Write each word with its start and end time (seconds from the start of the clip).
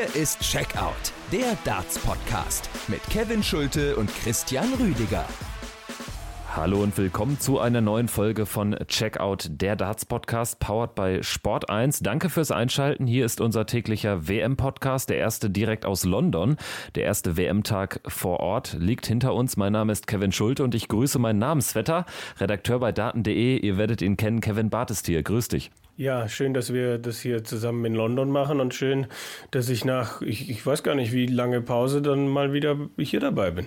Hier 0.00 0.22
ist 0.22 0.40
Checkout, 0.40 1.12
der 1.30 1.58
Darts-Podcast 1.64 2.70
mit 2.88 3.02
Kevin 3.10 3.42
Schulte 3.42 3.96
und 3.96 4.08
Christian 4.22 4.72
Rüdiger. 4.74 5.26
Hallo 6.56 6.82
und 6.82 6.96
willkommen 6.96 7.38
zu 7.38 7.58
einer 7.58 7.82
neuen 7.82 8.08
Folge 8.08 8.46
von 8.46 8.76
Checkout, 8.86 9.48
der 9.50 9.76
Darts 9.76 10.06
Podcast, 10.06 10.58
powered 10.58 10.94
by 10.94 11.18
Sport 11.22 11.68
1. 11.68 12.00
Danke 12.00 12.30
fürs 12.30 12.50
Einschalten. 12.50 13.06
Hier 13.06 13.26
ist 13.26 13.42
unser 13.42 13.66
täglicher 13.66 14.26
WM-Podcast, 14.26 15.10
der 15.10 15.18
erste 15.18 15.50
direkt 15.50 15.84
aus 15.84 16.04
London. 16.04 16.56
Der 16.94 17.04
erste 17.04 17.36
WM-Tag 17.36 18.00
vor 18.06 18.40
Ort 18.40 18.76
liegt 18.78 19.06
hinter 19.06 19.34
uns. 19.34 19.58
Mein 19.58 19.72
Name 19.72 19.92
ist 19.92 20.06
Kevin 20.06 20.32
Schulte 20.32 20.64
und 20.64 20.74
ich 20.74 20.88
grüße 20.88 21.18
meinen 21.18 21.40
Namensvetter, 21.40 22.06
Redakteur 22.38 22.78
bei 22.78 22.92
Daten.de. 22.92 23.58
Ihr 23.58 23.76
werdet 23.76 24.00
ihn 24.00 24.16
kennen, 24.16 24.40
Kevin 24.40 24.70
hier. 25.04 25.22
Grüß 25.22 25.48
dich. 25.48 25.70
Ja, 26.00 26.30
schön, 26.30 26.54
dass 26.54 26.72
wir 26.72 26.96
das 26.96 27.20
hier 27.20 27.44
zusammen 27.44 27.84
in 27.84 27.94
London 27.94 28.30
machen 28.30 28.58
und 28.58 28.72
schön, 28.72 29.06
dass 29.50 29.68
ich 29.68 29.84
nach, 29.84 30.22
ich, 30.22 30.48
ich 30.48 30.64
weiß 30.64 30.82
gar 30.82 30.94
nicht, 30.94 31.12
wie 31.12 31.26
lange 31.26 31.60
Pause 31.60 32.00
dann 32.00 32.26
mal 32.26 32.54
wieder 32.54 32.88
hier 32.96 33.20
dabei 33.20 33.50
bin. 33.50 33.66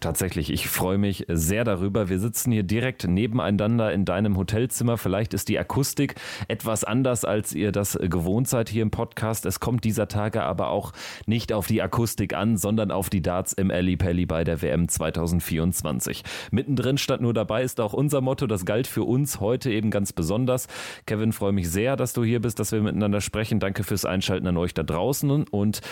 Tatsächlich, 0.00 0.48
ich 0.50 0.66
freue 0.66 0.96
mich 0.96 1.26
sehr 1.28 1.62
darüber. 1.62 2.08
Wir 2.08 2.18
sitzen 2.18 2.52
hier 2.52 2.62
direkt 2.62 3.06
nebeneinander 3.06 3.92
in 3.92 4.06
deinem 4.06 4.38
Hotelzimmer. 4.38 4.96
Vielleicht 4.96 5.34
ist 5.34 5.50
die 5.50 5.58
Akustik 5.58 6.14
etwas 6.48 6.84
anders, 6.84 7.26
als 7.26 7.52
ihr 7.52 7.70
das 7.70 7.98
gewohnt 8.00 8.48
seid 8.48 8.70
hier 8.70 8.80
im 8.80 8.90
Podcast. 8.90 9.44
Es 9.44 9.60
kommt 9.60 9.84
dieser 9.84 10.08
Tage 10.08 10.42
aber 10.42 10.70
auch 10.70 10.94
nicht 11.26 11.52
auf 11.52 11.66
die 11.66 11.82
Akustik 11.82 12.32
an, 12.32 12.56
sondern 12.56 12.90
auf 12.90 13.10
die 13.10 13.20
Darts 13.20 13.52
im 13.52 13.70
Ali 13.70 13.98
Pelli 13.98 14.24
bei 14.24 14.42
der 14.42 14.62
WM 14.62 14.88
2024. 14.88 16.24
Mittendrin 16.50 16.96
statt 16.96 17.20
nur 17.20 17.34
dabei 17.34 17.62
ist 17.62 17.78
auch 17.78 17.92
unser 17.92 18.22
Motto. 18.22 18.46
Das 18.46 18.64
galt 18.64 18.86
für 18.86 19.04
uns 19.04 19.38
heute 19.38 19.70
eben 19.70 19.90
ganz 19.90 20.14
besonders. 20.14 20.66
Kevin, 21.04 21.34
freue 21.34 21.52
mich 21.52 21.70
sehr, 21.70 21.96
dass 21.96 22.14
du 22.14 22.24
hier 22.24 22.40
bist, 22.40 22.58
dass 22.58 22.72
wir 22.72 22.80
miteinander 22.80 23.20
sprechen. 23.20 23.60
Danke 23.60 23.84
fürs 23.84 24.06
Einschalten 24.06 24.46
an 24.46 24.56
euch 24.56 24.72
da 24.72 24.82
draußen. 24.82 25.46
Und 25.50 25.82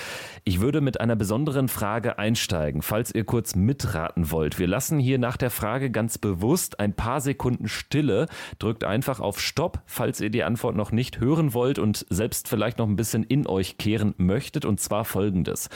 ich 0.44 0.62
würde 0.62 0.80
mit 0.80 0.98
einer 0.98 1.14
besonderen 1.14 1.68
Frage 1.68 2.18
einsteigen, 2.18 2.80
falls 2.80 3.14
ihr 3.14 3.24
kurz 3.24 3.54
mitraten 3.54 3.97
mitraten 3.98 4.30
wollt. 4.30 4.58
Wir 4.58 4.68
lassen 4.68 4.98
hier 4.98 5.18
nach 5.18 5.36
der 5.36 5.50
Frage 5.50 5.90
ganz 5.90 6.18
bewusst 6.18 6.78
ein 6.78 6.94
paar 6.94 7.20
Sekunden 7.20 7.68
Stille. 7.68 8.26
Drückt 8.58 8.84
einfach 8.84 9.18
auf 9.18 9.40
Stopp, 9.40 9.82
falls 9.86 10.20
ihr 10.20 10.30
die 10.30 10.44
Antwort 10.44 10.76
noch 10.76 10.92
nicht 10.92 11.18
hören 11.18 11.52
wollt 11.52 11.78
und 11.80 12.06
selbst 12.08 12.48
vielleicht 12.48 12.78
noch 12.78 12.86
ein 12.86 12.96
bisschen 12.96 13.24
in 13.24 13.46
euch 13.46 13.76
kehren 13.76 14.14
möchtet. 14.16 14.64
Und 14.64 14.78
zwar 14.78 15.04
folgendes. 15.04 15.68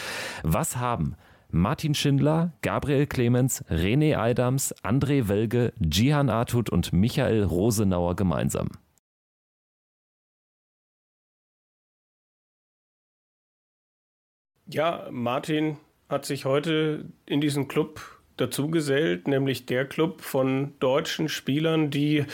Was 0.44 0.76
haben 0.76 1.16
Martin 1.50 1.94
Schindler, 1.94 2.52
Gabriel 2.62 3.06
Clemens, 3.06 3.64
René 3.68 4.16
Eidams, 4.16 4.72
André 4.84 5.26
Welge, 5.28 5.72
Jihan 5.80 6.30
Artut 6.30 6.70
und 6.70 6.92
Michael 6.92 7.42
Rosenauer 7.42 8.14
gemeinsam? 8.14 8.68
Ja, 14.66 15.08
Martin 15.10 15.76
hat 16.08 16.24
sich 16.24 16.44
heute 16.44 17.06
in 17.26 17.40
diesen 17.40 17.68
Club 17.68 18.11
dazugesellt, 18.36 19.28
nämlich 19.28 19.66
der 19.66 19.84
Club 19.84 20.20
von 20.20 20.72
deutschen 20.80 21.28
Spielern, 21.28 21.91
die 21.91 22.25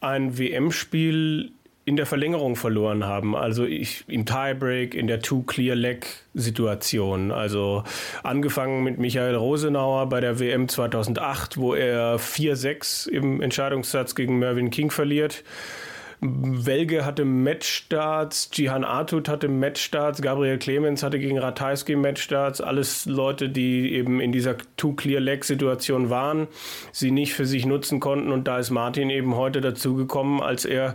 ein 0.00 0.38
WM-Spiel 0.38 1.52
in 1.86 1.96
der 1.96 2.04
Verlängerung 2.04 2.56
verloren 2.56 3.04
haben. 3.04 3.34
Also 3.36 3.64
ich, 3.64 4.04
im 4.08 4.26
Tiebreak, 4.26 4.94
in 4.94 5.06
der 5.06 5.20
Two-Clear-Leg-Situation. 5.20 7.30
Also 7.30 7.84
angefangen 8.24 8.82
mit 8.82 8.98
Michael 8.98 9.36
Rosenauer 9.36 10.08
bei 10.08 10.20
der 10.20 10.40
WM 10.40 10.68
2008, 10.68 11.58
wo 11.58 11.74
er 11.74 12.18
4-6 12.18 13.08
im 13.08 13.40
Entscheidungssatz 13.40 14.16
gegen 14.16 14.40
Mervyn 14.40 14.70
King 14.70 14.90
verliert. 14.90 15.44
Welge 16.20 17.04
hatte 17.04 17.24
Matchstarts, 17.24 18.50
Jihan 18.52 18.84
Artut 18.84 19.28
hatte 19.28 19.48
Matchstarts, 19.48 20.22
Gabriel 20.22 20.58
Clemens 20.58 21.02
hatte 21.02 21.18
gegen 21.18 21.38
Ratajski 21.38 21.96
Matchstarts. 21.96 22.60
Alles 22.60 23.06
Leute, 23.06 23.48
die 23.48 23.92
eben 23.92 24.20
in 24.20 24.32
dieser 24.32 24.56
Two-Clear-Leg-Situation 24.76 26.08
waren, 26.08 26.48
sie 26.92 27.10
nicht 27.10 27.34
für 27.34 27.46
sich 27.46 27.66
nutzen 27.66 28.00
konnten. 28.00 28.32
Und 28.32 28.48
da 28.48 28.58
ist 28.58 28.70
Martin 28.70 29.10
eben 29.10 29.34
heute 29.34 29.60
dazugekommen, 29.60 30.40
als 30.40 30.64
er 30.64 30.94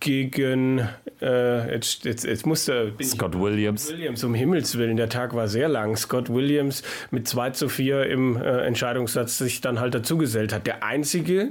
gegen 0.00 0.88
äh, 1.20 1.74
jetzt, 1.74 2.04
jetzt, 2.04 2.24
jetzt 2.24 2.46
musste 2.46 2.92
Scott 3.02 3.38
Williams. 3.38 3.90
Williams, 3.90 4.22
um 4.22 4.34
Himmels 4.34 4.78
Willen, 4.78 4.96
der 4.96 5.08
Tag 5.08 5.34
war 5.34 5.48
sehr 5.48 5.68
lang. 5.68 5.96
Scott 5.96 6.32
Williams 6.32 6.82
mit 7.10 7.26
2 7.26 7.50
zu 7.50 7.68
4 7.68 8.06
im 8.06 8.36
äh, 8.36 8.60
Entscheidungssatz 8.60 9.38
sich 9.38 9.60
dann 9.60 9.80
halt 9.80 9.94
dazugesellt 9.94 10.52
hat. 10.52 10.66
Der 10.66 10.84
einzige, 10.84 11.50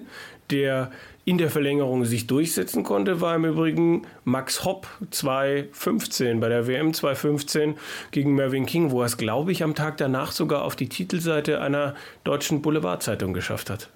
der 0.49 0.91
in 1.27 1.37
der 1.37 1.49
Verlängerung 1.49 2.05
sich 2.05 2.25
durchsetzen 2.25 2.83
konnte, 2.83 3.19
war 3.19 3.35
im 3.35 3.43
Übrigen 3.43 4.03
Max 4.23 4.63
Hopp 4.63 4.87
2015 5.11 6.39
bei 6.39 6.47
der 6.47 6.67
WM 6.67 6.93
2015 6.93 7.75
gegen 8.11 8.33
Mervyn 8.33 8.65
King, 8.65 8.91
wo 8.91 9.01
er 9.01 9.07
es, 9.07 9.17
glaube 9.17 9.51
ich, 9.51 9.61
am 9.61 9.75
Tag 9.75 9.97
danach 9.97 10.31
sogar 10.31 10.63
auf 10.63 10.77
die 10.77 10.87
Titelseite 10.87 11.59
einer 11.59 11.95
deutschen 12.23 12.61
Boulevardzeitung 12.61 13.33
geschafft 13.33 13.69
hat. 13.69 13.89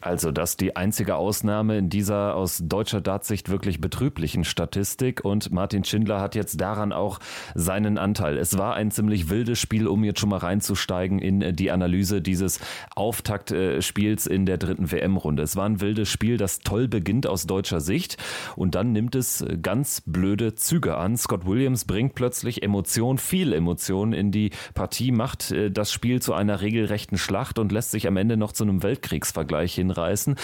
Also 0.00 0.30
das 0.30 0.56
die 0.56 0.76
einzige 0.76 1.16
Ausnahme 1.16 1.76
in 1.78 1.90
dieser 1.90 2.36
aus 2.36 2.62
deutscher 2.64 3.00
Dartsicht 3.00 3.48
wirklich 3.48 3.80
betrüblichen 3.80 4.44
Statistik 4.44 5.24
und 5.24 5.50
Martin 5.50 5.82
Schindler 5.82 6.20
hat 6.20 6.36
jetzt 6.36 6.60
daran 6.60 6.92
auch 6.92 7.18
seinen 7.54 7.98
Anteil. 7.98 8.38
Es 8.38 8.56
war 8.56 8.74
ein 8.74 8.92
ziemlich 8.92 9.28
wildes 9.28 9.58
Spiel, 9.58 9.88
um 9.88 10.04
jetzt 10.04 10.20
schon 10.20 10.28
mal 10.28 10.38
reinzusteigen 10.38 11.18
in 11.18 11.56
die 11.56 11.72
Analyse 11.72 12.22
dieses 12.22 12.60
Auftaktspiels 12.94 14.26
in 14.26 14.46
der 14.46 14.58
dritten 14.58 14.92
WM-Runde. 14.92 15.42
Es 15.42 15.56
war 15.56 15.66
ein 15.66 15.80
wildes 15.80 16.08
Spiel, 16.08 16.36
das 16.36 16.60
toll 16.60 16.86
beginnt 16.86 17.26
aus 17.26 17.46
deutscher 17.46 17.80
Sicht 17.80 18.18
und 18.54 18.76
dann 18.76 18.92
nimmt 18.92 19.16
es 19.16 19.44
ganz 19.62 20.02
blöde 20.06 20.54
Züge 20.54 20.96
an. 20.96 21.16
Scott 21.16 21.44
Williams 21.44 21.84
bringt 21.86 22.14
plötzlich 22.14 22.62
Emotion, 22.62 23.18
viel 23.18 23.52
Emotion 23.52 24.12
in 24.12 24.30
die 24.30 24.50
Partie, 24.74 25.10
macht 25.10 25.50
äh, 25.50 25.70
das 25.70 25.92
Spiel 25.92 26.22
zu 26.22 26.34
einer 26.34 26.60
regelrechten 26.60 27.18
Schlacht 27.18 27.58
und 27.58 27.72
lässt 27.72 27.90
sich 27.90 28.06
am 28.06 28.16
Ende 28.16 28.36
noch 28.36 28.52
zu 28.52 28.62
einem 28.62 28.82
Weltkriegsvergleich 28.82 29.74
hin 29.74 29.87
hinreißen, 29.88 30.36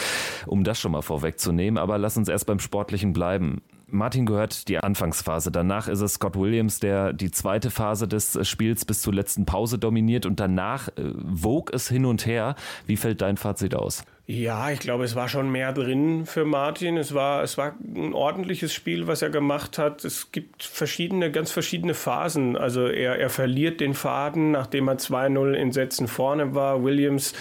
um 0.46 0.64
das 0.64 0.80
schon 0.80 0.92
mal 0.92 1.02
vorwegzunehmen. 1.02 1.78
Aber 1.78 1.98
lass 1.98 2.16
uns 2.16 2.28
erst 2.28 2.46
beim 2.46 2.58
Sportlichen 2.58 3.12
bleiben. 3.12 3.62
Martin 3.86 4.26
gehört 4.26 4.68
die 4.68 4.78
Anfangsphase. 4.78 5.52
Danach 5.52 5.88
ist 5.88 6.00
es 6.00 6.14
Scott 6.14 6.36
Williams, 6.36 6.80
der 6.80 7.12
die 7.12 7.30
zweite 7.30 7.70
Phase 7.70 8.08
des 8.08 8.38
Spiels 8.48 8.84
bis 8.84 9.02
zur 9.02 9.14
letzten 9.14 9.46
Pause 9.46 9.78
dominiert 9.78 10.26
und 10.26 10.40
danach 10.40 10.88
äh, 10.88 10.92
wog 11.14 11.72
es 11.72 11.88
hin 11.88 12.04
und 12.04 12.26
her. 12.26 12.56
Wie 12.86 12.96
fällt 12.96 13.20
dein 13.20 13.36
Fazit 13.36 13.74
aus? 13.74 14.04
Ja, 14.26 14.70
ich 14.70 14.80
glaube, 14.80 15.04
es 15.04 15.14
war 15.16 15.28
schon 15.28 15.52
mehr 15.52 15.74
drin 15.74 16.24
für 16.24 16.46
Martin. 16.46 16.96
Es 16.96 17.12
war, 17.12 17.42
es 17.42 17.58
war 17.58 17.74
ein 17.94 18.14
ordentliches 18.14 18.72
Spiel, 18.72 19.06
was 19.06 19.20
er 19.20 19.28
gemacht 19.28 19.76
hat. 19.76 20.02
Es 20.02 20.32
gibt 20.32 20.62
verschiedene, 20.62 21.30
ganz 21.30 21.50
verschiedene 21.50 21.92
Phasen. 21.92 22.56
Also 22.56 22.86
er, 22.86 23.18
er 23.18 23.28
verliert 23.28 23.80
den 23.80 23.92
Faden, 23.92 24.50
nachdem 24.50 24.88
er 24.88 24.96
2-0 24.96 25.52
in 25.52 25.72
Sätzen 25.72 26.08
vorne 26.08 26.54
war. 26.54 26.82
Williams 26.82 27.34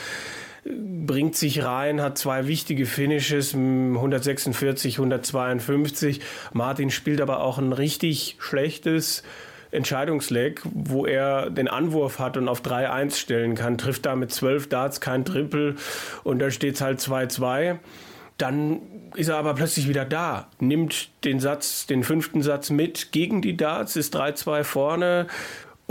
bringt 0.65 1.35
sich 1.35 1.63
rein, 1.63 2.01
hat 2.01 2.17
zwei 2.17 2.47
wichtige 2.47 2.85
Finishes, 2.85 3.53
146, 3.53 4.95
152. 4.95 6.21
Martin 6.53 6.89
spielt 6.89 7.21
aber 7.21 7.41
auch 7.41 7.57
ein 7.57 7.73
richtig 7.73 8.37
schlechtes 8.39 9.23
Entscheidungsleg, 9.71 10.61
wo 10.63 11.05
er 11.05 11.49
den 11.49 11.67
Anwurf 11.67 12.19
hat 12.19 12.37
und 12.37 12.47
auf 12.47 12.61
3-1 12.61 13.15
stellen 13.15 13.55
kann, 13.55 13.77
trifft 13.77 14.05
da 14.05 14.15
mit 14.15 14.31
12 14.31 14.69
Darts 14.69 15.01
kein 15.01 15.25
Triple 15.25 15.75
und 16.23 16.39
da 16.39 16.51
steht 16.51 16.75
es 16.75 16.81
halt 16.81 16.99
2-2. 16.99 17.79
Dann 18.37 18.81
ist 19.15 19.29
er 19.29 19.37
aber 19.37 19.53
plötzlich 19.55 19.87
wieder 19.87 20.05
da, 20.05 20.47
nimmt 20.59 21.09
den 21.23 21.39
Satz, 21.39 21.87
den 21.87 22.03
fünften 22.03 22.41
Satz 22.41 22.69
mit 22.69 23.11
gegen 23.11 23.41
die 23.41 23.57
Darts, 23.57 23.95
ist 23.95 24.15
3-2 24.15 24.63
vorne, 24.63 25.27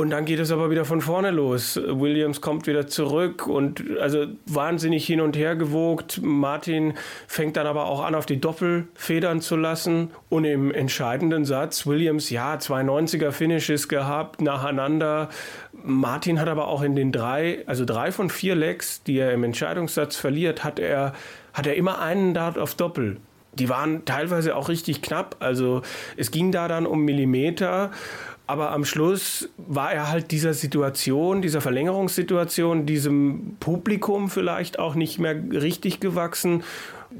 und 0.02 0.10
dann 0.10 0.24
geht 0.24 0.40
es 0.40 0.50
aber 0.50 0.68
wieder 0.68 0.84
von 0.84 1.00
vorne 1.00 1.30
los. 1.30 1.80
Williams 1.80 2.40
kommt 2.40 2.66
wieder 2.66 2.88
zurück 2.88 3.46
und 3.46 3.84
also 4.00 4.26
wahnsinnig 4.46 5.06
hin 5.06 5.20
und 5.20 5.36
her 5.36 5.54
gewogt. 5.54 6.18
Martin 6.20 6.94
fängt 7.28 7.56
dann 7.56 7.68
aber 7.68 7.86
auch 7.86 8.02
an, 8.02 8.16
auf 8.16 8.26
die 8.26 8.40
Doppel 8.40 8.88
federn 8.94 9.40
zu 9.40 9.54
lassen. 9.54 10.10
Und 10.28 10.44
im 10.44 10.72
entscheidenden 10.72 11.44
Satz, 11.44 11.86
Williams, 11.86 12.30
ja, 12.30 12.58
zwei 12.58 12.80
90er 12.80 13.30
Finishes 13.30 13.86
gehabt, 13.86 14.40
nacheinander. 14.40 15.28
Martin 15.84 16.40
hat 16.40 16.48
aber 16.48 16.66
auch 16.66 16.82
in 16.82 16.96
den 16.96 17.12
drei, 17.12 17.62
also 17.66 17.84
drei 17.84 18.10
von 18.10 18.28
vier 18.28 18.56
Legs, 18.56 19.04
die 19.04 19.18
er 19.18 19.32
im 19.32 19.44
Entscheidungssatz 19.44 20.16
verliert, 20.16 20.64
hat 20.64 20.80
er, 20.80 21.12
hat 21.52 21.68
er 21.68 21.76
immer 21.76 22.00
einen 22.00 22.34
Dart 22.34 22.58
auf 22.58 22.74
Doppel 22.74 23.18
die 23.54 23.68
waren 23.68 24.04
teilweise 24.04 24.56
auch 24.56 24.68
richtig 24.68 25.02
knapp. 25.02 25.36
Also 25.40 25.82
es 26.16 26.30
ging 26.30 26.52
da 26.52 26.68
dann 26.68 26.86
um 26.86 27.04
Millimeter. 27.04 27.90
Aber 28.46 28.72
am 28.72 28.84
Schluss 28.84 29.48
war 29.56 29.92
er 29.92 30.10
halt 30.10 30.30
dieser 30.30 30.52
Situation, 30.52 31.42
dieser 31.42 31.60
Verlängerungssituation, 31.60 32.86
diesem 32.86 33.56
Publikum 33.60 34.28
vielleicht 34.28 34.78
auch 34.78 34.94
nicht 34.94 35.18
mehr 35.18 35.34
richtig 35.34 36.00
gewachsen. 36.00 36.64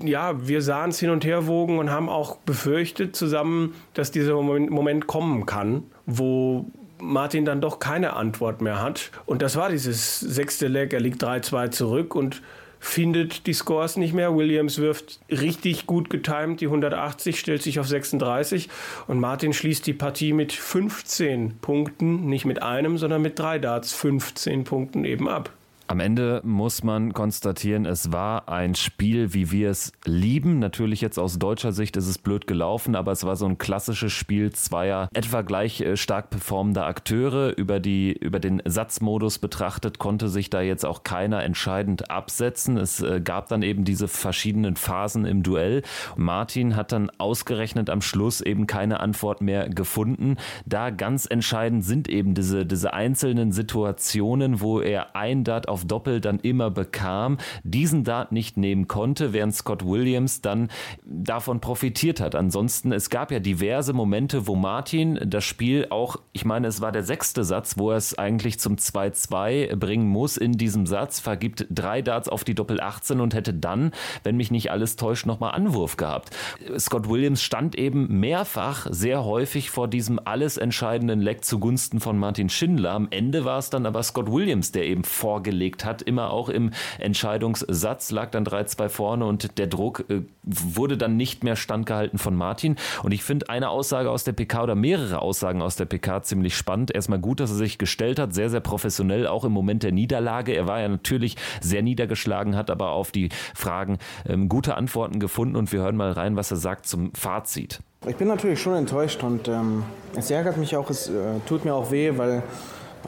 Ja, 0.02 0.46
wir 0.46 0.62
sahen 0.62 0.90
es 0.90 0.98
hin 0.98 1.10
und 1.10 1.24
her 1.24 1.46
wogen 1.46 1.78
und 1.78 1.90
haben 1.90 2.08
auch 2.08 2.36
befürchtet 2.38 3.14
zusammen, 3.14 3.74
dass 3.94 4.10
dieser 4.10 4.40
Moment 4.40 5.06
kommen 5.06 5.46
kann, 5.46 5.84
wo 6.06 6.66
Martin 7.00 7.44
dann 7.44 7.60
doch 7.60 7.78
keine 7.78 8.14
Antwort 8.14 8.60
mehr 8.60 8.80
hat. 8.80 9.10
Und 9.26 9.42
das 9.42 9.56
war 9.56 9.69
dieses 9.69 10.19
sechste 10.20 10.69
Leg. 10.69 10.92
Er 10.92 11.00
liegt 11.00 11.22
3-2 11.22 11.70
zurück 11.70 12.14
und 12.14 12.42
findet 12.82 13.46
die 13.46 13.52
Scores 13.52 13.96
nicht 13.96 14.12
mehr. 14.12 14.37
Williams 14.37 14.79
wirft 14.79 15.20
richtig 15.31 15.87
gut 15.87 16.11
getimt, 16.11 16.61
die 16.61 16.67
180 16.67 17.38
stellt 17.38 17.62
sich 17.62 17.79
auf 17.79 17.87
36 17.87 18.69
und 19.06 19.20
Martin 19.20 19.52
schließt 19.52 19.87
die 19.87 19.93
Partie 19.93 20.32
mit 20.32 20.52
15 20.52 21.58
Punkten, 21.61 22.26
nicht 22.26 22.44
mit 22.44 22.61
einem, 22.61 22.99
sondern 22.99 23.23
mit 23.23 23.38
drei 23.38 23.61
Darts 23.61 23.93
15 23.93 24.64
Punkten 24.64 25.05
eben 25.05 25.29
ab. 25.29 25.50
Am 25.92 26.00
Ende 26.00 26.40
muss 26.42 26.82
man 26.82 27.12
konstatieren, 27.12 27.84
es 27.84 28.12
war 28.12 28.48
ein 28.48 28.74
Spiel, 28.74 29.34
wie 29.34 29.50
wir 29.50 29.68
es 29.68 29.92
lieben. 30.06 30.58
Natürlich 30.58 31.02
jetzt 31.02 31.18
aus 31.18 31.38
deutscher 31.38 31.72
Sicht 31.72 31.98
ist 31.98 32.06
es 32.06 32.16
blöd 32.16 32.46
gelaufen, 32.46 32.96
aber 32.96 33.12
es 33.12 33.24
war 33.24 33.36
so 33.36 33.44
ein 33.44 33.58
klassisches 33.58 34.10
Spiel 34.10 34.54
zweier 34.54 35.10
etwa 35.12 35.42
gleich 35.42 35.82
äh, 35.82 35.98
stark 35.98 36.30
performender 36.30 36.86
Akteure. 36.86 37.58
Über, 37.58 37.78
die, 37.78 38.10
über 38.14 38.40
den 38.40 38.62
Satzmodus 38.64 39.38
betrachtet 39.38 39.98
konnte 39.98 40.30
sich 40.30 40.48
da 40.48 40.62
jetzt 40.62 40.86
auch 40.86 41.02
keiner 41.02 41.42
entscheidend 41.42 42.10
absetzen. 42.10 42.78
Es 42.78 43.02
äh, 43.02 43.20
gab 43.20 43.48
dann 43.48 43.60
eben 43.60 43.84
diese 43.84 44.08
verschiedenen 44.08 44.76
Phasen 44.76 45.26
im 45.26 45.42
Duell. 45.42 45.82
Martin 46.16 46.74
hat 46.74 46.92
dann 46.92 47.10
ausgerechnet 47.18 47.90
am 47.90 48.00
Schluss 48.00 48.40
eben 48.40 48.66
keine 48.66 49.00
Antwort 49.00 49.42
mehr 49.42 49.68
gefunden. 49.68 50.38
Da 50.64 50.88
ganz 50.88 51.26
entscheidend 51.26 51.84
sind 51.84 52.08
eben 52.08 52.32
diese, 52.32 52.64
diese 52.64 52.94
einzelnen 52.94 53.52
Situationen, 53.52 54.62
wo 54.62 54.80
er 54.80 55.14
ein 55.14 55.44
Dart 55.44 55.68
auf 55.82 55.87
Doppel 55.87 56.20
dann 56.20 56.38
immer 56.40 56.70
bekam, 56.70 57.38
diesen 57.64 58.05
Dart 58.05 58.32
nicht 58.32 58.56
nehmen 58.56 58.88
konnte, 58.88 59.32
während 59.32 59.55
Scott 59.55 59.84
Williams 59.84 60.40
dann 60.40 60.69
davon 61.05 61.61
profitiert 61.61 62.20
hat. 62.20 62.34
Ansonsten, 62.34 62.93
es 62.93 63.11
gab 63.11 63.32
ja 63.32 63.40
diverse 63.40 63.93
Momente, 63.93 64.46
wo 64.46 64.55
Martin 64.55 65.19
das 65.25 65.44
Spiel 65.44 65.87
auch, 65.90 66.17
ich 66.32 66.44
meine, 66.44 66.69
es 66.69 66.81
war 66.81 66.93
der 66.93 67.02
sechste 67.02 67.44
Satz, 67.44 67.79
wo 67.79 67.90
er 67.90 67.96
es 67.96 68.17
eigentlich 68.17 68.61
zum 68.61 68.76
2-2 68.76 69.76
bringen 69.76 70.06
muss 70.06 70.37
in 70.37 70.52
diesem 70.52 70.87
Satz, 70.87 71.20
vergibt 71.20 71.67
drei 71.70 72.02
Darts 72.02 72.29
auf 72.29 72.44
die 72.44 72.55
Doppel 72.55 72.81
18 72.81 73.20
und 73.20 73.34
hätte 73.34 73.55
dann, 73.55 73.93
wenn 74.23 74.37
mich 74.37 74.50
nicht 74.50 74.70
alles 74.70 74.96
täuscht, 74.96 75.26
nochmal 75.26 75.52
Anwurf 75.52 75.96
gehabt. 75.96 76.31
Scott 76.79 77.08
Williams 77.08 77.43
stand 77.43 77.75
eben 77.76 78.20
mehrfach 78.20 78.87
sehr 78.90 79.25
häufig 79.25 79.70
vor 79.70 79.88
diesem 79.88 80.20
alles 80.25 80.56
entscheidenden 80.56 81.20
Leck 81.20 81.44
zugunsten 81.44 82.00
von 82.00 82.19
Martin 82.19 82.49
Schindler. 82.49 82.93
Am 82.93 83.08
Ende 83.11 83.44
war 83.44 83.58
es 83.58 83.70
dann 83.70 83.87
aber 83.87 84.02
Scott 84.02 84.31
Williams, 84.31 84.73
der 84.73 84.87
eben 84.87 85.05
vorgelegt 85.05 85.71
gelegt 85.72 85.84
hat, 85.84 86.02
immer 86.02 86.30
auch 86.30 86.48
im 86.48 86.70
Entscheidungssatz, 86.98 88.10
lag 88.10 88.30
dann 88.30 88.44
3-2 88.44 88.88
vorne 88.88 89.24
und 89.24 89.58
der 89.58 89.66
Druck 89.66 90.04
äh, 90.08 90.22
wurde 90.42 90.96
dann 90.96 91.16
nicht 91.16 91.44
mehr 91.44 91.56
standgehalten 91.56 92.19
von 92.19 92.34
Martin. 92.34 92.76
Und 93.02 93.12
ich 93.12 93.22
finde 93.22 93.48
eine 93.48 93.70
Aussage 93.70 94.10
aus 94.10 94.24
der 94.24 94.32
PK 94.32 94.64
oder 94.64 94.74
mehrere 94.74 95.20
Aussagen 95.20 95.62
aus 95.62 95.76
der 95.76 95.86
PK 95.86 96.22
ziemlich 96.22 96.56
spannend. 96.56 96.94
Erstmal 96.94 97.19
gut, 97.19 97.40
dass 97.40 97.50
er 97.50 97.56
sich 97.56 97.78
gestellt 97.78 98.19
hat, 98.19 98.34
sehr, 98.34 98.50
sehr 98.50 98.60
professionell, 98.60 99.26
auch 99.26 99.44
im 99.44 99.52
Moment 99.52 99.82
der 99.82 99.92
Niederlage. 99.92 100.52
Er 100.52 100.66
war 100.66 100.80
ja 100.80 100.88
natürlich 100.88 101.36
sehr 101.60 101.82
niedergeschlagen, 101.82 102.56
hat 102.56 102.70
aber 102.70 102.90
auf 102.90 103.12
die 103.12 103.30
Fragen 103.54 103.98
ähm, 104.28 104.48
gute 104.48 104.76
Antworten 104.76 105.20
gefunden 105.20 105.56
und 105.56 105.72
wir 105.72 105.80
hören 105.80 105.96
mal 105.96 106.12
rein, 106.12 106.36
was 106.36 106.50
er 106.50 106.56
sagt 106.56 106.86
zum 106.86 107.12
Fazit. 107.14 107.80
Ich 108.06 108.16
bin 108.16 108.26
natürlich 108.26 108.60
schon 108.60 108.74
enttäuscht 108.74 109.22
und 109.22 109.46
ähm, 109.46 109.84
es 110.16 110.30
ärgert 110.30 110.56
mich 110.56 110.76
auch, 110.76 110.90
es 110.90 111.08
äh, 111.08 111.38
tut 111.46 111.64
mir 111.64 111.72
auch 111.72 111.92
weh, 111.92 112.12
weil 112.16 112.42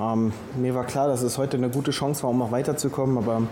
ähm, 0.00 0.32
mir 0.56 0.74
war 0.74 0.84
klar, 0.84 1.08
dass 1.08 1.22
es 1.22 1.38
heute 1.38 1.56
eine 1.56 1.68
gute 1.68 1.90
Chance 1.90 2.22
war, 2.22 2.30
um 2.30 2.42
auch 2.42 2.50
weiterzukommen, 2.50 3.18
aber 3.18 3.42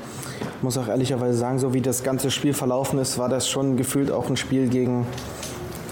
ich 0.56 0.62
muss 0.62 0.76
auch 0.78 0.88
ehrlicherweise 0.88 1.38
sagen, 1.38 1.58
so 1.58 1.72
wie 1.72 1.80
das 1.80 2.02
ganze 2.02 2.30
Spiel 2.30 2.54
verlaufen 2.54 2.98
ist, 2.98 3.18
war 3.18 3.28
das 3.28 3.48
schon 3.48 3.76
gefühlt 3.76 4.10
auch 4.10 4.28
ein 4.28 4.36
Spiel 4.36 4.68
gegen 4.68 5.06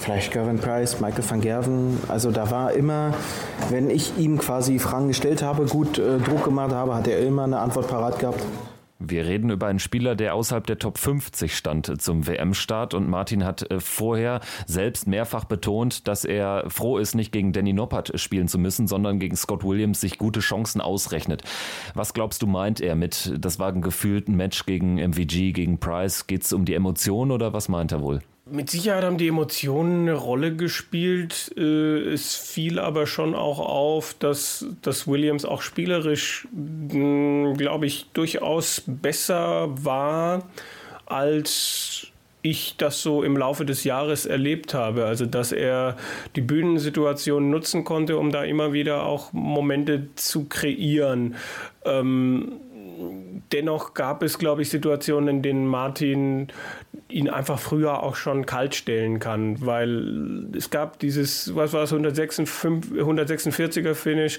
vielleicht 0.01 0.33
Gervin 0.33 0.59
Price, 0.59 1.01
Michael 1.01 1.25
van 1.29 1.41
Gerven. 1.41 1.99
Also 2.09 2.31
da 2.31 2.51
war 2.51 2.73
immer, 2.73 3.13
wenn 3.69 3.91
ich 3.91 4.17
ihm 4.19 4.39
quasi 4.39 4.79
Fragen 4.79 5.09
gestellt 5.09 5.43
habe, 5.43 5.67
gut 5.67 5.99
äh, 5.99 6.19
Druck 6.19 6.45
gemacht 6.45 6.73
habe, 6.73 6.95
hat 6.95 7.07
er 7.07 7.21
immer 7.21 7.45
eine 7.45 7.59
Antwort 7.59 7.89
parat 7.89 8.19
gehabt. 8.19 8.43
Wir 9.03 9.25
reden 9.25 9.49
über 9.49 9.67
einen 9.67 9.79
Spieler, 9.79 10.15
der 10.15 10.35
außerhalb 10.35 10.67
der 10.67 10.79
Top 10.79 10.99
50 10.99 11.57
stand 11.57 12.03
zum 12.03 12.27
WM-Start 12.27 12.93
und 12.93 13.09
Martin 13.09 13.47
hat 13.47 13.71
äh, 13.71 13.81
vorher 13.81 14.41
selbst 14.67 15.07
mehrfach 15.07 15.45
betont, 15.45 16.07
dass 16.07 16.27
er 16.27 16.69
froh 16.69 16.99
ist, 16.99 17.15
nicht 17.15 17.33
gegen 17.33 17.55
Danny 17.55 17.73
Noppert 17.73 18.21
spielen 18.21 18.47
zu 18.47 18.59
müssen, 18.59 18.87
sondern 18.87 19.19
gegen 19.19 19.37
Scott 19.37 19.65
Williams 19.65 20.03
sich 20.03 20.19
gute 20.19 20.41
Chancen 20.41 20.83
ausrechnet. 20.83 21.43
Was 21.95 22.13
glaubst 22.13 22.43
du, 22.43 22.47
meint 22.47 22.83
er 22.83 22.95
mit, 22.95 23.33
das 23.39 23.59
war 23.59 23.73
ein 23.73 23.81
gefühlten 23.81 24.37
Match 24.37 24.67
gegen 24.67 24.97
MVG, 24.97 25.53
gegen 25.53 25.81
Price? 25.81 26.27
Geht 26.27 26.45
es 26.45 26.53
um 26.53 26.67
die 26.67 26.75
Emotionen 26.75 27.31
oder 27.31 27.55
was 27.55 27.71
meint 27.71 27.93
er 27.93 28.03
wohl? 28.03 28.21
Mit 28.51 28.71
Sicherheit 28.71 29.05
haben 29.05 29.19
die 29.19 29.29
Emotionen 29.29 30.09
eine 30.09 30.15
Rolle 30.15 30.57
gespielt. 30.57 31.53
Äh, 31.57 32.13
es 32.13 32.35
fiel 32.35 32.79
aber 32.79 33.07
schon 33.07 33.35
auch 33.35 33.61
auf, 33.61 34.15
dass, 34.19 34.67
dass 34.83 35.07
Williams 35.07 35.45
auch 35.45 35.63
spielerisch, 35.63 36.49
hm, 36.53 37.55
glaube 37.57 37.87
ich, 37.87 38.07
durchaus 38.13 38.83
besser 38.87 39.69
war, 39.85 40.49
als 41.07 42.09
ich 42.43 42.77
das 42.77 43.03
so 43.03 43.23
im 43.23 43.37
Laufe 43.37 43.65
des 43.65 43.85
Jahres 43.85 44.27
erlebt 44.27 44.75
habe. 44.75 45.05
Also, 45.05 45.27
dass 45.27 45.53
er 45.53 45.97
die 46.37 46.41
Bühnensituation 46.41 47.51
nutzen 47.51 47.85
konnte, 47.85 48.17
um 48.17 48.33
da 48.33 48.45
immer 48.45 48.73
wieder 48.73 49.05
auch 49.05 49.33
Momente 49.33 50.09
zu 50.17 50.45
kreieren. 50.45 51.37
Ähm, 51.85 52.61
dennoch 53.53 53.95
gab 53.95 54.23
es, 54.23 54.39
glaube 54.39 54.63
ich, 54.63 54.71
Situationen, 54.71 55.37
in 55.37 55.43
denen 55.43 55.67
Martin 55.67 56.49
ihn 57.11 57.29
einfach 57.29 57.59
früher 57.59 58.03
auch 58.03 58.17
schon 58.17 58.47
kalt 58.47 58.75
stellen 58.75 59.19
kann, 59.19 59.65
weil 59.65 60.47
es 60.57 60.71
gab 60.71 60.99
dieses, 60.99 61.55
was 61.55 61.73
war 61.73 61.83
es, 61.83 61.93
146er 61.93 63.95
Finish, 63.95 64.39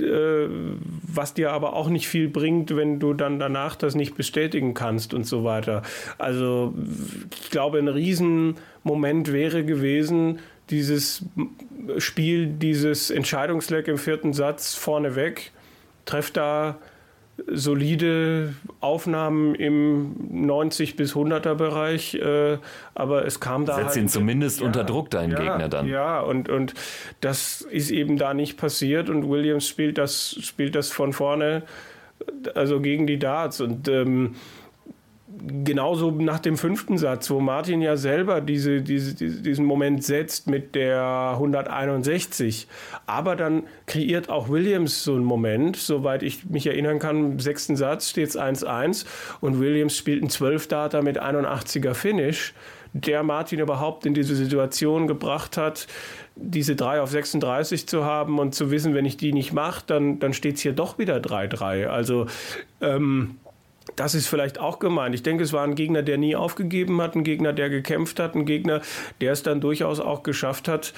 äh, 0.00 0.48
was 1.02 1.34
dir 1.34 1.52
aber 1.52 1.74
auch 1.74 1.88
nicht 1.88 2.08
viel 2.08 2.28
bringt, 2.28 2.74
wenn 2.76 3.00
du 3.00 3.14
dann 3.14 3.38
danach 3.38 3.76
das 3.76 3.94
nicht 3.94 4.16
bestätigen 4.16 4.74
kannst 4.74 5.14
und 5.14 5.24
so 5.24 5.44
weiter. 5.44 5.82
Also 6.18 6.74
ich 7.40 7.50
glaube, 7.50 7.78
ein 7.78 7.88
Riesenmoment 7.88 9.32
wäre 9.32 9.64
gewesen, 9.64 10.40
dieses 10.70 11.24
Spiel, 11.98 12.46
dieses 12.46 13.10
Entscheidungsleck 13.10 13.88
im 13.88 13.98
vierten 13.98 14.32
Satz 14.32 14.74
vorneweg, 14.74 15.52
trefft 16.04 16.36
da 16.36 16.78
solide 17.46 18.54
Aufnahmen 18.80 19.54
im 19.54 20.16
90 20.30 20.96
bis 20.96 21.14
100er 21.14 21.54
Bereich, 21.54 22.14
äh, 22.14 22.58
aber 22.94 23.24
es 23.24 23.40
kam 23.40 23.64
da. 23.64 23.76
Setzt 23.76 23.88
halt, 23.88 23.96
ihn 23.96 24.08
zumindest 24.08 24.60
ja, 24.60 24.66
unter 24.66 24.84
Druck, 24.84 25.10
dein 25.10 25.30
ja, 25.30 25.38
Gegner 25.38 25.68
dann. 25.68 25.86
Ja, 25.86 26.20
und, 26.20 26.48
und 26.48 26.74
das 27.20 27.62
ist 27.62 27.90
eben 27.90 28.18
da 28.18 28.34
nicht 28.34 28.56
passiert 28.56 29.08
und 29.08 29.28
Williams 29.28 29.66
spielt 29.68 29.98
das, 29.98 30.36
spielt 30.40 30.74
das 30.74 30.90
von 30.90 31.12
vorne, 31.12 31.62
also 32.54 32.80
gegen 32.80 33.06
die 33.06 33.18
Darts 33.18 33.60
und 33.60 33.88
ähm, 33.88 34.34
genauso 35.64 36.10
nach 36.10 36.40
dem 36.40 36.56
fünften 36.56 36.98
Satz, 36.98 37.30
wo 37.30 37.40
Martin 37.40 37.80
ja 37.80 37.96
selber 37.96 38.40
diese, 38.40 38.82
diese, 38.82 39.14
diesen 39.14 39.64
Moment 39.64 40.04
setzt 40.04 40.46
mit 40.46 40.74
der 40.74 41.32
161. 41.34 42.66
Aber 43.06 43.36
dann 43.36 43.64
kreiert 43.86 44.28
auch 44.28 44.48
Williams 44.48 45.04
so 45.04 45.14
einen 45.14 45.24
Moment, 45.24 45.76
soweit 45.76 46.22
ich 46.22 46.44
mich 46.46 46.66
erinnern 46.66 46.98
kann, 46.98 47.32
im 47.32 47.40
sechsten 47.40 47.76
Satz 47.76 48.10
steht 48.10 48.28
es 48.28 48.38
1-1 48.38 49.06
und 49.40 49.60
Williams 49.60 49.96
spielt 49.96 50.22
einen 50.22 50.30
12-Data 50.30 51.02
mit 51.02 51.20
81er 51.20 51.94
Finish, 51.94 52.54
der 52.92 53.22
Martin 53.22 53.60
überhaupt 53.60 54.06
in 54.06 54.14
diese 54.14 54.34
Situation 54.34 55.06
gebracht 55.06 55.56
hat, 55.56 55.86
diese 56.36 56.76
3 56.76 57.00
auf 57.02 57.10
36 57.10 57.86
zu 57.86 58.04
haben 58.04 58.38
und 58.38 58.54
zu 58.54 58.70
wissen, 58.70 58.94
wenn 58.94 59.04
ich 59.04 59.16
die 59.16 59.32
nicht 59.32 59.52
mache, 59.52 59.84
dann, 59.86 60.18
dann 60.18 60.32
steht 60.32 60.56
es 60.56 60.62
hier 60.62 60.72
doch 60.72 60.98
wieder 60.98 61.16
3-3. 61.18 61.86
Also 61.86 62.26
ähm, 62.80 63.36
das 63.96 64.14
ist 64.14 64.26
vielleicht 64.26 64.58
auch 64.58 64.78
gemeint. 64.78 65.14
Ich 65.14 65.22
denke, 65.22 65.44
es 65.44 65.52
war 65.52 65.64
ein 65.64 65.74
Gegner, 65.74 66.02
der 66.02 66.18
nie 66.18 66.36
aufgegeben 66.36 67.00
hat, 67.00 67.14
ein 67.14 67.24
Gegner, 67.24 67.52
der 67.52 67.70
gekämpft 67.70 68.20
hat, 68.20 68.34
ein 68.34 68.46
Gegner, 68.46 68.80
der 69.20 69.32
es 69.32 69.42
dann 69.42 69.60
durchaus 69.60 70.00
auch 70.00 70.22
geschafft 70.22 70.68
hat, 70.68 70.92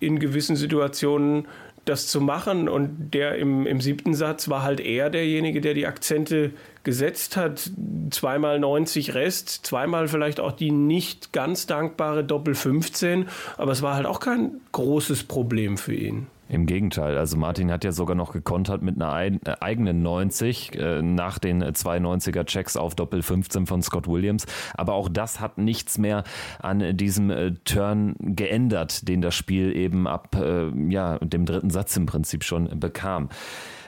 in 0.00 0.18
gewissen 0.18 0.56
Situationen 0.56 1.46
das 1.84 2.08
zu 2.08 2.20
machen. 2.20 2.68
Und 2.68 3.14
der 3.14 3.36
im, 3.36 3.66
im 3.66 3.80
siebten 3.80 4.14
Satz 4.14 4.48
war 4.48 4.62
halt 4.62 4.80
eher 4.80 5.10
derjenige, 5.10 5.60
der 5.60 5.74
die 5.74 5.86
Akzente 5.86 6.50
gesetzt 6.82 7.36
hat. 7.36 7.70
Zweimal 8.10 8.58
90 8.58 9.14
Rest, 9.14 9.66
zweimal 9.66 10.08
vielleicht 10.08 10.40
auch 10.40 10.52
die 10.52 10.70
nicht 10.70 11.32
ganz 11.32 11.66
dankbare 11.66 12.24
Doppel 12.24 12.54
15. 12.54 13.28
Aber 13.56 13.72
es 13.72 13.82
war 13.82 13.94
halt 13.94 14.06
auch 14.06 14.20
kein 14.20 14.60
großes 14.72 15.24
Problem 15.24 15.78
für 15.78 15.94
ihn. 15.94 16.26
Im 16.48 16.66
Gegenteil, 16.66 17.18
also 17.18 17.36
Martin 17.36 17.72
hat 17.72 17.82
ja 17.84 17.90
sogar 17.90 18.14
noch 18.14 18.32
gekontert 18.32 18.82
mit 18.82 19.00
einer 19.00 19.20
äh, 19.20 19.56
eigenen 19.60 20.02
90 20.02 20.74
äh, 20.76 21.02
nach 21.02 21.38
den 21.38 21.62
92er 21.62 22.44
Checks 22.44 22.76
auf 22.76 22.94
Doppel 22.94 23.22
15 23.22 23.66
von 23.66 23.82
Scott 23.82 24.06
Williams. 24.06 24.46
Aber 24.74 24.94
auch 24.94 25.08
das 25.08 25.40
hat 25.40 25.58
nichts 25.58 25.98
mehr 25.98 26.22
an 26.60 26.96
diesem 26.96 27.30
äh, 27.30 27.52
Turn 27.64 28.14
geändert, 28.20 29.08
den 29.08 29.22
das 29.22 29.34
Spiel 29.34 29.76
eben 29.76 30.06
ab 30.06 30.36
äh, 30.36 30.70
ja, 30.88 31.18
dem 31.18 31.46
dritten 31.46 31.70
Satz 31.70 31.96
im 31.96 32.06
Prinzip 32.06 32.44
schon 32.44 32.78
bekam. 32.78 33.28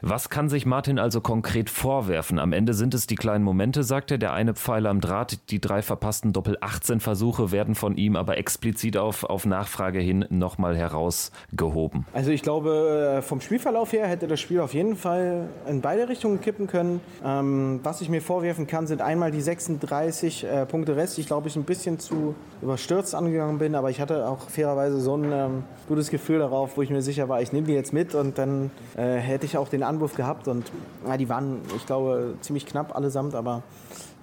Was 0.03 0.31
kann 0.31 0.49
sich 0.49 0.67
Martin 0.67 0.99
also 0.99 1.21
konkret 1.21 1.71
vorwerfen? 1.71 2.39
Am 2.39 2.53
Ende 2.53 2.75
sind 2.75 2.95
es 2.95 3.07
die 3.07 3.17
kleinen 3.17 3.45
Momente, 3.45 3.83
sagt 3.83 4.11
er. 4.11 4.19
Der 4.19 4.33
eine 4.33 4.55
Pfeiler 4.55 4.91
am 4.91 5.01
Draht, 5.01 5.51
die 5.51 5.61
drei 5.61 5.83
verpassten 5.83 6.33
Doppel-18-Versuche 6.33 7.51
werden 7.51 7.75
von 7.75 7.97
ihm 7.97 8.17
aber 8.17 8.39
explizit 8.39 8.97
auf, 8.97 9.25
auf 9.25 9.47
Nachfrage 9.47 9.99
hin 9.99 10.25
nochmal 10.31 10.77
herausgehoben. 10.77 12.07
Also 12.13 12.31
ich 12.31 12.43
glaube, 12.43 13.17
äh, 13.19 13.23
vom 13.23 13.41
Spielverlauf 13.41 13.93
her 13.93 14.07
hätte 14.07 14.29
das 14.29 14.41
Spiel 14.41 14.61
auf 14.61 14.75
jeden 14.75 14.97
Fall 14.97 15.49
in 15.69 15.81
beide 15.81 16.09
Richtungen 16.09 16.41
kippen 16.41 16.67
können. 16.67 17.01
Ähm, 17.25 17.81
was 17.83 18.01
ich 18.01 18.09
mir 18.09 18.23
vorwerfen 18.23 18.67
kann, 18.67 18.87
sind 18.87 19.03
einmal 19.03 19.31
die 19.31 19.41
36 19.41 20.45
äh, 20.45 20.67
Punkte 20.67 20.97
Rest. 20.97 21.19
Ich 21.19 21.27
glaube, 21.27 21.49
ich 21.49 21.57
ein 21.57 21.65
bisschen 21.65 21.99
zu 21.99 22.35
überstürzt 22.63 23.15
angegangen 23.15 23.59
bin, 23.59 23.75
aber 23.75 23.91
ich 23.91 24.01
hatte 24.01 24.29
auch 24.29 24.49
fairerweise 24.49 25.01
so 25.01 25.17
ein 25.17 25.33
ähm, 25.33 25.65
gutes 25.89 26.11
Gefühl 26.11 26.39
darauf, 26.39 26.77
wo 26.77 26.83
ich 26.83 26.91
mir 26.91 27.03
sicher 27.03 27.29
war, 27.29 27.41
ich 27.41 27.53
nehme 27.53 27.67
die 27.67 27.73
jetzt 27.73 27.93
mit 27.93 28.15
und 28.15 28.39
dann 28.39 28.71
äh, 28.97 29.17
hätte 29.17 29.47
ich 29.47 29.57
auch 29.57 29.69
den 29.69 29.83
Anwurf 29.89 30.15
gehabt 30.15 30.49
und 30.49 30.71
ja, 31.07 31.17
die 31.17 31.29
waren, 31.29 31.61
ich 31.77 31.87
glaube, 31.87 32.35
ziemlich 32.41 32.67
knapp 32.67 32.95
allesamt, 32.95 33.35
aber 33.35 33.63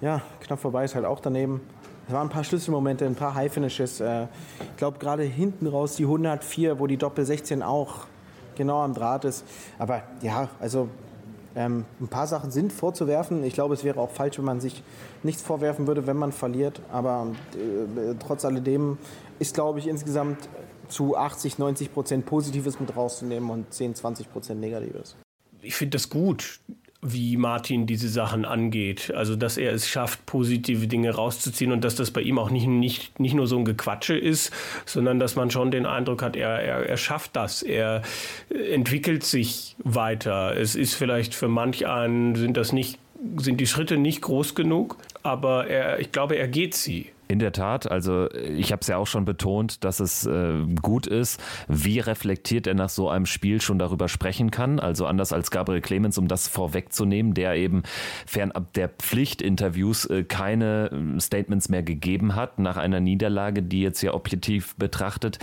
ja, 0.00 0.22
knapp 0.40 0.60
vorbei 0.60 0.84
ist 0.84 0.94
halt 0.94 1.04
auch 1.04 1.20
daneben. 1.20 1.60
Es 2.08 2.14
waren 2.14 2.28
ein 2.28 2.30
paar 2.30 2.44
Schlüsselmomente, 2.44 3.04
ein 3.04 3.16
paar 3.16 3.34
High-Finishes. 3.34 4.00
Äh, 4.00 4.24
ich 4.60 4.76
glaube, 4.76 4.98
gerade 4.98 5.24
hinten 5.24 5.66
raus 5.66 5.96
die 5.96 6.04
104, 6.04 6.78
wo 6.78 6.86
die 6.86 6.96
Doppel 6.96 7.24
16 7.24 7.62
auch 7.62 8.06
genau 8.54 8.82
am 8.82 8.94
Draht 8.94 9.24
ist. 9.24 9.44
Aber 9.78 10.02
ja, 10.22 10.48
also 10.60 10.88
ähm, 11.56 11.84
ein 12.00 12.08
paar 12.08 12.26
Sachen 12.26 12.50
sind 12.50 12.72
vorzuwerfen. 12.72 13.42
Ich 13.42 13.54
glaube, 13.54 13.74
es 13.74 13.82
wäre 13.82 13.98
auch 13.98 14.10
falsch, 14.10 14.38
wenn 14.38 14.44
man 14.44 14.60
sich 14.60 14.82
nichts 15.22 15.42
vorwerfen 15.42 15.86
würde, 15.86 16.06
wenn 16.06 16.16
man 16.16 16.30
verliert. 16.30 16.80
Aber 16.92 17.28
äh, 17.54 18.14
trotz 18.20 18.44
alledem 18.44 18.98
ist, 19.38 19.54
glaube 19.54 19.80
ich, 19.80 19.88
insgesamt 19.88 20.48
zu 20.88 21.16
80, 21.16 21.58
90 21.58 21.92
Prozent 21.92 22.26
Positives 22.26 22.78
mit 22.78 22.94
rauszunehmen 22.94 23.50
und 23.50 23.72
10, 23.72 23.96
20 23.96 24.30
Prozent 24.30 24.60
Negatives. 24.60 25.16
Ich 25.66 25.74
finde 25.74 25.96
das 25.96 26.08
gut, 26.08 26.60
wie 27.02 27.36
Martin 27.36 27.86
diese 27.86 28.08
Sachen 28.08 28.44
angeht. 28.44 29.12
Also, 29.14 29.36
dass 29.36 29.56
er 29.56 29.72
es 29.72 29.88
schafft, 29.88 30.24
positive 30.26 30.86
Dinge 30.86 31.14
rauszuziehen 31.14 31.72
und 31.72 31.84
dass 31.84 31.94
das 31.94 32.10
bei 32.10 32.22
ihm 32.22 32.38
auch 32.38 32.50
nicht, 32.50 32.66
nicht, 32.66 33.20
nicht 33.20 33.34
nur 33.34 33.46
so 33.46 33.58
ein 33.58 33.64
Gequatsche 33.64 34.16
ist, 34.16 34.52
sondern 34.84 35.18
dass 35.18 35.36
man 35.36 35.50
schon 35.50 35.70
den 35.70 35.86
Eindruck 35.86 36.22
hat, 36.22 36.36
er, 36.36 36.60
er, 36.60 36.86
er 36.86 36.96
schafft 36.96 37.36
das. 37.36 37.62
Er 37.62 38.02
entwickelt 38.48 39.24
sich 39.24 39.76
weiter. 39.78 40.56
Es 40.56 40.74
ist 40.74 40.94
vielleicht 40.94 41.34
für 41.34 41.48
manch 41.48 41.86
einen, 41.86 42.34
sind 42.34 42.56
das 42.56 42.72
nicht, 42.72 42.98
sind 43.36 43.60
die 43.60 43.66
Schritte 43.66 43.98
nicht 43.98 44.22
groß 44.22 44.54
genug, 44.54 44.96
aber 45.22 45.66
er, 45.66 46.00
ich 46.00 46.12
glaube, 46.12 46.36
er 46.36 46.48
geht 46.48 46.74
sie. 46.74 47.10
In 47.28 47.40
der 47.40 47.52
Tat, 47.52 47.90
also 47.90 48.30
ich 48.32 48.70
habe 48.70 48.80
es 48.82 48.86
ja 48.86 48.98
auch 48.98 49.06
schon 49.06 49.24
betont, 49.24 49.82
dass 49.84 49.98
es 49.98 50.26
äh, 50.26 50.64
gut 50.80 51.06
ist, 51.06 51.42
wie 51.66 51.98
reflektiert 51.98 52.66
er 52.66 52.74
nach 52.74 52.88
so 52.88 53.08
einem 53.08 53.26
Spiel 53.26 53.60
schon 53.60 53.78
darüber 53.78 54.08
sprechen 54.08 54.50
kann. 54.52 54.78
Also 54.78 55.06
anders 55.06 55.32
als 55.32 55.50
Gabriel 55.50 55.80
Clemens, 55.80 56.18
um 56.18 56.28
das 56.28 56.46
vorwegzunehmen, 56.46 57.34
der 57.34 57.56
eben 57.56 57.82
fernab 58.26 58.72
der 58.74 58.88
Pflichtinterviews 58.88 60.04
äh, 60.06 60.22
keine 60.22 60.90
äh, 61.16 61.20
Statements 61.20 61.68
mehr 61.68 61.82
gegeben 61.82 62.36
hat 62.36 62.58
nach 62.60 62.76
einer 62.76 63.00
Niederlage, 63.00 63.62
die 63.62 63.80
jetzt 63.80 64.02
ja 64.02 64.14
objektiv 64.14 64.76
betrachtet 64.76 65.38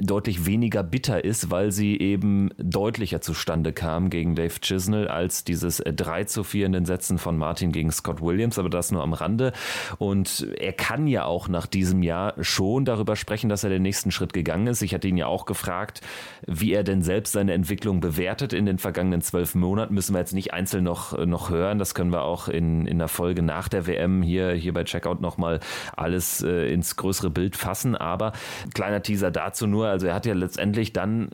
deutlich 0.00 0.44
weniger 0.44 0.82
bitter 0.82 1.24
ist, 1.24 1.50
weil 1.50 1.72
sie 1.72 1.98
eben 1.98 2.50
deutlicher 2.58 3.20
zustande 3.20 3.72
kam 3.72 4.10
gegen 4.10 4.34
Dave 4.34 4.60
Chisnell 4.60 5.08
als 5.08 5.44
dieses 5.44 5.78
3 5.78 6.24
zu 6.24 6.44
4 6.44 6.66
in 6.66 6.72
den 6.72 6.84
Sätzen 6.84 7.18
von 7.18 7.38
Martin 7.38 7.72
gegen 7.72 7.90
Scott 7.90 8.20
Williams, 8.20 8.58
aber 8.58 8.68
das 8.68 8.92
nur 8.92 9.02
am 9.02 9.14
Rande. 9.14 9.52
Und 9.98 10.46
er 10.58 10.72
kann 10.72 11.06
ja 11.06 11.24
auch 11.24 11.48
nach 11.48 11.66
diesem 11.66 12.02
Jahr 12.02 12.34
schon 12.40 12.84
darüber 12.84 13.16
sprechen, 13.16 13.48
dass 13.48 13.64
er 13.64 13.70
den 13.70 13.82
nächsten 13.82 14.10
Schritt 14.10 14.32
gegangen 14.32 14.66
ist. 14.66 14.82
Ich 14.82 14.92
hatte 14.92 15.08
ihn 15.08 15.16
ja 15.16 15.26
auch 15.26 15.46
gefragt, 15.46 16.02
wie 16.46 16.72
er 16.72 16.84
denn 16.84 17.02
selbst 17.02 17.32
seine 17.32 17.54
Entwicklung 17.54 18.00
bewertet 18.00 18.52
in 18.52 18.66
den 18.66 18.78
vergangenen 18.78 19.22
zwölf 19.22 19.54
Monaten. 19.54 19.94
Müssen 19.94 20.14
wir 20.14 20.20
jetzt 20.20 20.34
nicht 20.34 20.52
einzeln 20.52 20.84
noch, 20.84 21.16
noch 21.24 21.50
hören. 21.50 21.78
Das 21.78 21.94
können 21.94 22.12
wir 22.12 22.22
auch 22.22 22.48
in, 22.48 22.86
in 22.86 22.98
der 22.98 23.08
Folge 23.08 23.42
nach 23.42 23.68
der 23.68 23.86
WM 23.86 24.22
hier, 24.22 24.52
hier 24.52 24.74
bei 24.74 24.84
Checkout 24.84 25.20
nochmal 25.20 25.60
alles 25.96 26.42
äh, 26.42 26.72
ins 26.72 26.96
größere 26.96 27.30
Bild 27.30 27.56
fassen. 27.56 27.96
Aber 27.96 28.32
kleiner 28.74 29.02
Teaser 29.02 29.30
dazu 29.30 29.66
nur 29.66 29.77
nur. 29.78 29.88
Also 29.88 30.06
er 30.08 30.14
hat 30.14 30.26
ja 30.26 30.34
letztendlich 30.34 30.92
dann 30.92 31.30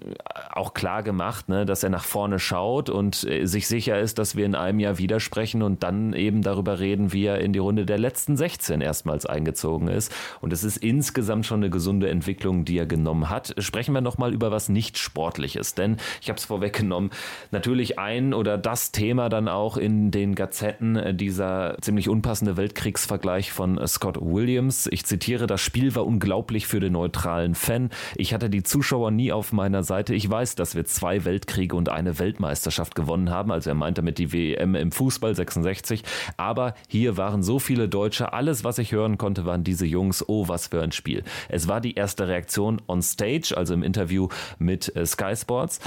auch 0.53 0.75
klar 0.75 1.03
gemacht, 1.03 1.49
ne, 1.49 1.65
dass 1.65 1.83
er 1.83 1.91
nach 1.91 2.05
vorne 2.05 2.39
schaut 2.39 2.91
und 2.91 3.25
äh, 3.25 3.47
sich 3.47 3.67
sicher 3.67 3.99
ist, 3.99 4.19
dass 4.19 4.37
wir 4.37 4.45
in 4.45 4.55
einem 4.55 4.81
Jahr 4.81 4.99
widersprechen 4.99 5.63
und 5.63 5.83
dann 5.83 6.13
eben 6.13 6.43
darüber 6.43 6.79
reden, 6.79 7.13
wie 7.13 7.25
er 7.25 7.41
in 7.41 7.53
die 7.53 7.59
Runde 7.59 7.87
der 7.87 7.99
letzten 7.99 8.37
16 8.37 8.81
erstmals 8.81 9.27
eingezogen 9.27 9.89
ist. 9.89 10.13
Und 10.41 10.53
es 10.53 10.63
ist 10.63 10.77
insgesamt 10.77 11.47
schon 11.47 11.61
eine 11.61 11.71
gesunde 11.71 12.09
Entwicklung, 12.09 12.65
die 12.65 12.79
er 12.79 12.87
genommen 12.87 13.31
hat. 13.31 13.55
Sprechen 13.59 13.95
wir 13.95 14.01
nochmal 14.01 14.33
über 14.33 14.51
was 14.51 14.69
nicht 14.69 14.99
Sportliches, 14.99 15.75
denn 15.75 15.97
ich 16.21 16.29
habe 16.29 16.39
es 16.39 16.45
vorweggenommen, 16.45 17.11
natürlich 17.51 17.99
ein 17.99 18.35
oder 18.35 18.59
das 18.59 18.93
Thema 18.93 19.29
dann 19.29 19.49
auch 19.49 19.77
in 19.77 20.11
den 20.11 20.35
Gazetten 20.35 20.97
äh, 20.97 21.15
dieser 21.15 21.77
ziemlich 21.81 22.09
unpassende 22.09 22.57
Weltkriegsvergleich 22.57 23.53
von 23.53 23.85
Scott 23.87 24.19
Williams. 24.21 24.89
Ich 24.91 25.07
zitiere, 25.07 25.47
das 25.47 25.61
Spiel 25.61 25.95
war 25.95 26.07
unglaublich 26.07 26.67
für 26.67 26.81
den 26.81 26.93
neutralen 26.93 27.55
Fan. 27.55 27.91
Ich 28.17 28.34
hatte 28.35 28.51
die 28.51 28.63
Zuschauer 28.63 29.11
nie 29.11 29.33
auf 29.33 29.53
meiner 29.53 29.83
Seite. 29.83 30.15
Ich 30.15 30.29
weiß, 30.29 30.57
dass 30.57 30.75
wir 30.75 30.85
zwei 30.85 31.25
Weltkriege 31.25 31.75
und 31.75 31.89
eine 31.89 32.19
Weltmeisterschaft 32.19 32.95
gewonnen 32.95 33.31
haben. 33.31 33.51
Also 33.51 33.71
er 33.71 33.75
meint 33.75 33.99
damit 33.99 34.19
die 34.19 34.33
WM 34.33 34.75
im 34.75 34.93
Fußball 34.93 35.35
66. 35.35 36.03
Aber 36.37 36.75
hier 36.89 37.17
waren 37.17 37.43
so 37.43 37.59
viele 37.59 37.89
Deutsche. 37.89 38.33
Alles, 38.33 38.65
was 38.65 38.79
ich 38.79 38.93
hören 38.93 39.17
konnte, 39.17 39.47
waren 39.47 39.65
diese 39.65 39.87
Jungs. 39.87 40.29
Oh, 40.29 40.49
was 40.49 40.67
für 40.67 40.83
ein 40.83 40.93
Spiel. 40.93 41.23
Es 41.49 41.69
war 41.69 41.81
die 41.81 41.95
erste 41.95 42.29
Reaktion 42.29 42.83
on 42.89 43.01
stage, 43.01 43.55
also 43.57 43.73
im 43.73 43.83
Interview 43.83 44.29
mit 44.59 44.95
äh, 44.95 45.07
Sky 45.07 45.35
Sports. 45.37 45.81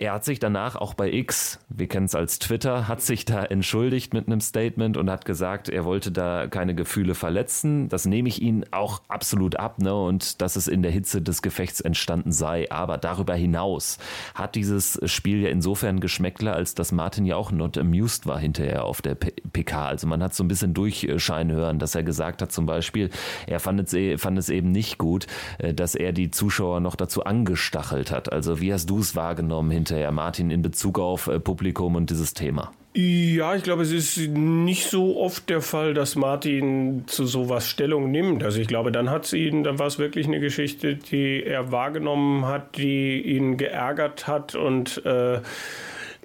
Er 0.00 0.14
hat 0.14 0.24
sich 0.24 0.38
danach 0.38 0.76
auch 0.76 0.94
bei 0.94 1.12
X, 1.12 1.58
wir 1.68 1.86
kennen 1.86 2.06
es 2.06 2.14
als 2.14 2.38
Twitter, 2.38 2.88
hat 2.88 3.02
sich 3.02 3.26
da 3.26 3.44
entschuldigt 3.44 4.14
mit 4.14 4.28
einem 4.28 4.40
Statement 4.40 4.96
und 4.96 5.10
hat 5.10 5.26
gesagt, 5.26 5.68
er 5.68 5.84
wollte 5.84 6.10
da 6.10 6.46
keine 6.46 6.74
Gefühle 6.74 7.14
verletzen. 7.14 7.90
Das 7.90 8.06
nehme 8.06 8.30
ich 8.30 8.40
ihn 8.40 8.64
auch 8.70 9.02
absolut 9.08 9.56
ab, 9.56 9.78
ne? 9.78 9.94
Und 9.94 10.40
dass 10.40 10.56
es 10.56 10.68
in 10.68 10.82
der 10.82 10.90
Hitze 10.90 11.20
des 11.20 11.42
Gefechts 11.42 11.82
entstanden 11.82 12.32
sei. 12.32 12.70
Aber 12.70 12.96
darüber 12.96 13.34
hinaus 13.34 13.98
hat 14.34 14.54
dieses 14.54 14.98
Spiel 15.04 15.42
ja 15.42 15.50
insofern 15.50 16.00
Geschmäckler, 16.00 16.54
als 16.54 16.74
dass 16.74 16.92
Martin 16.92 17.26
ja 17.26 17.36
auch 17.36 17.52
not 17.52 17.76
amused 17.76 18.26
war 18.26 18.38
hinterher 18.38 18.86
auf 18.86 19.02
der 19.02 19.16
PK. 19.16 19.84
Also 19.84 20.06
man 20.06 20.22
hat 20.22 20.32
so 20.32 20.42
ein 20.42 20.48
bisschen 20.48 20.72
durchscheinen 20.72 21.54
hören, 21.54 21.78
dass 21.78 21.94
er 21.94 22.04
gesagt 22.04 22.40
hat, 22.40 22.52
zum 22.52 22.64
Beispiel, 22.64 23.10
er 23.46 23.60
fand 23.60 23.80
es, 23.80 23.92
e, 23.92 24.16
fand 24.16 24.38
es 24.38 24.48
eben 24.48 24.72
nicht 24.72 24.96
gut, 24.96 25.26
äh, 25.58 25.74
dass 25.74 25.94
er 25.94 26.14
die 26.14 26.30
Zuschauer 26.30 26.80
noch 26.80 26.96
dazu 26.96 27.24
angestachelt 27.24 28.10
hat. 28.10 28.32
Also 28.32 28.62
wie 28.62 28.72
hast 28.72 28.88
du 28.88 29.00
es 29.00 29.14
wahrgenommen 29.14 29.70
hinterher, 29.70 29.89
Martin, 30.10 30.50
in 30.50 30.62
Bezug 30.62 30.98
auf 30.98 31.26
äh, 31.26 31.40
Publikum 31.40 31.94
und 31.96 32.10
dieses 32.10 32.34
Thema? 32.34 32.72
Ja, 32.92 33.54
ich 33.54 33.62
glaube, 33.62 33.82
es 33.82 33.92
ist 33.92 34.16
nicht 34.18 34.86
so 34.86 35.20
oft 35.20 35.48
der 35.48 35.60
Fall, 35.60 35.94
dass 35.94 36.16
Martin 36.16 37.04
zu 37.06 37.24
sowas 37.24 37.68
Stellung 37.68 38.10
nimmt. 38.10 38.42
Also 38.42 38.60
ich 38.60 38.66
glaube, 38.66 38.90
dann 38.90 39.10
hat 39.10 39.26
es 39.26 39.32
ihn, 39.32 39.62
dann 39.62 39.78
war 39.78 39.86
es 39.86 40.00
wirklich 40.00 40.26
eine 40.26 40.40
Geschichte, 40.40 40.96
die 40.96 41.44
er 41.44 41.70
wahrgenommen 41.70 42.46
hat, 42.46 42.76
die 42.76 43.20
ihn 43.20 43.56
geärgert 43.56 44.26
hat 44.26 44.56
und 44.56 45.04
äh, 45.06 45.40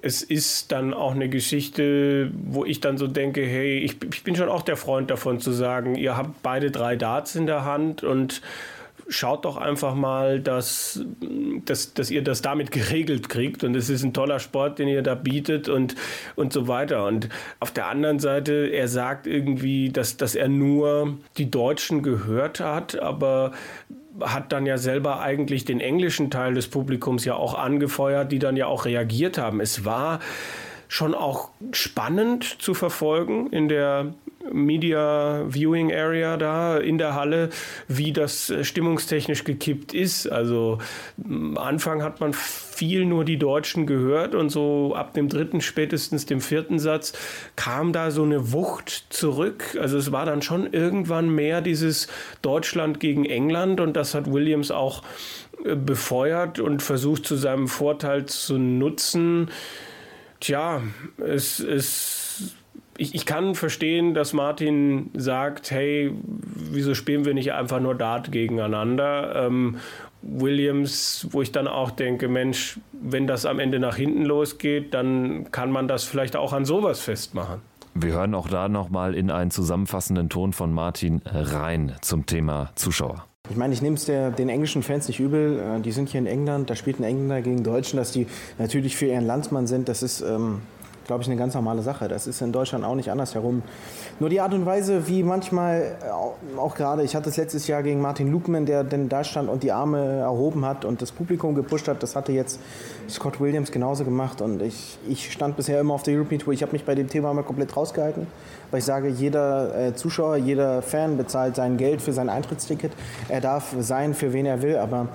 es 0.02 0.22
ist 0.22 0.72
dann 0.72 0.92
auch 0.92 1.14
eine 1.14 1.28
Geschichte, 1.28 2.30
wo 2.32 2.64
ich 2.64 2.80
dann 2.80 2.98
so 2.98 3.06
denke, 3.06 3.44
hey, 3.44 3.78
ich, 3.78 3.96
ich 4.12 4.24
bin 4.24 4.36
schon 4.36 4.48
auch 4.48 4.62
der 4.62 4.76
Freund 4.76 5.10
davon 5.10 5.40
zu 5.40 5.52
sagen, 5.52 5.94
ihr 5.94 6.16
habt 6.16 6.42
beide 6.42 6.70
drei 6.70 6.96
Darts 6.96 7.34
in 7.34 7.46
der 7.46 7.64
Hand 7.64 8.02
und 8.02 8.42
schaut 9.08 9.44
doch 9.44 9.56
einfach 9.56 9.94
mal, 9.94 10.40
dass, 10.40 11.04
dass, 11.64 11.94
dass 11.94 12.10
ihr 12.10 12.22
das 12.22 12.42
damit 12.42 12.70
geregelt 12.70 13.28
kriegt. 13.28 13.64
Und 13.64 13.74
es 13.76 13.88
ist 13.88 14.02
ein 14.02 14.12
toller 14.12 14.40
Sport, 14.40 14.78
den 14.78 14.88
ihr 14.88 15.02
da 15.02 15.14
bietet 15.14 15.68
und, 15.68 15.94
und 16.34 16.52
so 16.52 16.68
weiter. 16.68 17.06
Und 17.06 17.28
auf 17.60 17.70
der 17.70 17.86
anderen 17.86 18.18
Seite, 18.18 18.68
er 18.72 18.88
sagt 18.88 19.26
irgendwie, 19.26 19.90
dass, 19.90 20.16
dass 20.16 20.34
er 20.34 20.48
nur 20.48 21.18
die 21.36 21.50
Deutschen 21.50 22.02
gehört 22.02 22.60
hat, 22.60 22.98
aber 22.98 23.52
hat 24.20 24.52
dann 24.52 24.66
ja 24.66 24.78
selber 24.78 25.20
eigentlich 25.20 25.64
den 25.64 25.80
englischen 25.80 26.30
Teil 26.30 26.54
des 26.54 26.68
Publikums 26.68 27.24
ja 27.24 27.34
auch 27.34 27.54
angefeuert, 27.54 28.32
die 28.32 28.38
dann 28.38 28.56
ja 28.56 28.66
auch 28.66 28.86
reagiert 28.86 29.38
haben. 29.38 29.60
Es 29.60 29.84
war 29.84 30.20
schon 30.88 31.14
auch 31.14 31.50
spannend 31.72 32.44
zu 32.60 32.74
verfolgen 32.74 33.48
in 33.50 33.68
der 33.68 34.14
Media 34.52 35.44
Viewing 35.48 35.92
Area 35.92 36.36
da 36.36 36.78
in 36.78 36.98
der 36.98 37.14
Halle, 37.14 37.50
wie 37.88 38.12
das 38.12 38.50
äh, 38.50 38.64
stimmungstechnisch 38.64 39.44
gekippt 39.44 39.94
ist. 39.94 40.26
Also 40.26 40.78
am 41.24 41.58
Anfang 41.58 42.02
hat 42.02 42.20
man 42.20 42.32
viel 42.32 43.06
nur 43.06 43.24
die 43.24 43.38
Deutschen 43.38 43.86
gehört 43.86 44.34
und 44.34 44.50
so 44.50 44.94
ab 44.94 45.14
dem 45.14 45.28
dritten, 45.28 45.60
spätestens 45.60 46.26
dem 46.26 46.40
vierten 46.40 46.78
Satz 46.78 47.12
kam 47.56 47.92
da 47.92 48.10
so 48.10 48.22
eine 48.22 48.52
Wucht 48.52 49.06
zurück. 49.10 49.76
Also 49.80 49.98
es 49.98 50.12
war 50.12 50.26
dann 50.26 50.42
schon 50.42 50.72
irgendwann 50.72 51.28
mehr 51.28 51.60
dieses 51.60 52.08
Deutschland 52.42 53.00
gegen 53.00 53.24
England 53.24 53.80
und 53.80 53.94
das 53.94 54.14
hat 54.14 54.32
Williams 54.32 54.70
auch 54.70 55.02
äh, 55.64 55.74
befeuert 55.74 56.60
und 56.60 56.82
versucht 56.82 57.26
zu 57.26 57.36
seinem 57.36 57.68
Vorteil 57.68 58.26
zu 58.26 58.58
nutzen. 58.58 59.50
Tja, 60.40 60.82
es 61.18 61.60
ist 61.60 62.56
ich, 62.98 63.14
ich 63.14 63.26
kann 63.26 63.54
verstehen, 63.54 64.14
dass 64.14 64.32
Martin 64.32 65.10
sagt, 65.14 65.70
hey, 65.70 66.12
wieso 66.22 66.94
spielen 66.94 67.24
wir 67.24 67.34
nicht 67.34 67.52
einfach 67.52 67.80
nur 67.80 67.94
Dart 67.94 68.32
gegeneinander? 68.32 69.46
Ähm, 69.46 69.76
Williams, 70.22 71.28
wo 71.30 71.42
ich 71.42 71.52
dann 71.52 71.68
auch 71.68 71.90
denke, 71.90 72.28
Mensch, 72.28 72.80
wenn 72.92 73.26
das 73.26 73.46
am 73.46 73.58
Ende 73.58 73.78
nach 73.78 73.96
hinten 73.96 74.24
losgeht, 74.24 74.94
dann 74.94 75.50
kann 75.52 75.70
man 75.70 75.88
das 75.88 76.04
vielleicht 76.04 76.36
auch 76.36 76.52
an 76.52 76.64
sowas 76.64 77.00
festmachen. 77.00 77.60
Wir 77.94 78.12
hören 78.12 78.34
auch 78.34 78.48
da 78.48 78.68
nochmal 78.68 79.14
in 79.14 79.30
einen 79.30 79.50
zusammenfassenden 79.50 80.28
Ton 80.28 80.52
von 80.52 80.72
Martin 80.72 81.22
rein 81.24 81.94
zum 82.02 82.26
Thema 82.26 82.70
Zuschauer. 82.74 83.24
Ich 83.48 83.56
meine, 83.56 83.72
ich 83.72 83.82
nehme 83.82 83.96
es 83.96 84.06
den 84.06 84.48
englischen 84.48 84.82
Fans 84.82 85.08
nicht 85.08 85.20
übel. 85.20 85.60
Äh, 85.60 85.80
die 85.80 85.92
sind 85.92 86.08
hier 86.08 86.20
in 86.20 86.26
England, 86.26 86.70
da 86.70 86.74
spielt 86.74 86.98
ein 86.98 87.04
Engländer 87.04 87.42
gegen 87.42 87.62
Deutschen, 87.62 87.96
dass 87.96 88.12
die 88.12 88.26
natürlich 88.58 88.96
für 88.96 89.06
ihren 89.06 89.26
Landsmann 89.26 89.66
sind. 89.66 89.88
Das 89.88 90.02
ist 90.02 90.20
ähm, 90.20 90.62
glaube 91.06 91.22
ich, 91.22 91.28
eine 91.28 91.36
ganz 91.36 91.54
normale 91.54 91.82
Sache. 91.82 92.08
Das 92.08 92.26
ist 92.26 92.40
in 92.40 92.52
Deutschland 92.52 92.84
auch 92.84 92.94
nicht 92.94 93.10
anders 93.10 93.34
herum. 93.34 93.62
Nur 94.18 94.28
die 94.28 94.40
Art 94.40 94.52
und 94.54 94.66
Weise, 94.66 95.06
wie 95.08 95.22
manchmal, 95.22 95.96
äh, 96.02 96.58
auch 96.58 96.74
gerade, 96.74 97.02
ich 97.02 97.14
hatte 97.14 97.28
es 97.28 97.36
letztes 97.36 97.66
Jahr 97.66 97.82
gegen 97.82 98.00
Martin 98.00 98.30
Lukman, 98.30 98.66
der 98.66 98.84
denn 98.84 99.08
da 99.08 99.24
stand 99.24 99.48
und 99.48 99.62
die 99.62 99.72
Arme 99.72 100.18
erhoben 100.18 100.64
hat 100.64 100.84
und 100.84 101.00
das 101.02 101.12
Publikum 101.12 101.54
gepusht 101.54 101.88
hat, 101.88 102.02
das 102.02 102.16
hatte 102.16 102.32
jetzt 102.32 102.60
Scott 103.08 103.40
Williams 103.40 103.70
genauso 103.70 104.04
gemacht. 104.04 104.40
Und 104.40 104.62
ich, 104.62 104.98
ich 105.08 105.32
stand 105.32 105.56
bisher 105.56 105.80
immer 105.80 105.94
auf 105.94 106.02
der 106.02 106.16
European 106.16 106.40
Tour. 106.40 106.52
Ich 106.52 106.62
habe 106.62 106.72
mich 106.72 106.84
bei 106.84 106.94
dem 106.94 107.08
Thema 107.08 107.32
mal 107.32 107.42
komplett 107.42 107.76
rausgehalten, 107.76 108.26
weil 108.70 108.78
ich 108.80 108.84
sage, 108.84 109.08
jeder 109.08 109.78
äh, 109.78 109.94
Zuschauer, 109.94 110.36
jeder 110.36 110.82
Fan 110.82 111.16
bezahlt 111.16 111.56
sein 111.56 111.76
Geld 111.76 112.02
für 112.02 112.12
sein 112.12 112.28
Eintrittsticket. 112.28 112.92
Er 113.28 113.40
darf 113.40 113.74
sein, 113.78 114.14
für 114.14 114.32
wen 114.32 114.46
er 114.46 114.62
will, 114.62 114.76
aber 114.76 115.08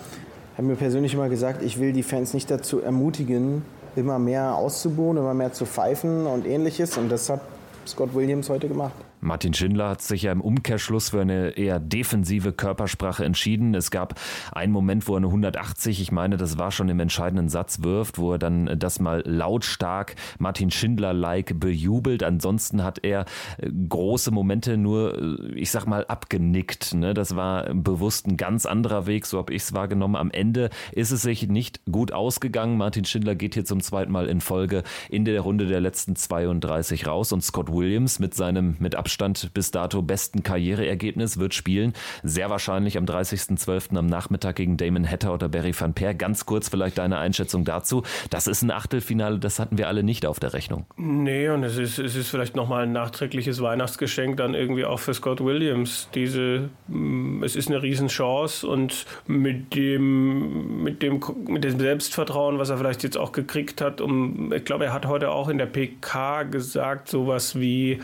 ich 0.53 0.57
habe 0.57 0.67
mir 0.67 0.75
persönlich 0.75 1.13
immer 1.13 1.29
gesagt, 1.29 1.63
ich 1.63 1.79
will 1.79 1.93
die 1.93 2.03
Fans 2.03 2.33
nicht 2.33 2.49
dazu 2.51 2.81
ermutigen, 2.81 3.63
immer 3.95 4.19
mehr 4.19 4.55
auszubuhen, 4.55 5.17
immer 5.17 5.33
mehr 5.33 5.53
zu 5.53 5.65
pfeifen 5.65 6.25
und 6.25 6.45
ähnliches. 6.45 6.97
Und 6.97 7.09
das 7.09 7.29
hat 7.29 7.41
Scott 7.85 8.13
Williams 8.13 8.49
heute 8.49 8.67
gemacht. 8.67 8.93
Martin 9.21 9.53
Schindler 9.53 9.89
hat 9.89 10.01
sich 10.01 10.23
ja 10.23 10.31
im 10.31 10.41
Umkehrschluss 10.41 11.09
für 11.09 11.21
eine 11.21 11.51
eher 11.51 11.79
defensive 11.79 12.53
Körpersprache 12.53 13.23
entschieden. 13.23 13.75
Es 13.75 13.91
gab 13.91 14.19
einen 14.51 14.73
Moment, 14.73 15.07
wo 15.07 15.13
er 15.13 15.17
eine 15.17 15.27
180, 15.27 16.01
ich 16.01 16.11
meine, 16.11 16.37
das 16.37 16.57
war 16.57 16.71
schon 16.71 16.89
im 16.89 16.99
entscheidenden 16.99 17.47
Satz, 17.47 17.83
wirft, 17.83 18.17
wo 18.17 18.33
er 18.33 18.39
dann 18.39 18.79
das 18.79 18.99
mal 18.99 19.21
lautstark 19.25 20.15
Martin 20.39 20.71
Schindler-like 20.71 21.59
bejubelt. 21.59 22.23
Ansonsten 22.23 22.83
hat 22.83 23.03
er 23.03 23.25
äh, 23.59 23.69
große 23.69 24.31
Momente 24.31 24.75
nur, 24.75 25.17
äh, 25.17 25.53
ich 25.53 25.69
sag 25.69 25.85
mal, 25.85 26.05
abgenickt. 26.07 26.95
Ne? 26.95 27.13
Das 27.13 27.35
war 27.35 27.71
bewusst 27.73 28.27
ein 28.27 28.37
ganz 28.37 28.65
anderer 28.65 29.05
Weg, 29.05 29.27
so 29.27 29.37
habe 29.37 29.53
ich 29.53 29.61
es 29.61 29.73
wahrgenommen. 29.73 30.15
Am 30.15 30.31
Ende 30.31 30.71
ist 30.93 31.11
es 31.11 31.21
sich 31.21 31.47
nicht 31.47 31.81
gut 31.91 32.11
ausgegangen. 32.11 32.75
Martin 32.75 33.05
Schindler 33.05 33.35
geht 33.35 33.53
hier 33.53 33.65
zum 33.65 33.81
zweiten 33.81 34.11
Mal 34.11 34.27
in 34.27 34.41
Folge 34.41 34.81
in 35.09 35.25
der 35.25 35.41
Runde 35.41 35.67
der 35.67 35.79
letzten 35.79 36.15
32 36.15 37.05
raus 37.05 37.31
und 37.31 37.43
Scott 37.43 37.71
Williams 37.71 38.17
mit 38.17 38.33
seinem 38.33 38.77
mit 38.79 38.95
Abstand 38.95 39.10
Abstand 39.11 39.53
bis 39.53 39.71
dato 39.71 40.01
besten 40.01 40.41
Karriereergebnis 40.41 41.37
wird 41.37 41.53
spielen. 41.53 41.91
Sehr 42.23 42.49
wahrscheinlich 42.49 42.97
am 42.97 43.03
30.12. 43.03 43.97
am 43.97 44.05
Nachmittag 44.07 44.55
gegen 44.55 44.77
Damon 44.77 45.05
Hatter 45.05 45.33
oder 45.33 45.49
Barry 45.49 45.73
van 45.77 45.93
Peer. 45.93 46.13
Ganz 46.13 46.45
kurz 46.45 46.69
vielleicht 46.69 46.97
deine 46.97 47.17
Einschätzung 47.17 47.65
dazu. 47.65 48.03
Das 48.29 48.47
ist 48.47 48.61
ein 48.61 48.71
Achtelfinale, 48.71 49.37
das 49.37 49.59
hatten 49.59 49.77
wir 49.77 49.89
alle 49.89 50.03
nicht 50.03 50.25
auf 50.25 50.39
der 50.39 50.53
Rechnung. 50.53 50.85
Nee, 50.95 51.49
und 51.49 51.65
es 51.65 51.77
ist, 51.77 51.99
es 51.99 52.15
ist 52.15 52.29
vielleicht 52.29 52.55
nochmal 52.55 52.83
ein 52.83 52.93
nachträgliches 52.93 53.61
Weihnachtsgeschenk 53.61 54.37
dann 54.37 54.53
irgendwie 54.53 54.85
auch 54.85 54.99
für 54.99 55.13
Scott 55.13 55.43
Williams. 55.43 56.07
Diese, 56.15 56.69
mm, 56.87 57.43
es 57.43 57.57
ist 57.57 57.67
eine 57.67 57.83
Riesenchance 57.83 58.65
und 58.65 59.05
mit 59.27 59.75
dem, 59.75 60.83
mit 60.83 61.03
dem, 61.03 61.21
mit 61.49 61.65
dem 61.65 61.77
Selbstvertrauen, 61.81 62.59
was 62.59 62.69
er 62.69 62.77
vielleicht 62.77 63.03
jetzt 63.03 63.17
auch 63.17 63.33
gekriegt 63.33 63.81
hat, 63.81 63.99
um, 63.99 64.53
ich 64.53 64.63
glaube, 64.63 64.85
er 64.85 64.93
hat 64.93 65.05
heute 65.05 65.31
auch 65.31 65.49
in 65.49 65.57
der 65.57 65.65
PK 65.65 66.43
gesagt, 66.43 67.09
sowas 67.09 67.59
wie, 67.59 67.99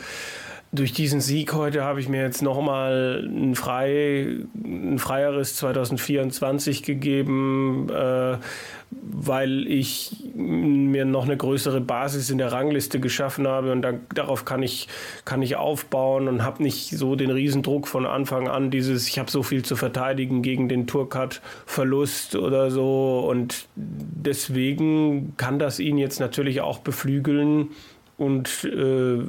durch 0.71 0.91
diesen 0.91 1.21
Sieg 1.21 1.53
heute 1.53 1.83
habe 1.83 1.99
ich 1.99 2.09
mir 2.09 2.21
jetzt 2.21 2.41
nochmal 2.41 3.25
ein, 3.25 3.55
frei, 3.55 4.37
ein 4.53 4.99
freieres 4.99 5.55
2024 5.55 6.83
gegeben, 6.83 7.87
äh, 7.89 8.37
weil 8.89 9.67
ich 9.67 10.23
mir 10.35 11.05
noch 11.05 11.25
eine 11.25 11.37
größere 11.37 11.81
Basis 11.81 12.29
in 12.29 12.37
der 12.37 12.51
Rangliste 12.51 12.99
geschaffen 12.99 13.47
habe 13.47 13.71
und 13.71 13.81
da, 13.81 13.93
darauf 14.13 14.45
kann 14.45 14.61
ich, 14.63 14.87
kann 15.25 15.41
ich 15.41 15.55
aufbauen 15.55 16.27
und 16.27 16.43
habe 16.43 16.63
nicht 16.63 16.91
so 16.91 17.15
den 17.15 17.31
Riesendruck 17.31 17.87
von 17.87 18.05
Anfang 18.05 18.47
an, 18.47 18.69
dieses, 18.69 19.07
ich 19.07 19.19
habe 19.19 19.31
so 19.31 19.43
viel 19.43 19.63
zu 19.63 19.75
verteidigen 19.75 20.41
gegen 20.41 20.69
den 20.69 20.87
Tourcard-Verlust 20.87 22.35
oder 22.35 22.71
so. 22.71 23.25
Und 23.29 23.67
deswegen 23.75 25.35
kann 25.37 25.59
das 25.59 25.79
ihn 25.79 25.97
jetzt 25.97 26.19
natürlich 26.19 26.61
auch 26.61 26.79
beflügeln, 26.79 27.69
und 28.17 28.63
äh, 28.63 29.19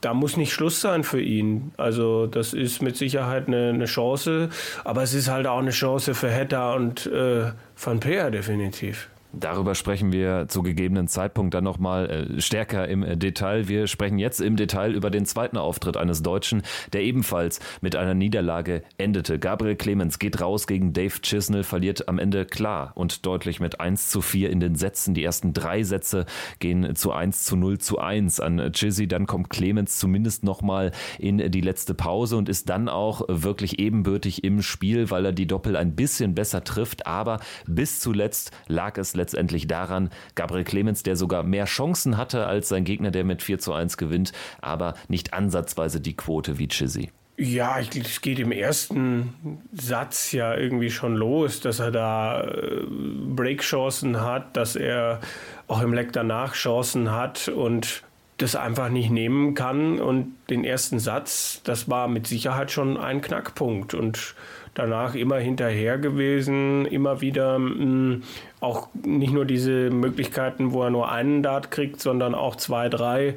da 0.00 0.14
muss 0.14 0.36
nicht 0.36 0.52
Schluss 0.52 0.80
sein 0.80 1.04
für 1.04 1.20
ihn. 1.20 1.72
Also 1.76 2.26
das 2.26 2.54
ist 2.54 2.80
mit 2.82 2.96
Sicherheit 2.96 3.46
eine, 3.46 3.70
eine 3.70 3.84
Chance, 3.84 4.48
aber 4.84 5.02
es 5.02 5.14
ist 5.14 5.28
halt 5.28 5.46
auch 5.46 5.58
eine 5.58 5.70
Chance 5.70 6.14
für 6.14 6.30
Hedda 6.30 6.74
und 6.74 7.06
äh, 7.06 7.52
Van 7.76 8.00
Peer 8.00 8.30
definitiv. 8.30 9.08
Darüber 9.32 9.74
sprechen 9.74 10.10
wir 10.10 10.46
zu 10.48 10.62
gegebenen 10.62 11.06
Zeitpunkt 11.06 11.52
dann 11.52 11.64
nochmal 11.64 12.08
äh, 12.08 12.40
stärker 12.40 12.88
im 12.88 13.02
äh, 13.02 13.16
Detail. 13.16 13.68
Wir 13.68 13.86
sprechen 13.86 14.18
jetzt 14.18 14.40
im 14.40 14.56
Detail 14.56 14.94
über 14.94 15.10
den 15.10 15.26
zweiten 15.26 15.58
Auftritt 15.58 15.98
eines 15.98 16.22
Deutschen, 16.22 16.62
der 16.94 17.02
ebenfalls 17.02 17.60
mit 17.82 17.94
einer 17.94 18.14
Niederlage 18.14 18.82
endete. 18.96 19.38
Gabriel 19.38 19.76
Clemens 19.76 20.18
geht 20.18 20.40
raus 20.40 20.66
gegen 20.66 20.94
Dave 20.94 21.20
Chisnell, 21.20 21.62
verliert 21.62 22.08
am 22.08 22.18
Ende 22.18 22.46
klar 22.46 22.92
und 22.94 23.26
deutlich 23.26 23.60
mit 23.60 23.80
1 23.80 24.08
zu 24.08 24.22
4 24.22 24.48
in 24.48 24.60
den 24.60 24.76
Sätzen. 24.76 25.12
Die 25.12 25.24
ersten 25.24 25.52
drei 25.52 25.82
Sätze 25.82 26.24
gehen 26.58 26.96
zu 26.96 27.12
1 27.12 27.44
zu 27.44 27.56
0 27.56 27.78
zu 27.78 27.98
1 27.98 28.40
an 28.40 28.72
Chizzy. 28.72 29.08
Dann 29.08 29.26
kommt 29.26 29.50
Clemens 29.50 29.98
zumindest 29.98 30.42
nochmal 30.42 30.90
in 31.18 31.50
die 31.50 31.60
letzte 31.60 31.92
Pause 31.92 32.38
und 32.38 32.48
ist 32.48 32.70
dann 32.70 32.88
auch 32.88 33.22
wirklich 33.28 33.78
ebenbürtig 33.78 34.42
im 34.42 34.62
Spiel, 34.62 35.10
weil 35.10 35.26
er 35.26 35.32
die 35.32 35.46
Doppel 35.46 35.76
ein 35.76 35.94
bisschen 35.94 36.34
besser 36.34 36.64
trifft. 36.64 37.06
Aber 37.06 37.40
bis 37.66 38.00
zuletzt 38.00 38.52
lag 38.68 38.96
es 38.96 39.17
letztendlich 39.18 39.66
daran, 39.66 40.08
Gabriel 40.34 40.64
Clemens, 40.64 41.02
der 41.02 41.16
sogar 41.16 41.42
mehr 41.42 41.66
Chancen 41.66 42.16
hatte 42.16 42.46
als 42.46 42.68
sein 42.68 42.84
Gegner, 42.84 43.10
der 43.10 43.24
mit 43.24 43.42
4 43.42 43.58
zu 43.58 43.74
1 43.74 43.98
gewinnt, 43.98 44.32
aber 44.62 44.94
nicht 45.08 45.34
ansatzweise 45.34 46.00
die 46.00 46.16
Quote 46.16 46.58
wie 46.58 46.68
Chizzy. 46.68 47.10
Ja, 47.40 47.78
ich, 47.78 47.94
es 47.94 48.20
geht 48.20 48.40
im 48.40 48.50
ersten 48.50 49.32
Satz 49.72 50.32
ja 50.32 50.56
irgendwie 50.56 50.90
schon 50.90 51.14
los, 51.14 51.60
dass 51.60 51.78
er 51.78 51.92
da 51.92 52.42
äh, 52.42 52.82
Breakchancen 52.88 54.20
hat, 54.20 54.56
dass 54.56 54.74
er 54.74 55.20
auch 55.68 55.80
im 55.80 55.92
Leck 55.92 56.12
danach 56.12 56.54
Chancen 56.54 57.12
hat 57.12 57.46
und 57.46 58.02
das 58.38 58.56
einfach 58.56 58.88
nicht 58.88 59.10
nehmen 59.10 59.54
kann. 59.54 60.00
Und 60.00 60.34
den 60.50 60.64
ersten 60.64 60.98
Satz, 60.98 61.60
das 61.62 61.88
war 61.88 62.08
mit 62.08 62.26
Sicherheit 62.26 62.72
schon 62.72 62.96
ein 62.96 63.20
Knackpunkt. 63.20 63.94
Und 63.94 64.34
danach 64.78 65.14
immer 65.14 65.38
hinterher 65.38 65.98
gewesen, 65.98 66.86
immer 66.86 67.20
wieder 67.20 67.58
mh, 67.58 67.84
mm, 67.84 68.22
auch 68.60 68.88
nicht 69.04 69.32
nur 69.32 69.44
diese 69.44 69.90
Möglichkeiten, 69.90 70.72
wo 70.72 70.82
er 70.84 70.90
nur 70.90 71.10
einen 71.10 71.42
Dart 71.42 71.70
kriegt, 71.70 72.00
sondern 72.00 72.34
auch 72.34 72.56
zwei, 72.56 72.88
drei. 72.88 73.34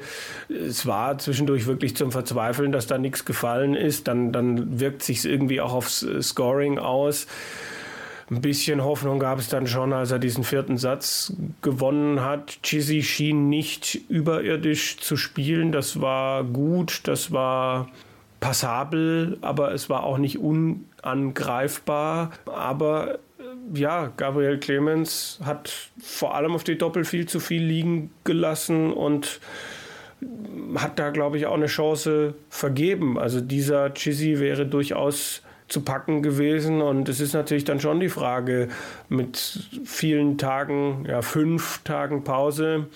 Es 0.48 0.86
war 0.86 1.18
zwischendurch 1.18 1.66
wirklich 1.66 1.96
zum 1.96 2.12
Verzweifeln, 2.12 2.72
dass 2.72 2.86
da 2.86 2.98
nichts 2.98 3.24
gefallen 3.24 3.74
ist. 3.74 4.08
Dann, 4.08 4.32
dann 4.32 4.80
wirkt 4.80 5.02
sich 5.02 5.24
irgendwie 5.24 5.60
auch 5.60 5.74
aufs 5.74 6.06
Scoring 6.20 6.78
aus. 6.78 7.26
Ein 8.30 8.40
bisschen 8.40 8.82
Hoffnung 8.82 9.18
gab 9.18 9.38
es 9.38 9.48
dann 9.48 9.66
schon, 9.66 9.92
als 9.92 10.10
er 10.10 10.18
diesen 10.18 10.44
vierten 10.44 10.78
Satz 10.78 11.34
gewonnen 11.60 12.22
hat. 12.22 12.62
Chizzy 12.62 13.02
schien 13.02 13.48
nicht 13.48 13.98
überirdisch 14.08 14.98
zu 14.98 15.16
spielen. 15.16 15.70
Das 15.72 16.00
war 16.00 16.42
gut, 16.44 17.02
das 17.04 17.30
war 17.32 17.88
passabel, 18.42 19.38
aber 19.40 19.72
es 19.72 19.88
war 19.88 20.02
auch 20.02 20.18
nicht 20.18 20.38
unangreifbar. 20.38 22.32
Aber 22.44 23.14
äh, 23.38 23.78
ja, 23.78 24.12
Gabriel 24.16 24.58
Clemens 24.58 25.38
hat 25.44 25.72
vor 26.02 26.34
allem 26.34 26.52
auf 26.52 26.64
die 26.64 26.76
Doppel 26.76 27.04
viel 27.04 27.26
zu 27.26 27.38
viel 27.38 27.62
liegen 27.62 28.10
gelassen 28.24 28.92
und 28.92 29.40
hat 30.74 30.98
da, 30.98 31.10
glaube 31.10 31.38
ich, 31.38 31.46
auch 31.46 31.54
eine 31.54 31.66
Chance 31.66 32.34
vergeben. 32.50 33.16
Also 33.16 33.40
dieser 33.40 33.94
Chizzy 33.94 34.40
wäre 34.40 34.66
durchaus 34.66 35.42
zu 35.68 35.82
packen 35.82 36.22
gewesen. 36.22 36.82
Und 36.82 37.08
es 37.08 37.20
ist 37.20 37.34
natürlich 37.34 37.64
dann 37.64 37.78
schon 37.78 38.00
die 38.00 38.08
Frage 38.08 38.68
mit 39.08 39.68
vielen 39.84 40.36
Tagen, 40.36 41.06
ja, 41.08 41.22
fünf 41.22 41.80
Tagen 41.84 42.24
Pause, 42.24 42.88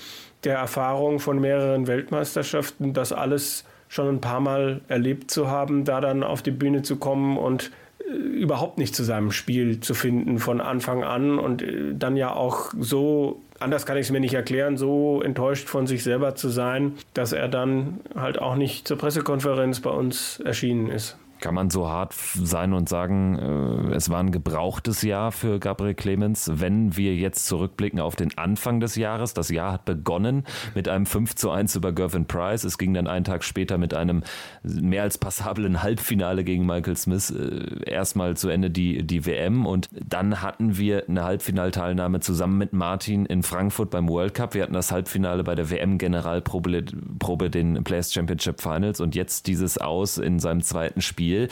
der 0.43 0.59
Erfahrung 0.59 1.21
von 1.21 1.41
mehreren 1.41 1.87
Weltmeisterschaften, 1.87 2.93
das 2.93 3.13
alles 3.13 3.65
schon 3.89 4.09
ein 4.09 4.21
paar 4.21 4.41
Mal 4.41 4.81
erlebt 4.89 5.31
zu 5.31 5.49
haben, 5.49 5.85
da 5.85 6.01
dann 6.01 6.23
auf 6.23 6.43
die 6.43 6.51
Bühne 6.51 6.83
zu 6.83 6.97
kommen 6.97 7.37
und 7.37 7.71
äh, 8.01 8.13
überhaupt 8.13 8.79
nicht 8.79 8.95
zu 8.95 9.05
seinem 9.05 9.33
Spiel 9.33 9.81
zu 9.81 9.95
finden 9.95 10.39
von 10.39 10.61
Anfang 10.61 11.05
an 11.05 11.39
und 11.39 11.63
äh, 11.63 11.95
dann 11.95 12.17
ja 12.17 12.33
auch 12.33 12.73
so, 12.79 13.41
anders 13.61 13.87
kann 13.87 13.97
ich 13.97 14.07
es 14.07 14.13
mir 14.13 14.21
nicht 14.21 14.35
erklären, 14.35 14.77
so 14.77 15.23
enttäuscht 15.23 15.69
von 15.69 15.87
sich 15.87 16.03
selber 16.03 16.35
zu 16.35 16.49
sein, 16.49 16.95
dass 17.15 17.33
er 17.33 17.49
dann 17.49 18.01
halt 18.15 18.39
auch 18.41 18.57
nicht 18.57 18.89
zur 18.89 18.99
Pressekonferenz 18.99 19.81
bei 19.81 19.91
uns 19.91 20.41
erschienen 20.41 20.89
ist. 20.91 21.17
Kann 21.41 21.55
man 21.55 21.69
so 21.69 21.89
hart 21.89 22.15
sein 22.15 22.73
und 22.73 22.89
sagen, 22.89 23.39
äh, 23.39 23.95
es 23.95 24.09
war 24.09 24.21
ein 24.21 24.31
gebrauchtes 24.31 25.03
Jahr 25.03 25.33
für 25.33 25.59
Gabriel 25.59 25.95
Clemens, 25.95 26.51
wenn 26.55 26.97
wir 26.97 27.15
jetzt 27.15 27.47
zurückblicken 27.47 28.01
auf 28.01 28.17
den 28.17 28.37
Anfang 28.39 28.81
des 28.81 28.97
Jahres. 28.97 29.35
Das 29.35 29.51
Jahr 29.51 29.73
hat 29.73 29.85
begonnen 29.85 30.45
mit 30.75 30.89
einem 30.89 31.05
5 31.05 31.35
zu 31.35 31.51
1 31.51 31.77
über 31.77 31.93
Gervin 31.93 32.25
Price. 32.25 32.65
Es 32.65 32.79
ging 32.79 32.95
dann 32.95 33.07
einen 33.07 33.25
Tag 33.25 33.45
später 33.45 33.77
mit 33.77 33.93
einem 33.93 34.23
mehr 34.63 35.03
als 35.03 35.19
passablen 35.19 35.83
Halbfinale 35.83 36.43
gegen 36.43 36.65
Michael 36.65 36.97
Smith 36.97 37.31
äh, 37.31 37.91
erstmal 37.91 38.37
zu 38.37 38.49
Ende 38.49 38.71
die, 38.71 39.07
die 39.07 39.27
WM. 39.27 39.67
Und 39.67 39.91
dann 39.93 40.41
hatten 40.41 40.79
wir 40.79 41.07
eine 41.07 41.25
Halbfinalteilnahme 41.25 42.21
zusammen 42.21 42.57
mit 42.57 42.73
Martin 42.73 43.27
in 43.27 43.43
Frankfurt 43.43 43.91
beim 43.91 44.09
World 44.09 44.33
Cup. 44.33 44.55
Wir 44.55 44.63
hatten 44.63 44.73
das 44.73 44.91
Halbfinale 44.91 45.45
bei 45.45 45.55
der 45.55 45.71
WM-Generalprobe, 45.71 46.85
Probe, 47.19 47.51
den 47.51 47.85
Players 47.85 48.13
Championship 48.13 48.63
Finals 48.63 49.01
und 49.01 49.15
jetzt 49.15 49.47
dieses 49.47 49.77
Aus 49.77 50.17
in 50.17 50.39
seinem 50.39 50.63
zweiten 50.63 51.03
Spiel 51.03 51.26
Spiel. 51.27 51.49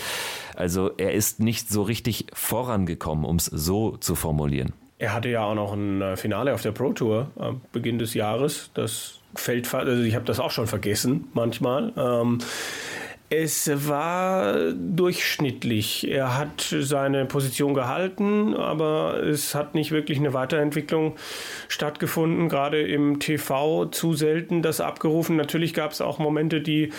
Also 0.55 0.93
er 0.97 1.13
ist 1.13 1.41
nicht 1.41 1.69
so 1.69 1.83
richtig 1.83 2.27
vorangekommen, 2.33 3.25
um 3.25 3.37
es 3.37 3.47
so 3.47 3.97
zu 3.97 4.15
formulieren. 4.15 4.73
Er 4.99 5.13
hatte 5.13 5.29
ja 5.29 5.45
auch 5.45 5.55
noch 5.55 5.73
ein 5.73 6.01
äh, 6.01 6.17
Finale 6.17 6.55
auf 6.55 6.63
der 6.63 6.71
Pro 6.71 6.93
Tour 6.93 7.31
am 7.37 7.61
Beginn 7.73 7.99
des 7.99 8.15
Jahres. 8.15 8.71
Das 8.75 9.19
fällt, 9.35 9.75
also 9.75 10.03
ich 10.03 10.15
habe 10.15 10.25
das 10.25 10.39
auch 10.39 10.53
schon 10.53 10.69
vergessen 10.69 11.29
manchmal. 11.35 11.93
Ähm, 11.97 12.39
es 13.31 13.89
war 13.89 14.73
durchschnittlich. 14.73 16.09
Er 16.11 16.37
hat 16.37 16.75
seine 16.79 17.25
Position 17.25 17.75
gehalten, 17.75 18.55
aber 18.55 19.23
es 19.23 19.55
hat 19.55 19.75
nicht 19.75 19.91
wirklich 19.93 20.19
eine 20.19 20.35
Weiterentwicklung 20.35 21.17
stattgefunden. 21.69 22.49
Gerade 22.49 22.83
im 22.83 23.19
TV 23.21 23.87
zu 23.87 24.13
selten 24.13 24.63
das 24.63 24.81
abgerufen. 24.81 25.37
Natürlich 25.37 25.75
gab 25.75 25.93
es 25.93 26.01
auch 26.01 26.19
Momente, 26.19 26.61
die, 26.61 26.93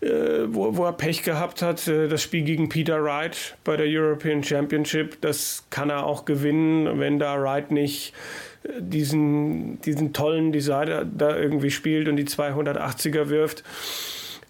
äh, 0.00 0.46
wo, 0.46 0.76
wo, 0.76 0.84
er 0.84 0.92
Pech 0.92 1.24
gehabt 1.24 1.62
hat. 1.62 1.86
Äh, 1.88 2.08
das 2.08 2.22
Spiel 2.22 2.42
gegen 2.42 2.68
Peter 2.68 3.02
Wright 3.02 3.56
bei 3.64 3.76
der 3.76 3.86
European 3.86 4.42
Championship, 4.42 5.20
das 5.20 5.64
kann 5.70 5.90
er 5.90 6.06
auch 6.06 6.24
gewinnen, 6.24 7.00
wenn 7.00 7.18
da 7.18 7.40
Wright 7.42 7.70
nicht 7.70 8.14
äh, 8.62 8.68
diesen, 8.78 9.80
diesen 9.82 10.12
tollen 10.12 10.52
Designer 10.52 11.04
da 11.04 11.36
irgendwie 11.36 11.70
spielt 11.70 12.08
und 12.08 12.16
die 12.16 12.24
280er 12.24 13.28
wirft 13.28 13.64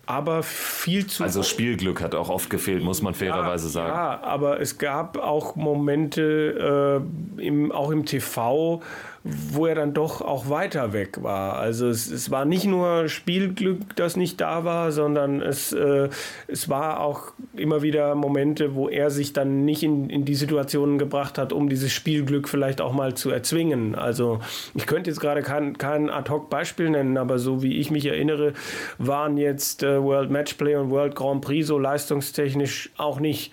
aber 0.07 0.43
viel 0.43 1.07
zu. 1.07 1.23
Also 1.23 1.43
Spielglück 1.43 2.01
hat 2.01 2.15
auch 2.15 2.29
oft 2.29 2.51
gefehlt, 2.51 2.83
muss 2.83 3.03
man 3.03 3.15
fairerweise 3.15 3.67
ja, 3.67 3.73
sagen. 3.73 3.89
Ja, 3.89 4.21
aber 4.23 4.61
es 4.61 4.79
gab 4.79 5.17
auch 5.17 5.55
Momente, 5.57 7.03
äh, 7.39 7.43
im, 7.47 7.71
auch 7.73 7.91
im 7.91 8.05
TV, 8.05 8.83
wo 9.25 9.67
er 9.67 9.77
dann 9.77 9.95
doch 9.95 10.21
auch 10.21 10.51
weiter 10.51 10.93
weg 10.93 11.23
war. 11.23 11.57
Also 11.57 11.89
es, 11.89 12.11
es 12.11 12.31
war 12.33 12.45
nicht 12.45 12.67
nur 12.67 13.09
Spielglück, 13.09 13.95
das 13.95 14.17
nicht 14.17 14.41
da 14.41 14.65
war, 14.65 14.91
sondern 14.91 15.41
es, 15.41 15.73
äh, 15.73 16.09
es 16.49 16.69
war 16.69 17.01
auch 17.01 17.33
immer 17.55 17.83
wieder 17.83 18.17
Momente, 18.17 18.75
wo 18.75 18.89
er 18.89 19.11
sich 19.11 19.33
dann 19.33 19.65
nicht 19.65 19.85
in, 19.85 20.11
in 20.11 20.25
die 20.25 20.35
Situationen 20.35 20.99
gebracht 20.99 21.39
hat, 21.39 21.53
um 21.53 21.69
dieses 21.69 21.93
Spielglück 21.93 22.49
vielleicht 22.49 22.81
auch 22.81 22.93
mal 22.93 23.15
zu 23.15 23.31
erzwingen. 23.31 23.95
Also 23.95 24.41
ich 24.75 24.87
könnte 24.87 25.11
jetzt 25.11 25.21
gerade 25.21 25.43
kein, 25.43 25.79
kein 25.79 26.11
Ad-Hoc-Beispiel 26.11 26.91
nennen, 26.91 27.17
aber 27.17 27.39
so 27.39 27.63
wie 27.63 27.79
ich 27.79 27.93
mich 27.93 28.07
erinnere, 28.07 28.55
waren 28.99 29.37
jetzt 29.37 29.85
äh, 29.85 30.03
World 30.03 30.31
Matchplay 30.31 30.75
und 30.75 30.91
World 30.91 31.15
Grand 31.15 31.43
Prix 31.43 31.69
so 31.69 31.79
leistungstechnisch 31.79 32.91
auch 32.97 33.21
nicht 33.21 33.53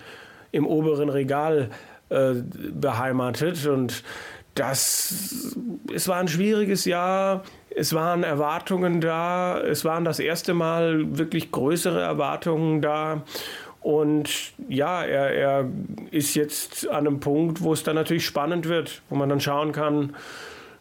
im 0.52 0.66
oberen 0.66 1.10
Regal 1.10 1.70
äh, 2.10 2.34
beheimatet 2.74 3.68
und 3.68 4.04
das, 4.60 5.56
es 5.94 6.08
war 6.08 6.18
ein 6.18 6.28
schwieriges 6.28 6.86
Jahr. 6.86 7.44
Es 7.76 7.94
waren 7.94 8.24
Erwartungen 8.24 9.00
da. 9.00 9.60
Es 9.60 9.86
waren 9.86 10.04
das 10.04 10.20
erste 10.20 10.54
Mal 10.54 11.18
wirklich 11.18 11.52
größere 11.52 12.02
Erwartungen 12.02 12.82
da. 12.82 13.24
Und 13.82 14.30
ja, 14.68 15.04
er, 15.04 15.32
er 15.32 15.70
ist 16.12 16.36
jetzt 16.36 16.90
an 16.90 17.08
einem 17.08 17.20
Punkt, 17.22 17.62
wo 17.62 17.72
es 17.72 17.84
dann 17.84 17.96
natürlich 17.96 18.26
spannend 18.26 18.68
wird, 18.68 19.02
wo 19.10 19.16
man 19.16 19.30
dann 19.30 19.40
schauen 19.40 19.72
kann, 19.72 20.16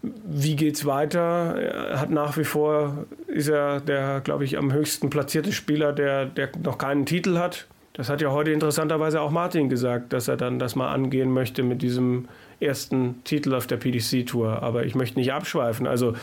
wie 0.03 0.57
geht 0.57 0.77
es 0.77 0.87
weiter? 0.87 1.21
Er 1.21 2.01
hat 2.01 2.11
nach 2.11 2.37
wie 2.37 2.45
vor, 2.45 3.07
ist 3.27 3.49
er 3.49 3.81
der, 3.81 4.21
glaube 4.21 4.45
ich, 4.45 4.59
am 4.59 4.73
höchsten 4.73 5.11
platzierte 5.11 5.53
Spieler, 5.53 5.93
der, 5.93 6.27
der 6.27 6.51
noch 6.63 6.79
keinen 6.79 7.07
Titel 7.07 7.39
hat. 7.39 7.67
Das 7.99 8.09
hat 8.09 8.21
ja 8.21 8.31
heute 8.31 8.53
interessanterweise 8.53 9.21
auch 9.21 9.33
Martin 9.33 9.69
gesagt, 9.69 10.13
dass 10.13 10.29
er 10.29 10.37
dann 10.37 10.61
das 10.61 10.77
mal 10.77 10.89
angehen 10.89 11.33
möchte 11.33 11.65
mit 11.65 11.83
diesem 11.83 12.29
ersten 12.61 13.25
Titel 13.25 13.53
auf 13.57 13.67
der 13.67 13.77
PDC-Tour. 13.77 14.63
Aber 14.63 14.87
ich 14.87 14.95
möchte 14.95 15.19
nicht 15.19 15.33
abschweifen. 15.33 15.85
Also 15.89 16.15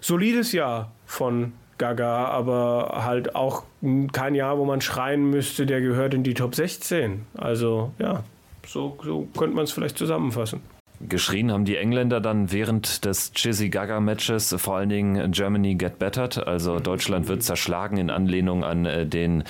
solides 0.00 0.52
Jahr 0.52 0.90
von 1.04 1.52
Gaga, 1.76 2.24
aber 2.28 3.02
halt 3.04 3.36
auch 3.36 3.64
kein 4.12 4.34
Jahr, 4.34 4.56
wo 4.56 4.64
man 4.64 4.80
schreien 4.80 5.28
müsste, 5.28 5.66
der 5.66 5.82
gehört 5.82 6.14
in 6.14 6.22
die 6.22 6.32
Top 6.32 6.54
16. 6.54 7.26
Also 7.36 7.92
ja, 7.98 8.24
so, 8.66 8.96
so 9.04 9.28
könnte 9.36 9.56
man 9.56 9.64
es 9.64 9.72
vielleicht 9.72 9.98
zusammenfassen. 9.98 10.62
Geschrien 11.00 11.52
haben 11.52 11.64
die 11.64 11.76
Engländer 11.76 12.20
dann 12.20 12.50
während 12.50 13.04
des 13.04 13.32
Chizzy 13.32 13.68
Gaga 13.68 14.00
Matches 14.00 14.54
vor 14.58 14.78
allen 14.78 14.88
Dingen 14.88 15.30
Germany 15.30 15.76
Get 15.76 16.00
Bettered, 16.00 16.38
also 16.38 16.80
Deutschland 16.80 17.28
wird 17.28 17.44
zerschlagen 17.44 17.98
in 17.98 18.10
Anlehnung 18.10 18.64
an 18.64 18.84
äh, 18.84 19.06
den 19.06 19.44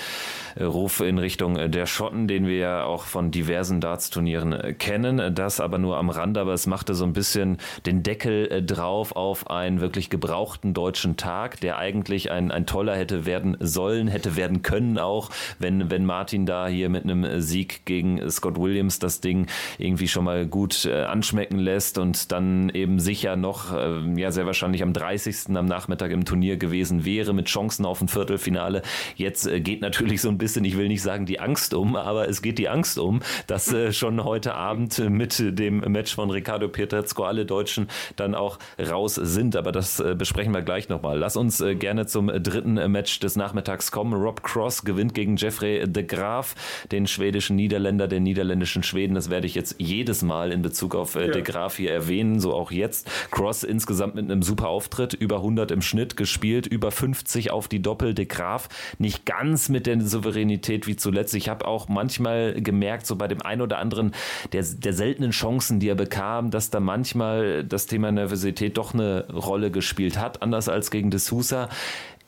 Ruf 0.61 1.01
in 1.01 1.19
Richtung 1.19 1.57
äh, 1.57 1.71
der 1.71 1.87
Schotten, 1.87 2.29
den 2.29 2.47
wir 2.47 2.59
ja 2.59 2.85
auch 2.85 3.05
von 3.05 3.31
diversen 3.31 3.81
Darts-Turnieren 3.81 4.77
kennen. 4.79 5.35
Das 5.35 5.61
aber 5.61 5.79
nur 5.79 5.97
am 5.97 6.11
Rand, 6.11 6.39
aber 6.39 6.53
es 6.53 6.67
machte 6.67 6.95
so 6.95 7.05
ein 7.05 7.13
bisschen 7.13 7.59
den 7.87 8.03
Deckel 8.03 8.65
drauf 8.65 9.17
auf 9.17 9.51
einen 9.51 9.81
wirklich 9.81 10.11
gebrauchten 10.11 10.75
deutschen 10.75 11.17
Tag, 11.17 11.61
der 11.61 11.79
eigentlich 11.79 12.31
ein, 12.31 12.51
ein 12.51 12.67
toller 12.67 12.95
hätte 12.95 13.27
werden 13.27 13.57
sollen, 13.61 14.09
hätte 14.09 14.37
werden 14.37 14.63
können 14.63 14.99
auch, 14.99 15.31
wenn, 15.59 15.91
wenn 15.91 16.05
Martin 16.05 16.47
da 16.47 16.69
hier 16.69 16.89
mit 16.89 17.05
einem 17.05 17.41
Sieg 17.41 17.85
gegen 17.85 18.31
Scott 18.31 18.59
Williams 18.59 18.99
das 18.99 19.21
Ding 19.21 19.47
irgendwie 19.79 20.09
schon 20.09 20.25
mal 20.25 20.47
gut 20.47 20.87
anschmeckt 20.87 21.39
schmecken 21.39 21.59
lässt 21.59 21.99
und 21.99 22.33
dann 22.33 22.69
eben 22.71 22.99
sicher 22.99 23.37
noch, 23.37 23.73
äh, 23.73 24.21
ja, 24.21 24.31
sehr 24.31 24.47
wahrscheinlich 24.47 24.83
am 24.83 24.93
30. 24.93 25.57
am 25.57 25.67
Nachmittag 25.67 26.11
im 26.11 26.25
Turnier 26.25 26.57
gewesen 26.57 27.05
wäre 27.05 27.33
mit 27.33 27.47
Chancen 27.47 27.87
auf 27.87 28.01
ein 28.01 28.09
Viertelfinale. 28.09 28.83
Jetzt 29.15 29.47
äh, 29.47 29.61
geht 29.61 29.81
natürlich 29.81 30.21
so 30.21 30.29
ein 30.29 30.37
bisschen, 30.37 30.48
ich 30.57 30.77
will 30.77 30.89
nicht 30.89 31.03
sagen 31.03 31.27
die 31.27 31.41
Angst 31.41 31.75
um, 31.75 31.97
aber 31.97 32.29
es 32.29 32.43
geht 32.43 32.59
die 32.59 32.69
Angst 32.69 32.99
um, 32.99 33.21
dass 33.47 33.73
äh, 33.73 33.93
schon 33.99 34.25
heute 34.25 34.55
Abend 34.55 34.99
mit 35.11 35.39
dem 35.39 35.81
Match 35.81 36.15
von 36.15 36.31
Ricardo 36.31 36.69
Pietrezco 36.69 37.25
alle 37.25 37.47
Deutschen 37.47 37.89
dann 38.17 38.35
auch 38.35 38.59
raus 38.79 39.15
sind. 39.15 39.57
Aber 39.57 39.73
das 39.73 40.01
äh, 40.01 40.15
besprechen 40.17 40.53
wir 40.53 40.63
gleich 40.63 40.89
nochmal. 40.89 41.19
Lass 41.19 41.37
uns 41.37 41.61
äh, 41.61 41.75
gerne 41.75 42.07
zum 42.07 42.29
dritten 42.29 42.75
Match 42.91 43.21
des 43.21 43.37
Nachmittags 43.37 43.91
kommen. 43.91 44.15
Rob 44.15 44.43
Cross 44.43 44.85
gewinnt 44.85 45.15
gegen 45.15 45.37
Jeffrey 45.37 45.85
de 45.87 46.05
Graaf, 46.05 46.55
den 46.91 47.07
schwedischen 47.07 47.57
Niederländer, 47.57 48.09
den 48.09 48.23
niederländischen 48.23 48.83
Schweden. 48.83 49.15
Das 49.15 49.31
werde 49.31 49.47
ich 49.47 49.55
jetzt 49.55 49.77
jedes 49.79 50.23
Mal 50.23 50.53
in 50.53 50.63
Bezug 50.63 50.95
auf 50.95 51.15
äh, 51.15 51.27
ja. 51.27 51.33
de 51.33 51.43
Graaf 51.43 51.77
hier 51.77 51.93
erwähnen, 51.93 52.41
so 52.41 52.55
auch 52.55 52.71
jetzt. 52.71 53.11
Cross 53.31 53.65
insgesamt 53.65 54.15
mit 54.15 54.31
einem 54.31 54.43
super 54.43 54.69
Auftritt, 54.69 55.15
über 55.15 55.37
100 55.37 55.71
im 55.71 55.83
Schnitt 55.83 56.17
gespielt, 56.17 56.67
über 56.67 56.91
50 56.91 57.51
auf 57.51 57.69
die 57.69 57.83
Doppel. 57.83 58.15
De 58.15 58.27
Graaf 58.27 58.69
nicht 58.99 59.27
ganz 59.27 59.69
mit 59.69 59.87
der 59.87 60.01
Souveränität 60.39 60.87
wie 60.87 60.97
zuletzt. 60.97 61.35
Ich 61.35 61.49
habe 61.49 61.67
auch 61.67 61.89
manchmal 61.89 62.61
gemerkt, 62.61 63.07
so 63.07 63.17
bei 63.17 63.27
dem 63.29 63.43
einen 63.43 63.63
oder 63.63 63.79
anderen 63.79 64.15
der, 64.53 64.63
der 64.63 64.93
seltenen 64.93 65.33
Chancen, 65.33 65.81
die 65.81 65.89
er 65.89 65.95
bekam, 65.95 66.51
dass 66.51 66.71
da 66.71 66.81
manchmal 66.81 67.65
das 67.65 67.87
Thema 67.87 68.13
Nervosität 68.13 68.77
doch 68.77 68.95
eine 68.95 69.27
Rolle 69.33 69.71
gespielt 69.71 70.19
hat, 70.19 70.43
anders 70.43 70.69
als 70.69 70.91
gegen 70.91 71.11
De 71.11 71.19
Sousa 71.19 71.69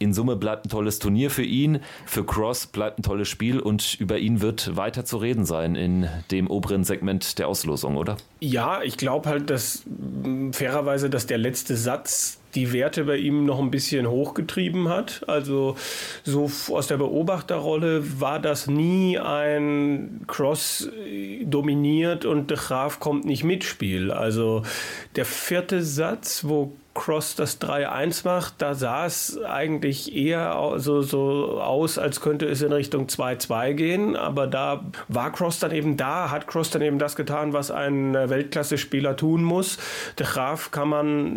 in 0.00 0.14
Summe 0.14 0.34
bleibt 0.34 0.64
ein 0.64 0.70
tolles 0.70 0.98
Turnier 0.98 1.30
für 1.30 1.42
ihn. 1.42 1.80
Für 2.06 2.24
Cross 2.24 2.68
bleibt 2.68 2.98
ein 2.98 3.02
tolles 3.02 3.28
Spiel 3.28 3.60
und 3.60 4.00
über 4.00 4.16
ihn 4.18 4.40
wird 4.40 4.74
weiter 4.74 5.04
zu 5.04 5.18
reden 5.18 5.44
sein 5.44 5.74
in 5.76 6.08
dem 6.30 6.46
oberen 6.46 6.84
Segment 6.84 7.38
der 7.38 7.48
Auslosung, 7.48 7.98
oder? 7.98 8.16
Ja, 8.40 8.80
ich 8.82 8.96
glaube 8.96 9.28
halt, 9.28 9.50
dass 9.50 9.84
fairerweise, 10.52 11.10
dass 11.10 11.26
der 11.26 11.36
letzte 11.36 11.76
Satz 11.76 12.39
die 12.54 12.72
Werte 12.72 13.04
bei 13.04 13.16
ihm 13.16 13.44
noch 13.44 13.58
ein 13.58 13.70
bisschen 13.70 14.08
hochgetrieben 14.08 14.88
hat. 14.88 15.24
Also 15.28 15.76
so 16.24 16.50
aus 16.70 16.86
der 16.86 16.96
Beobachterrolle 16.96 18.20
war 18.20 18.40
das 18.40 18.66
nie 18.66 19.18
ein 19.18 20.22
Cross 20.26 20.90
dominiert 21.44 22.24
und 22.24 22.50
de 22.50 22.56
Graaf 22.56 23.00
kommt 23.00 23.24
nicht 23.24 23.44
mit 23.44 23.64
Spiel. 23.64 24.10
Also 24.10 24.62
der 25.16 25.24
vierte 25.24 25.82
Satz, 25.82 26.44
wo 26.44 26.72
Cross 27.00 27.34
das 27.34 27.58
3-1 27.62 28.26
macht, 28.26 28.54
da 28.58 28.74
sah 28.74 29.06
es 29.06 29.42
eigentlich 29.42 30.14
eher 30.14 30.74
so, 30.76 31.00
so 31.00 31.58
aus, 31.58 31.96
als 31.96 32.20
könnte 32.20 32.44
es 32.44 32.60
in 32.60 32.74
Richtung 32.74 33.06
2-2 33.06 33.72
gehen. 33.72 34.16
Aber 34.16 34.46
da 34.46 34.84
war 35.08 35.32
Cross 35.32 35.60
dann 35.60 35.70
eben 35.70 35.96
da, 35.96 36.30
hat 36.30 36.46
Cross 36.46 36.68
dann 36.68 36.82
eben 36.82 36.98
das 36.98 37.16
getan, 37.16 37.54
was 37.54 37.70
ein 37.70 38.12
Weltklasse-Spieler 38.12 39.16
tun 39.16 39.42
muss. 39.42 39.78
Der 40.18 40.26
Graf 40.26 40.72
kann 40.72 40.90
man 40.90 41.32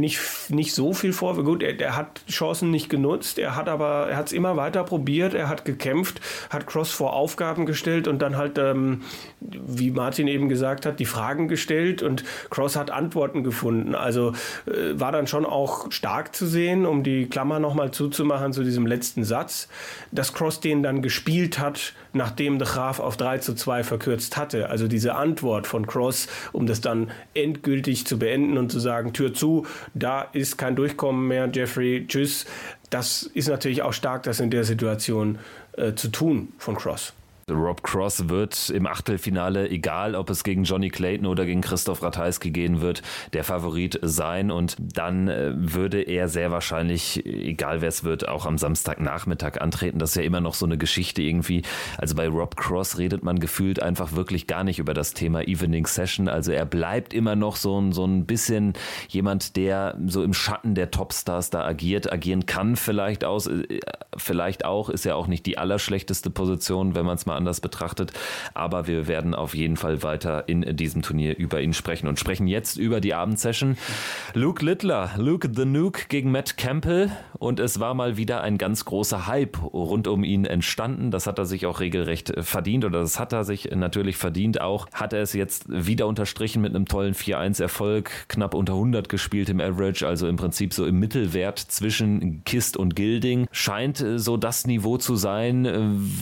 nicht, 0.00 0.18
nicht 0.48 0.74
so 0.74 0.92
viel 0.92 1.12
vor. 1.12 1.40
Gut, 1.44 1.62
er, 1.62 1.78
er 1.80 1.96
hat 1.96 2.22
Chancen 2.28 2.72
nicht 2.72 2.88
genutzt, 2.88 3.38
er 3.38 3.54
hat 3.54 3.68
aber, 3.68 4.08
er 4.08 4.16
hat 4.16 4.26
es 4.26 4.32
immer 4.32 4.56
weiter 4.56 4.82
probiert, 4.82 5.32
er 5.32 5.48
hat 5.48 5.64
gekämpft, 5.64 6.20
hat 6.50 6.66
Cross 6.66 6.90
vor 6.90 7.12
Aufgaben 7.12 7.66
gestellt 7.66 8.08
und 8.08 8.20
dann 8.20 8.36
halt, 8.36 8.58
ähm, 8.58 9.02
wie 9.40 9.92
Martin 9.92 10.26
eben 10.26 10.48
gesagt 10.48 10.86
hat, 10.86 10.98
die 10.98 11.06
Fragen 11.06 11.46
gestellt 11.46 12.02
und 12.02 12.24
Cross 12.50 12.74
hat 12.74 12.90
Antworten 12.90 13.44
gefunden. 13.44 13.94
Also 13.94 14.32
äh, 14.66 15.03
war 15.04 15.12
dann 15.12 15.26
schon 15.26 15.44
auch 15.44 15.92
stark 15.92 16.34
zu 16.34 16.46
sehen, 16.46 16.86
um 16.86 17.02
die 17.02 17.26
Klammer 17.26 17.58
nochmal 17.58 17.90
zuzumachen 17.90 18.54
zu 18.54 18.64
diesem 18.64 18.86
letzten 18.86 19.22
Satz, 19.22 19.68
dass 20.12 20.32
Cross 20.32 20.60
den 20.60 20.82
dann 20.82 21.02
gespielt 21.02 21.58
hat, 21.58 21.92
nachdem 22.14 22.58
de 22.58 22.66
Graaf 22.66 23.00
auf 23.00 23.18
3 23.18 23.36
zu 23.36 23.54
2 23.54 23.84
verkürzt 23.84 24.38
hatte. 24.38 24.70
Also 24.70 24.88
diese 24.88 25.14
Antwort 25.14 25.66
von 25.66 25.86
Cross, 25.86 26.28
um 26.52 26.64
das 26.64 26.80
dann 26.80 27.10
endgültig 27.34 28.06
zu 28.06 28.18
beenden 28.18 28.56
und 28.56 28.72
zu 28.72 28.80
sagen, 28.80 29.12
Tür 29.12 29.34
zu, 29.34 29.66
da 29.92 30.22
ist 30.22 30.56
kein 30.56 30.74
Durchkommen 30.74 31.28
mehr, 31.28 31.50
Jeffrey, 31.52 32.06
tschüss. 32.08 32.46
Das 32.88 33.24
ist 33.24 33.48
natürlich 33.48 33.82
auch 33.82 33.92
stark, 33.92 34.22
das 34.22 34.40
in 34.40 34.48
der 34.48 34.64
Situation 34.64 35.38
äh, 35.76 35.92
zu 35.92 36.08
tun 36.08 36.54
von 36.56 36.76
Cross. 36.76 37.12
Rob 37.50 37.82
Cross 37.82 38.28
wird 38.28 38.70
im 38.70 38.86
Achtelfinale, 38.86 39.68
egal 39.68 40.14
ob 40.14 40.30
es 40.30 40.44
gegen 40.44 40.64
Johnny 40.64 40.88
Clayton 40.88 41.26
oder 41.26 41.44
gegen 41.44 41.60
Christoph 41.60 42.02
Ratajski 42.02 42.50
gehen 42.50 42.80
wird, 42.80 43.02
der 43.32 43.44
Favorit 43.44 43.98
sein 44.02 44.50
und 44.50 44.76
dann 44.78 45.28
äh, 45.28 45.52
würde 45.54 46.00
er 46.02 46.28
sehr 46.28 46.50
wahrscheinlich, 46.50 47.24
egal 47.26 47.80
wer 47.80 47.88
es 47.88 48.04
wird, 48.04 48.28
auch 48.28 48.46
am 48.46 48.58
Samstagnachmittag 48.58 49.60
antreten. 49.60 49.98
Das 49.98 50.10
ist 50.10 50.16
ja 50.16 50.22
immer 50.22 50.40
noch 50.40 50.54
so 50.54 50.66
eine 50.66 50.78
Geschichte 50.78 51.22
irgendwie. 51.22 51.62
Also 51.98 52.14
bei 52.14 52.28
Rob 52.28 52.56
Cross 52.56 52.98
redet 52.98 53.22
man 53.22 53.38
gefühlt 53.38 53.82
einfach 53.82 54.12
wirklich 54.12 54.46
gar 54.46 54.64
nicht 54.64 54.78
über 54.78 54.94
das 54.94 55.12
Thema 55.12 55.42
Evening 55.46 55.86
Session. 55.86 56.28
Also 56.28 56.52
er 56.52 56.64
bleibt 56.64 57.12
immer 57.12 57.36
noch 57.36 57.56
so 57.56 57.80
ein, 57.80 57.92
so 57.92 58.06
ein 58.06 58.26
bisschen 58.26 58.72
jemand, 59.08 59.56
der 59.56 59.98
so 60.06 60.22
im 60.22 60.34
Schatten 60.34 60.74
der 60.74 60.90
Topstars 60.90 61.50
da 61.50 61.64
agiert, 61.64 62.12
agieren 62.12 62.46
kann 62.46 62.76
vielleicht 62.76 63.24
aus, 63.24 63.46
äh, 63.46 63.80
vielleicht 64.16 64.64
auch, 64.64 64.88
ist 64.88 65.04
ja 65.04 65.14
auch 65.14 65.26
nicht 65.26 65.46
die 65.46 65.58
allerschlechteste 65.58 66.30
Position, 66.30 66.94
wenn 66.94 67.04
man 67.04 67.16
es 67.16 67.26
mal 67.26 67.33
anders 67.34 67.60
betrachtet. 67.60 68.12
Aber 68.54 68.86
wir 68.86 69.06
werden 69.06 69.34
auf 69.34 69.54
jeden 69.54 69.76
Fall 69.76 70.02
weiter 70.02 70.44
in 70.48 70.76
diesem 70.76 71.02
Turnier 71.02 71.36
über 71.36 71.60
ihn 71.60 71.74
sprechen 71.74 72.06
und 72.08 72.18
sprechen 72.18 72.46
jetzt 72.46 72.76
über 72.76 73.00
die 73.00 73.14
Abendsession. 73.14 73.76
Luke 74.34 74.64
Littler, 74.64 75.10
Luke 75.16 75.50
the 75.54 75.64
Nuke 75.64 76.06
gegen 76.08 76.30
Matt 76.30 76.56
Campbell 76.56 77.10
und 77.38 77.60
es 77.60 77.80
war 77.80 77.94
mal 77.94 78.16
wieder 78.16 78.42
ein 78.42 78.58
ganz 78.58 78.84
großer 78.84 79.26
Hype 79.26 79.62
rund 79.72 80.08
um 80.08 80.24
ihn 80.24 80.44
entstanden. 80.44 81.10
Das 81.10 81.26
hat 81.26 81.38
er 81.38 81.46
sich 81.46 81.66
auch 81.66 81.80
regelrecht 81.80 82.32
verdient 82.40 82.84
oder 82.84 83.00
das 83.00 83.18
hat 83.18 83.32
er 83.32 83.44
sich 83.44 83.70
natürlich 83.74 84.16
verdient 84.16 84.60
auch. 84.60 84.86
Hat 84.92 85.12
er 85.12 85.22
es 85.22 85.32
jetzt 85.32 85.66
wieder 85.68 86.06
unterstrichen 86.06 86.62
mit 86.62 86.74
einem 86.74 86.86
tollen 86.86 87.14
4-1-Erfolg, 87.14 88.10
knapp 88.28 88.54
unter 88.54 88.74
100 88.74 89.08
gespielt 89.08 89.48
im 89.48 89.60
Average, 89.60 90.06
also 90.06 90.26
im 90.28 90.36
Prinzip 90.36 90.72
so 90.72 90.86
im 90.86 90.98
Mittelwert 90.98 91.58
zwischen 91.58 92.42
Kist 92.44 92.76
und 92.76 92.96
Gilding. 92.96 93.46
Scheint 93.50 94.04
so 94.16 94.36
das 94.36 94.66
Niveau 94.66 94.96
zu 94.96 95.16
sein, 95.16 95.68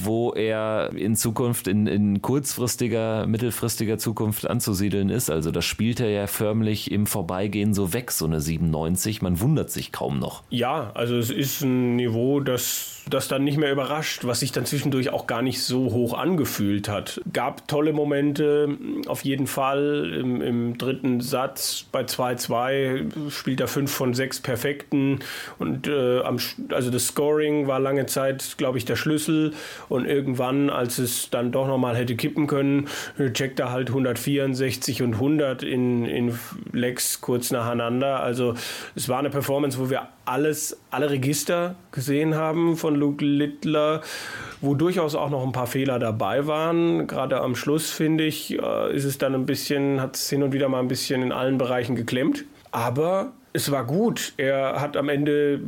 wo 0.03 0.33
er 0.33 0.91
in 1.03 1.17
Zukunft, 1.17 1.67
in, 1.67 1.87
in 1.87 2.23
kurzfristiger, 2.23 3.27
mittelfristiger 3.27 3.99
Zukunft 3.99 4.49
anzusiedeln 4.49 5.11
ist. 5.11 5.31
Also 5.31 5.51
das 5.51 5.65
spielt 5.65 6.01
er 6.01 6.11
ja 6.11 6.27
förmlich 6.27 6.91
im 6.91 7.07
Vorbeigehen 7.07 7.75
so 7.75 7.93
weg, 7.93 8.11
so 8.11 8.27
eine 8.27 8.41
97. 8.41 9.23
Man 9.23 9.41
wundert 9.41 9.71
sich 9.71 9.93
kaum 9.93 10.19
noch. 10.19 10.43
Ja, 10.51 10.91
also 10.95 11.17
es 11.17 11.31
ist 11.31 11.63
ein 11.63 11.97
Niveau, 11.97 12.41
das 12.41 12.93
das 13.09 13.29
dann 13.29 13.45
nicht 13.45 13.59
mehr 13.59 13.73
überrascht, 13.73 14.25
was 14.25 14.41
sich 14.41 14.53
dann 14.53 14.65
zwischendurch 14.65 15.11
auch 15.11 15.27
gar 15.27 15.43
nicht 15.43 15.63
so 15.63 15.93
hoch 15.93 16.15
angefühlt 16.15 16.89
hat. 16.89 17.21
Gab 17.33 17.67
tolle 17.69 17.93
Momente, 17.93 18.77
auf 19.07 19.25
jeden 19.25 19.47
Fall. 19.47 20.13
Im, 20.19 20.41
im 20.41 20.79
dritten 20.79 21.21
Satz 21.21 21.85
bei 21.91 22.03
2-2 22.03 23.31
spielt 23.31 23.61
er 23.61 23.69
5 23.69 23.91
von 23.91 24.15
6 24.15 24.41
perfekten 24.41 25.21
und 25.59 25.89
äh, 25.89 26.21
am, 26.21 26.39
also 26.71 26.91
das 26.91 27.09
Scoring 27.09 27.67
war 27.67 27.81
lange 27.81 28.07
Zeit, 28.07 28.55
glaube 28.57 28.79
ich, 28.79 28.85
der 28.85 28.97
Schlüssel 28.97 29.53
und 29.89 30.07
irgendwann, 30.07 30.71
als 30.71 30.92
es 30.99 31.31
dann 31.31 31.53
doch 31.53 31.67
nochmal 31.67 31.97
hätte 31.97 32.17
kippen 32.17 32.47
können, 32.47 32.89
checkt 33.33 33.61
er 33.61 33.71
halt 33.71 33.89
164 33.89 35.03
und 35.03 35.15
100 35.15 35.63
in, 35.63 36.05
in 36.05 36.39
Lex 36.73 37.21
kurz 37.21 37.51
nacheinander. 37.51 38.21
Also 38.21 38.55
es 38.95 39.09
war 39.09 39.19
eine 39.19 39.31
Performance, 39.31 39.79
wo 39.79 39.91
wir 39.91 40.09
alles, 40.25 40.79
alle 40.91 41.11
Register 41.11 41.75
gesehen 41.91 42.35
haben 42.35 42.77
von 42.77 42.95
Luke 42.95 43.25
Littler, 43.25 44.03
wo 44.61 44.75
durchaus 44.75 45.15
auch 45.15 45.31
noch 45.31 45.45
ein 45.45 45.53
paar 45.53 45.67
Fehler 45.67 45.99
dabei 45.99 46.47
waren. 46.47 47.07
Gerade 47.07 47.41
am 47.41 47.57
Schluss, 47.57 47.91
finde 47.91 48.25
ich, 48.25 48.59
äh, 48.59 48.95
ist 48.95 49.05
es 49.05 49.19
dann 49.19 49.35
ein 49.35 49.47
bisschen, 49.47 50.01
hat 50.01 50.17
es 50.17 50.29
hin 50.29 50.43
und 50.43 50.53
wieder 50.53 50.69
mal 50.69 50.81
ein 50.81 50.89
bisschen 50.89 51.23
in 51.23 51.33
allen 51.33 51.59
Bereichen 51.59 51.97
geklemmt. 51.97 52.45
Aber 52.71 53.33
es 53.53 53.71
war 53.71 53.85
gut. 53.85 54.33
Er 54.37 54.81
hat 54.81 54.97
am 54.97 55.09
Ende 55.09 55.61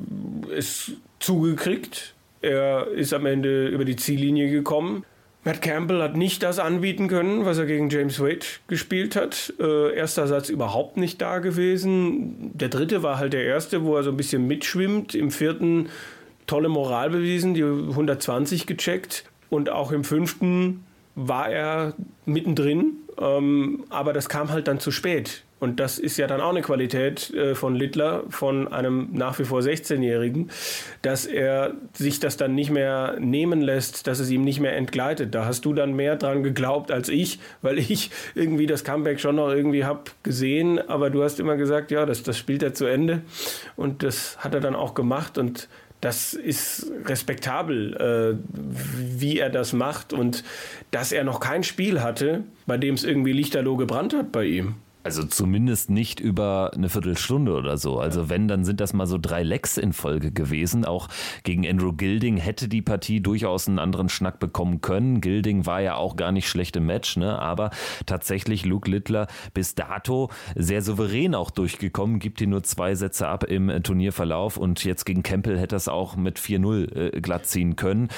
es 0.57 0.93
zugekriegt. 1.19 2.15
Er 2.41 2.89
ist 2.89 3.13
am 3.13 3.27
Ende 3.27 3.69
über 3.69 3.85
die 3.85 3.97
Ziellinie 3.97 4.51
gekommen. 4.51 5.05
Matt 5.45 5.61
Campbell 5.61 6.03
hat 6.03 6.17
nicht 6.17 6.43
das 6.43 6.59
anbieten 6.59 7.07
können, 7.07 7.45
was 7.45 7.59
er 7.59 7.67
gegen 7.67 7.91
James 7.91 8.19
Wade 8.19 8.47
gespielt 8.67 9.15
hat. 9.15 9.53
Äh, 9.61 9.95
erster 9.95 10.27
Satz 10.27 10.49
überhaupt 10.49 10.97
nicht 10.97 11.21
da 11.21 11.39
gewesen. 11.39 12.51
Der 12.55 12.71
dritte 12.71 13.03
war 13.03 13.19
halt 13.19 13.35
der 13.35 13.45
erste, 13.45 13.85
wo 13.85 13.95
er 13.95 14.03
so 14.03 14.11
ein 14.11 14.17
bisschen 14.17 14.47
mitschwimmt. 14.47 15.15
Im 15.15 15.31
vierten 15.31 15.91
tolle 16.47 16.71
Moral 16.71 17.11
bewiesen, 17.11 17.53
die 17.53 17.63
120 17.63 18.67
gecheckt. 18.67 19.25
Und 19.51 19.69
auch 19.69 19.93
im 19.93 20.03
fünften 20.03 20.85
war 21.15 21.49
er 21.49 21.95
mittendrin. 22.27 22.99
Ähm, 23.19 23.85
aber 23.91 24.13
das 24.13 24.29
kam 24.29 24.51
halt 24.51 24.69
dann 24.69 24.81
zu 24.81 24.91
spät. 24.91 25.45
Und 25.61 25.81
das 25.81 25.99
ist 25.99 26.19
ja 26.19 26.27
dann 26.27 26.43
auch 26.43 26.51
eine 26.51 26.61
Qualität 26.61 27.33
äh, 27.33 27.55
von 27.55 27.75
Littler, 27.75 28.25
von 28.29 28.71
einem 28.71 29.09
nach 29.13 29.39
wie 29.39 29.45
vor 29.45 29.61
16-Jährigen, 29.61 30.51
dass 31.01 31.25
er 31.25 31.73
sich 31.95 32.21
das 32.21 32.37
dann 32.37 32.55
nicht 32.55 32.71
mehr 32.71 33.17
nehmen 33.19 33.63
lässt, 33.63 34.07
dass 34.07 34.19
es 34.19 34.29
ihm 34.31 34.43
nicht 34.43 34.61
mehr 34.61 34.77
entgleitet. 34.77 35.35
Da 35.35 35.47
hast 35.47 35.65
du 35.65 35.73
dann 35.73 35.95
mehr 35.95 36.17
dran 36.17 36.43
geglaubt 36.43 36.91
als 36.91 37.09
ich, 37.09 37.39
weil 37.63 37.79
ich 37.79 38.11
irgendwie 38.35 38.67
das 38.67 38.85
Comeback 38.85 39.21
schon 39.21 39.37
noch 39.37 39.49
irgendwie 39.49 39.87
habe 39.87 40.03
gesehen, 40.23 40.79
aber 40.87 41.09
du 41.09 41.23
hast 41.23 41.41
immer 41.41 41.57
gesagt, 41.57 41.91
ja, 41.91 42.05
das, 42.05 42.23
das 42.23 42.37
spielt 42.37 42.63
er 42.63 42.75
zu 42.75 42.85
Ende 42.85 43.23
und 43.75 44.03
das 44.03 44.37
hat 44.39 44.53
er 44.53 44.61
dann 44.61 44.75
auch 44.75 44.93
gemacht 44.93 45.39
und 45.39 45.69
das 46.05 46.35
ist 46.35 46.93
respektabel, 47.07 47.97
äh, 47.97 48.37
wie 49.19 49.39
er 49.39 49.49
das 49.49 49.73
macht 49.73 50.13
und 50.13 50.45
dass 50.91 51.13
er 51.13 51.25
noch 51.25 51.41
kein 51.41 51.63
Spiel 51.65 52.03
hatte, 52.03 52.45
bei 52.67 52.77
dem 52.77 52.95
es 52.95 53.05
irgendwie 53.05 53.33
lichterloh 53.33 53.77
gebrannt 53.77 54.13
hat 54.13 54.31
bei 54.31 54.45
ihm. 54.45 54.75
Also 55.05 55.23
zumindest 55.23 55.91
nicht 55.91 56.19
über 56.19 56.71
eine 56.75 56.89
Viertelstunde 56.89 57.53
oder 57.55 57.77
so. 57.77 57.99
Also 57.99 58.31
wenn, 58.31 58.49
dann 58.49 58.65
sind 58.65 58.81
das 58.81 58.95
mal 58.95 59.07
so 59.07 59.19
drei 59.19 59.43
Lecks 59.43 59.77
in 59.77 59.93
Folge 59.93 60.33
gewesen. 60.33 60.87
Auch 60.87 61.09
gegen 61.43 61.69
Andrew 61.69 61.93
Gilding 61.93 62.39
hätte 62.39 62.69
die 62.69 62.81
Partie 62.81 63.21
durchaus 63.21 63.69
einen 63.69 63.79
anderen 63.79 64.09
Schnack 64.09 64.41
bekommen 64.41 64.81
können. 64.81 65.21
Gilding 65.21 65.67
war 65.67 65.83
ja 65.83 65.97
auch 65.97 66.17
gar 66.17 66.33
nicht 66.33 66.49
schlecht 66.49 66.77
im 66.77 66.87
Match, 66.87 67.19
ne? 67.19 67.39
aber 67.39 67.71
tatsächlich 68.07 68.65
Luke 68.65 68.91
Littler 68.91 69.27
bis 69.53 69.75
dato 69.75 70.31
sehr 70.55 70.81
souverän 70.81 71.35
auch 71.35 71.51
durchgekommen, 71.51 72.19
gibt 72.19 72.39
hier 72.39 72.49
nur 72.49 72.63
zwei 72.63 72.95
Sätze 72.95 73.29
ab 73.29 73.45
im 73.45 73.83
Turnierverlauf 73.83 74.57
und 74.57 74.85
jetzt 74.85 75.05
gegen 75.05 75.23
Campbell 75.23 75.59
hätte 75.59 75.77
es 75.77 75.87
auch 75.87 76.17
mit 76.17 76.39
4-0 76.39 76.97
äh, 76.97 77.21
glatt 77.21 77.45
ziehen 77.45 77.77
können. 77.77 78.09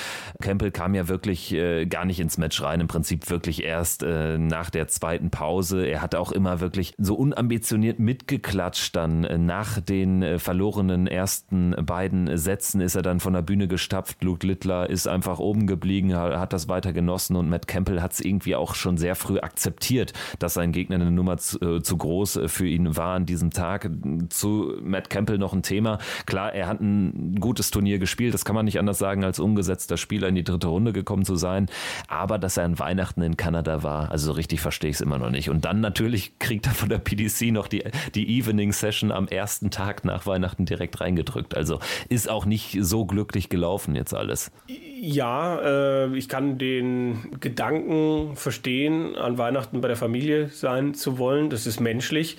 Campbell 0.40 0.70
kam 0.70 0.94
ja 0.94 1.08
wirklich 1.08 1.52
äh, 1.52 1.84
gar 1.86 2.04
nicht 2.04 2.20
ins 2.20 2.38
Match 2.38 2.62
rein, 2.62 2.80
im 2.80 2.86
Prinzip 2.86 3.28
wirklich 3.28 3.64
erst 3.64 4.04
äh, 4.04 4.38
nach 4.38 4.70
der 4.70 4.86
zweiten 4.86 5.30
Pause. 5.30 5.84
Er 5.84 6.00
hatte 6.00 6.20
auch 6.20 6.30
immer 6.30 6.60
wirklich 6.60 6.75
wirklich 6.76 6.94
so 6.98 7.14
unambitioniert 7.14 7.98
mitgeklatscht 7.98 8.94
dann. 8.94 9.24
Äh, 9.24 9.38
nach 9.38 9.80
den 9.80 10.22
äh, 10.22 10.38
verlorenen 10.38 11.06
ersten 11.06 11.74
beiden 11.84 12.36
Sätzen 12.36 12.80
ist 12.80 12.94
er 12.94 13.02
dann 13.02 13.20
von 13.20 13.32
der 13.32 13.42
Bühne 13.42 13.66
gestapft. 13.66 14.22
Luke 14.22 14.46
Littler 14.46 14.88
ist 14.90 15.08
einfach 15.08 15.38
oben 15.38 15.66
geblieben, 15.66 16.14
hat 16.14 16.52
das 16.52 16.68
weiter 16.68 16.92
genossen 16.92 17.36
und 17.36 17.48
Matt 17.48 17.66
Campbell 17.66 18.02
hat 18.02 18.12
es 18.12 18.20
irgendwie 18.20 18.54
auch 18.54 18.74
schon 18.74 18.98
sehr 18.98 19.14
früh 19.14 19.38
akzeptiert, 19.38 20.12
dass 20.38 20.54
sein 20.54 20.72
Gegner 20.72 20.96
eine 20.96 21.10
Nummer 21.10 21.38
zu, 21.38 21.60
äh, 21.60 21.82
zu 21.82 21.96
groß 21.96 22.40
für 22.46 22.66
ihn 22.66 22.96
war 22.96 23.14
an 23.14 23.26
diesem 23.26 23.50
Tag. 23.50 23.90
Zu 24.28 24.74
Matt 24.82 25.10
Campbell 25.10 25.38
noch 25.38 25.54
ein 25.54 25.62
Thema. 25.62 25.98
Klar, 26.26 26.52
er 26.52 26.68
hat 26.68 26.80
ein 26.80 27.36
gutes 27.40 27.70
Turnier 27.70 27.98
gespielt, 27.98 28.34
das 28.34 28.44
kann 28.44 28.54
man 28.54 28.66
nicht 28.66 28.78
anders 28.78 28.98
sagen, 28.98 29.24
als 29.24 29.40
umgesetzter 29.40 29.96
Spieler 29.96 30.28
in 30.28 30.34
die 30.34 30.44
dritte 30.44 30.68
Runde 30.68 30.92
gekommen 30.92 31.24
zu 31.24 31.36
sein. 31.36 31.66
Aber 32.08 32.38
dass 32.38 32.56
er 32.56 32.64
an 32.64 32.78
Weihnachten 32.78 33.22
in 33.22 33.36
Kanada 33.36 33.82
war, 33.82 34.10
also 34.10 34.32
richtig 34.32 34.60
verstehe 34.60 34.90
ich 34.90 34.96
es 34.96 35.00
immer 35.00 35.18
noch 35.18 35.30
nicht. 35.30 35.48
Und 35.48 35.64
dann 35.64 35.80
natürlich 35.80 36.38
kriegt 36.38 36.65
er 36.66 36.74
von 36.74 36.88
der 36.88 36.98
PDC 36.98 37.52
noch 37.52 37.68
die, 37.68 37.84
die 38.14 38.38
Evening 38.38 38.72
Session 38.72 39.10
am 39.12 39.28
ersten 39.28 39.70
Tag 39.70 40.04
nach 40.04 40.26
Weihnachten 40.26 40.66
direkt 40.66 41.00
reingedrückt. 41.00 41.56
Also 41.56 41.80
ist 42.08 42.28
auch 42.28 42.46
nicht 42.46 42.78
so 42.80 43.04
glücklich 43.04 43.48
gelaufen 43.48 43.94
jetzt 43.94 44.14
alles. 44.14 44.50
Ja, 44.68 45.60
äh, 45.60 46.16
ich 46.16 46.28
kann 46.28 46.58
den 46.58 47.38
Gedanken 47.40 48.36
verstehen, 48.36 49.16
an 49.16 49.38
Weihnachten 49.38 49.80
bei 49.80 49.88
der 49.88 49.96
Familie 49.96 50.48
sein 50.48 50.94
zu 50.94 51.18
wollen. 51.18 51.50
Das 51.50 51.66
ist 51.66 51.80
menschlich, 51.80 52.36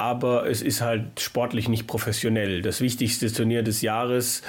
aber 0.00 0.48
es 0.48 0.62
ist 0.62 0.80
halt 0.80 1.20
sportlich 1.20 1.68
nicht 1.68 1.86
professionell. 1.86 2.62
Das 2.62 2.80
wichtigste 2.80 3.30
Turnier 3.30 3.62
des 3.62 3.82
Jahres 3.82 4.42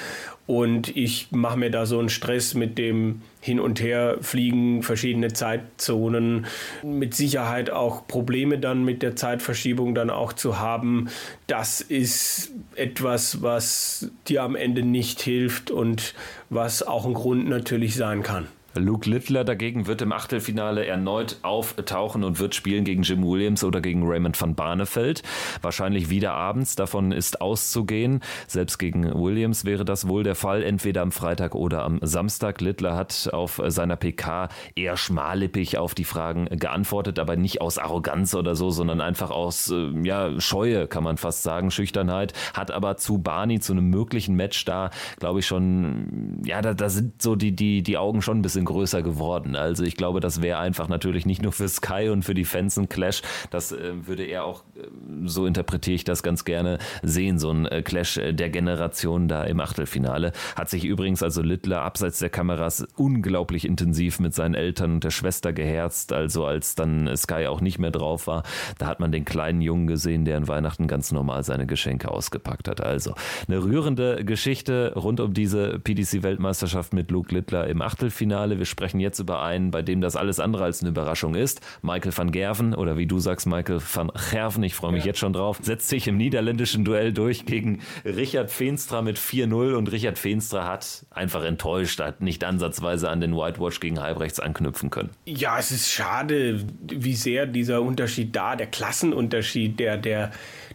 und 0.48 0.96
ich 0.96 1.28
mache 1.32 1.60
mir 1.60 1.70
da 1.70 1.86
so 1.86 2.00
einen 2.00 2.08
Stress 2.08 2.54
mit 2.54 2.78
dem 2.78 3.22
Hin- 3.42 3.60
und 3.60 3.82
Herfliegen, 3.82 4.82
verschiedene 4.82 5.34
Zeitzonen, 5.34 6.46
mit 6.84 7.16
Sicherheit 7.16 7.70
auch 7.70 8.08
Probleme 8.08 8.60
dann 8.60 8.86
mit 8.86 9.04
der 9.04 9.16
Zeitverschiebung 9.18 9.94
dann 9.94 10.10
auch 10.10 10.32
zu 10.32 10.58
haben. 10.58 11.10
Das 11.48 11.82
ist 11.82 12.52
etwas, 12.76 13.42
was 13.42 14.10
dir 14.28 14.44
am 14.44 14.56
Ende 14.56 14.84
nicht 14.84 15.22
hilft 15.22 15.70
und 15.70 16.14
was 16.50 16.82
auch 16.82 17.06
ein 17.06 17.14
Grund 17.14 17.50
natürlich 17.50 17.96
sein 17.96 18.24
kann. 18.24 18.48
Luke 18.76 19.10
Littler 19.10 19.44
dagegen 19.44 19.86
wird 19.86 20.02
im 20.02 20.14
Achtelfinale 20.14 20.86
erneut 20.86 21.38
auftauchen 21.42 22.24
und 22.24 22.40
wird 22.40 22.56
spielen 22.56 22.86
gegen 22.86 23.04
Jim 23.04 23.24
Williams 23.24 23.64
oder 23.64 23.82
gegen 23.82 24.08
Raymond 24.08 24.40
van 24.40 24.56
Barneveld. 24.56 25.24
Wahrscheinlich 25.62 26.10
wieder 26.10 26.34
abends, 26.34 26.76
davon 26.76 27.12
ist 27.12 27.42
auszugehen. 27.42 28.22
Selbst 28.48 28.78
gegen 28.78 29.04
Williams 29.14 29.66
wäre 29.66 29.84
das 29.84 30.08
wohl 30.08 30.24
der 30.24 30.36
Fall, 30.36 30.64
entweder 30.64 31.02
am 31.02 31.12
Freitag 31.12 31.54
oder 31.54 31.84
am 31.84 32.00
Samstag. 32.02 32.62
Littler 32.62 32.96
hat 32.96 33.30
auf 33.34 33.62
seiner 33.68 33.98
PK 33.98 34.48
eher 34.76 34.96
schmallippig 34.96 35.78
auf 35.78 35.94
die 35.94 36.06
Fragen 36.06 36.46
geantwortet, 36.46 37.20
aber 37.20 37.36
nicht 37.36 37.60
aus 37.60 37.78
Arroganz 37.78 38.34
oder 38.36 38.56
so, 38.56 38.70
sondern 38.70 39.02
einfach 39.02 39.32
aus 39.32 39.70
äh, 39.70 39.92
ja, 40.04 40.40
Scheue, 40.40 40.88
kann 40.88 41.04
man 41.04 41.18
fast 41.18 41.44
sagen, 41.44 41.72
Schüchternheit. 41.72 42.34
Hat 42.54 42.72
aber 42.72 42.96
zu 42.96 43.18
Barney, 43.18 43.60
zu 43.60 43.74
einem 43.74 43.90
möglichen 43.90 44.36
Match 44.36 44.64
da, 44.64 44.92
glaube 45.20 45.40
ich 45.40 45.48
schon, 45.48 46.42
ja, 46.46 46.62
da, 46.62 46.74
da 46.74 46.90
sind 46.90 47.22
so 47.22 47.36
die, 47.36 47.54
die, 47.54 47.84
die 47.84 47.98
Augen 47.98 48.22
schon 48.22 48.40
ein 48.40 48.42
bisschen 48.42 48.61
bisschen 48.62 48.66
größer 48.66 49.02
geworden. 49.02 49.56
Also 49.56 49.84
ich 49.84 49.96
glaube, 49.96 50.20
das 50.20 50.42
wäre 50.42 50.60
einfach 50.60 50.88
natürlich 50.88 51.26
nicht 51.26 51.42
nur 51.42 51.52
für 51.52 51.68
Sky 51.68 52.10
und 52.10 52.24
für 52.24 52.34
die 52.34 52.46
Fans 52.46 52.78
ein 52.78 52.90
Clash. 52.90 53.22
Das 53.50 53.72
äh, 53.72 54.08
würde 54.08 54.24
er 54.24 54.46
auch, 54.46 54.64
äh, 54.76 54.88
so 55.26 55.46
interpretiere 55.46 55.96
ich 55.96 56.04
das 56.04 56.24
ganz 56.24 56.46
gerne, 56.46 56.80
sehen, 57.02 57.40
so 57.40 57.52
ein 57.52 57.66
äh, 57.66 57.82
Clash 57.82 58.16
der 58.16 58.50
Generation 58.50 59.28
da 59.28 59.44
im 59.44 59.60
Achtelfinale. 59.60 60.32
Hat 60.56 60.70
sich 60.70 60.86
übrigens 60.86 61.24
also 61.24 61.42
Littler 61.42 61.82
abseits 61.82 62.20
der 62.20 62.30
Kameras 62.30 62.88
unglaublich 62.96 63.66
intensiv 63.66 64.20
mit 64.20 64.34
seinen 64.34 64.56
Eltern 64.56 64.94
und 64.94 65.04
der 65.04 65.12
Schwester 65.12 65.54
geherzt. 65.54 66.14
Also 66.14 66.46
als 66.46 66.76
dann 66.76 67.16
Sky 67.16 67.48
auch 67.48 67.62
nicht 67.62 67.80
mehr 67.80 67.92
drauf 67.92 68.28
war, 68.28 68.44
da 68.78 68.88
hat 68.88 69.00
man 69.00 69.12
den 69.12 69.26
kleinen 69.26 69.62
Jungen 69.62 69.88
gesehen, 69.88 70.26
der 70.26 70.38
an 70.38 70.48
Weihnachten 70.48 70.88
ganz 70.88 71.12
normal 71.12 71.44
seine 71.44 71.66
Geschenke 71.66 72.10
ausgepackt 72.10 72.68
hat. 72.68 72.82
Also 72.82 73.14
eine 73.48 73.64
rührende 73.64 74.24
Geschichte 74.24 74.94
rund 74.96 75.20
um 75.20 75.34
diese 75.34 75.80
PDC-Weltmeisterschaft 75.80 76.94
mit 76.94 77.12
Luke 77.12 77.34
Littler 77.34 77.68
im 77.68 77.82
Achtelfinale. 77.82 78.51
Wir 78.58 78.66
sprechen 78.66 79.00
jetzt 79.00 79.20
über 79.20 79.42
einen, 79.42 79.72
bei 79.72 79.82
dem 79.82 80.02
das 80.02 80.16
alles 80.16 80.40
andere 80.40 80.64
als 80.64 80.82
eine 80.82 80.90
Überraschung 80.90 81.36
ist. 81.36 81.62
Michael 81.82 82.16
van 82.16 82.32
Gerven 82.32 82.74
oder 82.74 82.98
wie 82.98 83.06
du 83.06 83.20
sagst, 83.20 83.48
Michael 83.48 83.82
van 83.94 84.12
Gerven, 84.32 84.64
ich 84.64 84.76
freue 84.76 84.92
mich 84.92 85.04
ja. 85.04 85.08
jetzt 85.08 85.20
schon 85.20 85.34
drauf, 85.34 85.60
setzt 85.62 85.90
sich 85.90 86.08
im 86.08 86.18
niederländischen 86.18 86.86
Duell 86.86 87.14
durch 87.14 87.46
gegen 87.46 87.82
Richard 88.06 88.52
Feenstra 88.52 89.02
mit 89.02 89.18
4-0 89.18 89.74
und 89.74 89.92
Richard 89.92 90.18
Feenstra 90.18 90.68
hat 90.68 91.06
einfach 91.10 91.44
enttäuscht, 91.44 92.00
hat 92.00 92.22
nicht 92.22 92.44
ansatzweise 92.44 93.10
an 93.10 93.22
den 93.22 93.36
Whitewash 93.36 93.80
gegen 93.80 94.00
Halbrechts 94.00 94.40
anknüpfen 94.40 94.90
können. 94.90 95.10
Ja, 95.26 95.58
es 95.60 95.72
ist 95.72 95.92
schade, 95.92 96.64
wie 96.88 97.16
sehr 97.16 97.46
dieser 97.46 97.82
Unterschied 97.82 98.36
da, 98.36 98.56
der 98.56 98.68
Klassenunterschied, 98.68 99.80
der, 99.80 99.98
der, 99.98 100.32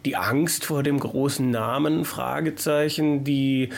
die 0.07 0.15
Angst 0.15 0.63
vor 0.63 0.83
dem 0.83 1.01
großen 1.01 1.51
Namen, 1.51 2.05
Fragezeichen, 2.05 3.25
die 3.25 3.71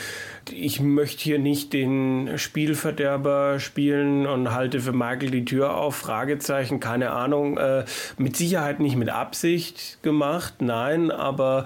ich 0.52 0.80
möchte 0.80 1.24
hier 1.24 1.40
nicht 1.40 1.72
den 1.72 2.38
Spielverderber 2.38 3.58
spielen 3.58 4.26
und 4.26 4.52
halte 4.52 4.78
für 4.78 4.92
Michael 4.92 5.32
die 5.32 5.44
Tür 5.44 5.76
auf, 5.76 5.96
Fragezeichen, 5.96 6.78
keine 6.78 7.10
Ahnung, 7.10 7.58
äh, 7.58 7.84
mit 8.16 8.36
Sicherheit 8.36 8.78
nicht 8.78 8.94
mit 8.94 9.08
Absicht 9.08 10.00
gemacht, 10.04 10.54
nein, 10.60 11.10
aber 11.10 11.64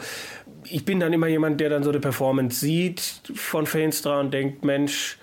ich 0.64 0.87
bin 0.87 0.98
dann 0.98 1.12
immer 1.12 1.29
jemand, 1.29 1.61
der 1.61 1.68
dann 1.68 1.83
so 1.83 1.90
eine 1.90 2.00
Performance 2.00 2.59
sieht 2.59 3.20
von 3.35 3.66
Feenstra 3.66 4.18
und 4.18 4.33
denkt, 4.33 4.64
Mensch, 4.64 5.18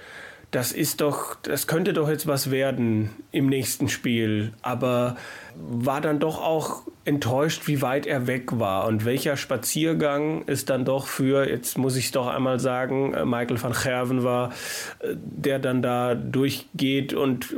das 0.51 0.73
ist 0.73 0.99
doch, 0.99 1.35
das 1.35 1.65
könnte 1.65 1.93
doch 1.93 2.09
jetzt 2.09 2.27
was 2.27 2.51
werden 2.51 3.09
im 3.31 3.47
nächsten 3.47 3.87
Spiel. 3.87 4.51
Aber 4.61 5.15
war 5.55 6.01
dann 6.01 6.19
doch 6.19 6.41
auch 6.41 6.83
enttäuscht, 7.05 7.67
wie 7.67 7.81
weit 7.81 8.05
er 8.05 8.27
weg 8.27 8.59
war 8.59 8.85
und 8.87 9.05
welcher 9.05 9.37
Spaziergang 9.37 10.43
es 10.47 10.65
dann 10.65 10.83
doch 10.83 11.07
für, 11.07 11.49
jetzt 11.49 11.77
muss 11.77 11.95
ich 11.95 12.05
es 12.05 12.11
doch 12.11 12.27
einmal 12.27 12.59
sagen, 12.59 13.13
äh, 13.13 13.25
Michael 13.25 13.61
van 13.61 13.73
Gerven 13.73 14.23
war, 14.23 14.51
äh, 14.99 15.15
der 15.15 15.59
dann 15.59 15.81
da 15.81 16.15
durchgeht 16.15 17.13
und 17.13 17.55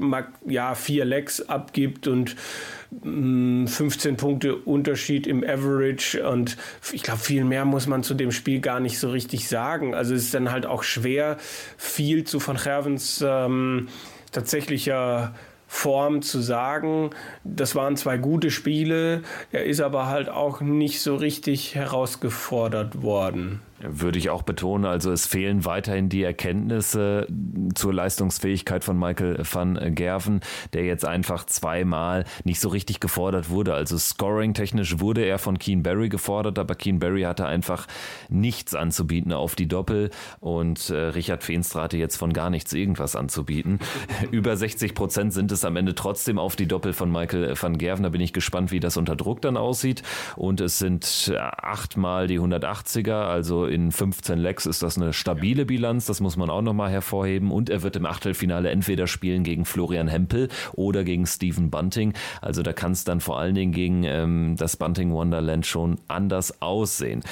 ja, 0.47 0.75
vier 0.75 1.05
Lecks 1.05 1.41
abgibt 1.41 2.07
und 2.07 2.35
15 3.01 4.17
Punkte 4.17 4.55
Unterschied 4.55 5.27
im 5.27 5.43
Average 5.43 6.27
und 6.27 6.57
ich 6.91 7.03
glaube, 7.03 7.19
viel 7.19 7.43
mehr 7.43 7.65
muss 7.65 7.87
man 7.87 8.03
zu 8.03 8.13
dem 8.13 8.31
Spiel 8.31 8.59
gar 8.59 8.79
nicht 8.79 8.99
so 8.99 9.09
richtig 9.09 9.47
sagen. 9.47 9.95
Also 9.95 10.13
es 10.13 10.25
ist 10.25 10.33
dann 10.33 10.51
halt 10.51 10.65
auch 10.65 10.83
schwer, 10.83 11.37
viel 11.77 12.23
zu 12.23 12.45
Van 12.45 12.57
Gervens 12.57 13.23
ähm, 13.25 13.87
tatsächlicher 14.31 15.33
Form 15.67 16.21
zu 16.21 16.39
sagen. 16.39 17.09
Das 17.43 17.73
waren 17.73 17.97
zwei 17.97 18.17
gute 18.17 18.51
Spiele. 18.51 19.23
Er 19.51 19.65
ist 19.65 19.81
aber 19.81 20.07
halt 20.07 20.29
auch 20.29 20.61
nicht 20.61 21.01
so 21.01 21.15
richtig 21.15 21.73
herausgefordert 21.73 23.01
worden. 23.01 23.61
Würde 23.85 24.17
ich 24.17 24.29
auch 24.29 24.43
betonen. 24.43 24.85
Also 24.85 25.11
es 25.11 25.27
fehlen 25.27 25.65
weiterhin 25.65 26.09
die 26.09 26.23
Erkenntnisse 26.23 27.27
zur 27.75 27.93
Leistungsfähigkeit 27.93 28.83
von 28.83 28.97
Michael 28.97 29.43
van 29.51 29.95
Gerven, 29.95 30.41
der 30.73 30.85
jetzt 30.85 31.05
einfach 31.05 31.45
zweimal 31.45 32.25
nicht 32.43 32.59
so 32.59 32.69
richtig 32.69 32.99
gefordert 32.99 33.49
wurde. 33.49 33.73
Also 33.73 33.97
scoring-technisch 33.97 34.99
wurde 34.99 35.25
er 35.25 35.37
von 35.37 35.59
Keen 35.59 35.83
Barry 35.83 36.09
gefordert, 36.09 36.59
aber 36.59 36.75
Keen 36.75 36.99
Barry 36.99 37.23
hatte 37.23 37.45
einfach 37.45 37.87
nichts 38.29 38.75
anzubieten 38.75 39.33
auf 39.33 39.55
die 39.55 39.67
Doppel 39.67 40.09
und 40.39 40.89
äh, 40.89 40.95
Richard 40.95 41.43
Feenstra 41.43 41.83
hatte 41.83 41.97
jetzt 41.97 42.15
von 42.15 42.33
gar 42.33 42.49
nichts 42.49 42.73
irgendwas 42.73 43.15
anzubieten. 43.15 43.79
Über 44.31 44.55
60 44.55 44.95
Prozent 44.95 45.33
sind 45.33 45.51
es 45.51 45.65
am 45.65 45.75
Ende 45.75 45.95
trotzdem 45.95 46.39
auf 46.39 46.55
die 46.55 46.67
Doppel 46.67 46.93
von 46.93 47.11
Michael 47.11 47.53
van 47.59 47.77
Gerven. 47.77 48.03
Da 48.03 48.09
bin 48.09 48.21
ich 48.21 48.33
gespannt, 48.33 48.71
wie 48.71 48.79
das 48.79 48.97
unter 48.97 49.15
Druck 49.15 49.41
dann 49.41 49.57
aussieht. 49.57 50.03
Und 50.35 50.61
es 50.61 50.79
sind 50.79 51.33
achtmal 51.37 52.27
die 52.27 52.39
180er, 52.39 53.25
also 53.25 53.65
in 53.73 53.91
15 53.91 54.37
Lecks 54.37 54.65
ist 54.65 54.83
das 54.83 54.97
eine 54.97 55.11
stabile 55.11 55.65
Bilanz, 55.65 56.05
das 56.05 56.21
muss 56.21 56.37
man 56.37 56.49
auch 56.49 56.61
nochmal 56.61 56.91
hervorheben. 56.91 57.51
Und 57.51 57.69
er 57.69 57.83
wird 57.83 57.95
im 57.95 58.05
Achtelfinale 58.05 58.69
entweder 58.69 59.07
spielen 59.07 59.43
gegen 59.43 59.65
Florian 59.65 60.07
Hempel 60.07 60.47
oder 60.73 61.03
gegen 61.03 61.25
Stephen 61.25 61.69
Bunting. 61.69 62.13
Also 62.41 62.61
da 62.63 62.71
kann 62.71 62.91
es 62.91 63.03
dann 63.03 63.19
vor 63.19 63.39
allen 63.39 63.55
Dingen 63.55 63.73
gegen 63.73 64.03
ähm, 64.03 64.55
das 64.57 64.77
Bunting 64.77 65.11
Wonderland 65.11 65.65
schon 65.65 65.97
anders 66.07 66.61
aussehen. 66.61 67.23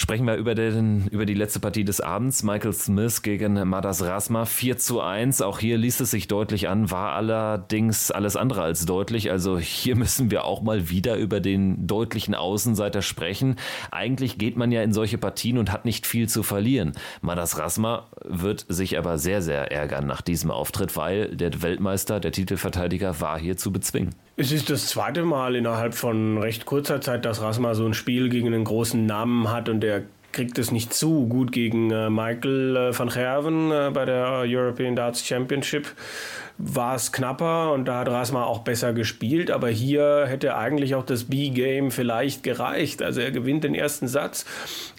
Sprechen 0.00 0.26
wir 0.26 0.36
über, 0.36 0.54
den, 0.54 1.08
über 1.08 1.26
die 1.26 1.34
letzte 1.34 1.60
Partie 1.60 1.84
des 1.84 2.00
Abends. 2.00 2.42
Michael 2.42 2.72
Smith 2.72 3.20
gegen 3.20 3.68
Madas 3.68 4.02
Rasma 4.02 4.46
4 4.46 4.78
zu 4.78 5.02
1. 5.02 5.42
Auch 5.42 5.58
hier 5.58 5.76
ließ 5.76 6.00
es 6.00 6.10
sich 6.10 6.26
deutlich 6.26 6.70
an, 6.70 6.90
war 6.90 7.12
allerdings 7.12 8.10
alles 8.10 8.34
andere 8.34 8.62
als 8.62 8.86
deutlich. 8.86 9.30
Also 9.30 9.58
hier 9.58 9.96
müssen 9.98 10.30
wir 10.30 10.46
auch 10.46 10.62
mal 10.62 10.88
wieder 10.88 11.16
über 11.16 11.40
den 11.40 11.86
deutlichen 11.86 12.34
Außenseiter 12.34 13.02
sprechen. 13.02 13.56
Eigentlich 13.90 14.38
geht 14.38 14.56
man 14.56 14.72
ja 14.72 14.82
in 14.82 14.94
solche 14.94 15.18
Partien 15.18 15.58
und 15.58 15.70
hat 15.70 15.84
nicht 15.84 16.06
viel 16.06 16.30
zu 16.30 16.42
verlieren. 16.42 16.92
Madas 17.20 17.58
Rasma 17.58 18.08
wird 18.24 18.64
sich 18.70 18.96
aber 18.96 19.18
sehr, 19.18 19.42
sehr 19.42 19.70
ärgern 19.70 20.06
nach 20.06 20.22
diesem 20.22 20.50
Auftritt, 20.50 20.96
weil 20.96 21.36
der 21.36 21.60
Weltmeister, 21.60 22.20
der 22.20 22.32
Titelverteidiger, 22.32 23.20
war 23.20 23.38
hier 23.38 23.58
zu 23.58 23.70
bezwingen. 23.70 24.14
Es 24.40 24.52
ist 24.52 24.70
das 24.70 24.86
zweite 24.86 25.22
Mal 25.26 25.54
innerhalb 25.54 25.92
von 25.92 26.38
recht 26.38 26.64
kurzer 26.64 27.02
Zeit, 27.02 27.26
dass 27.26 27.42
Rasma 27.42 27.74
so 27.74 27.84
ein 27.84 27.92
Spiel 27.92 28.30
gegen 28.30 28.46
einen 28.46 28.64
großen 28.64 29.04
Namen 29.04 29.52
hat 29.52 29.68
und 29.68 29.80
der 29.80 29.89
kriegt 30.32 30.58
es 30.58 30.70
nicht 30.70 30.94
zu 30.94 31.26
gut 31.26 31.52
gegen 31.52 31.90
äh, 31.90 32.08
Michael 32.08 32.76
äh, 32.76 32.98
van 32.98 33.08
Gerven 33.08 33.70
äh, 33.70 33.90
bei 33.92 34.04
der 34.04 34.44
European 34.46 34.96
Darts 34.96 35.26
Championship. 35.26 35.88
War 36.58 36.94
es 36.94 37.10
knapper 37.10 37.72
und 37.72 37.86
da 37.86 38.00
hat 38.00 38.08
Rasma 38.08 38.44
auch 38.44 38.60
besser 38.60 38.92
gespielt, 38.92 39.50
aber 39.50 39.68
hier 39.68 40.26
hätte 40.26 40.56
eigentlich 40.56 40.94
auch 40.94 41.06
das 41.06 41.24
B-Game 41.24 41.90
vielleicht 41.90 42.42
gereicht. 42.42 43.02
Also 43.02 43.20
er 43.22 43.30
gewinnt 43.30 43.64
den 43.64 43.74
ersten 43.74 44.08
Satz 44.08 44.44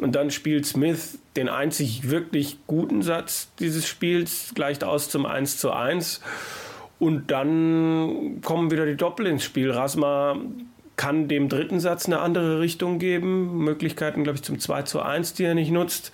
und 0.01 0.15
dann 0.15 0.32
spielt 0.32 0.65
Smith 0.65 1.19
den 1.36 1.49
einzig 1.49 2.10
wirklich 2.10 2.58
guten 2.65 3.04
Satz 3.04 3.51
dieses 3.60 3.88
Spiels, 3.88 4.54
gleicht 4.56 4.84
aus 4.84 5.10
zum 5.10 5.25
1 5.25 5.58
zu 5.58 5.71
1. 5.71 6.21
Und 6.97 7.32
dann 7.32 8.41
kommen 8.43 8.69
wieder 8.69 8.86
die 8.86 8.95
Doppel 8.95 9.25
ins 9.25 9.43
Spiel. 9.43 9.71
Rasma 9.71 10.36
kann 11.02 11.28
dem 11.28 11.50
dritten 11.50 11.80
Satz 11.80 12.06
eine 12.06 12.20
andere 12.20 12.60
Richtung 12.60 13.00
geben. 13.00 13.58
Möglichkeiten, 13.58 14.24
glaube 14.24 14.36
ich, 14.36 14.44
zum 14.44 14.60
2 14.60 14.84
zu 14.84 15.02
1, 15.02 15.34
die 15.34 15.46
er 15.46 15.56
nicht 15.56 15.72
nutzt. 15.72 16.12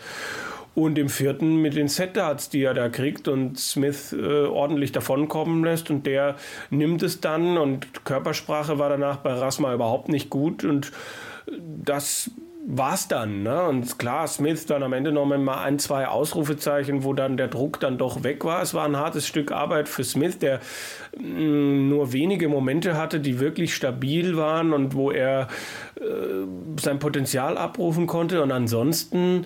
Und 0.76 0.98
im 0.98 1.10
vierten 1.10 1.58
mit 1.58 1.76
den 1.76 1.90
Set-Darts, 1.90 2.50
die 2.50 2.64
er 2.64 2.74
da 2.74 2.88
kriegt 2.88 3.28
und 3.28 3.60
Smith 3.60 4.14
äh, 4.14 4.46
ordentlich 4.46 4.94
davonkommen 4.94 5.66
lässt. 5.66 5.90
Und 5.90 6.06
der 6.06 6.38
nimmt 6.70 7.04
es 7.04 7.20
dann. 7.20 7.58
Und 7.58 8.06
Körpersprache 8.06 8.80
war 8.80 8.88
danach 8.88 9.18
bei 9.18 9.34
Rasma 9.34 9.74
überhaupt 9.74 10.08
nicht 10.08 10.30
gut. 10.30 10.64
Und 10.64 10.94
das 11.84 12.32
war's 12.70 13.08
dann. 13.08 13.44
Ne? 13.44 13.64
Und 13.64 13.98
klar, 13.98 14.28
Smith 14.28 14.66
dann 14.66 14.84
am 14.84 14.92
Ende 14.92 15.14
noch 15.14 15.26
mal 15.26 15.64
ein, 15.64 15.80
zwei 15.80 16.08
Ausrufezeichen, 16.08 17.06
wo 17.06 17.14
dann 17.14 17.38
der 17.38 17.48
Druck 17.48 17.80
dann 17.80 17.98
doch 17.98 18.24
weg 18.24 18.44
war. 18.44 18.62
Es 18.62 18.74
war 18.74 18.86
ein 18.86 18.98
hartes 18.98 19.26
Stück 19.26 19.54
Arbeit 19.54 19.88
für 19.88 20.04
Smith, 20.04 20.38
der 20.40 20.60
mh, 21.18 21.28
mm, 21.28 21.90
nur 21.90 22.12
wenige 22.12 22.50
Momente 22.50 22.98
hatte, 22.98 23.22
die 23.22 23.40
wirklich 23.40 23.74
stabil 23.74 24.36
waren 24.36 24.74
und 24.74 24.94
wo 24.94 25.12
er 25.12 25.48
äh, 25.96 26.02
sein 26.80 27.00
Potenzial 27.00 27.58
abrufen 27.58 28.06
konnte. 28.06 28.44
Und 28.44 28.52
ansonsten 28.52 29.46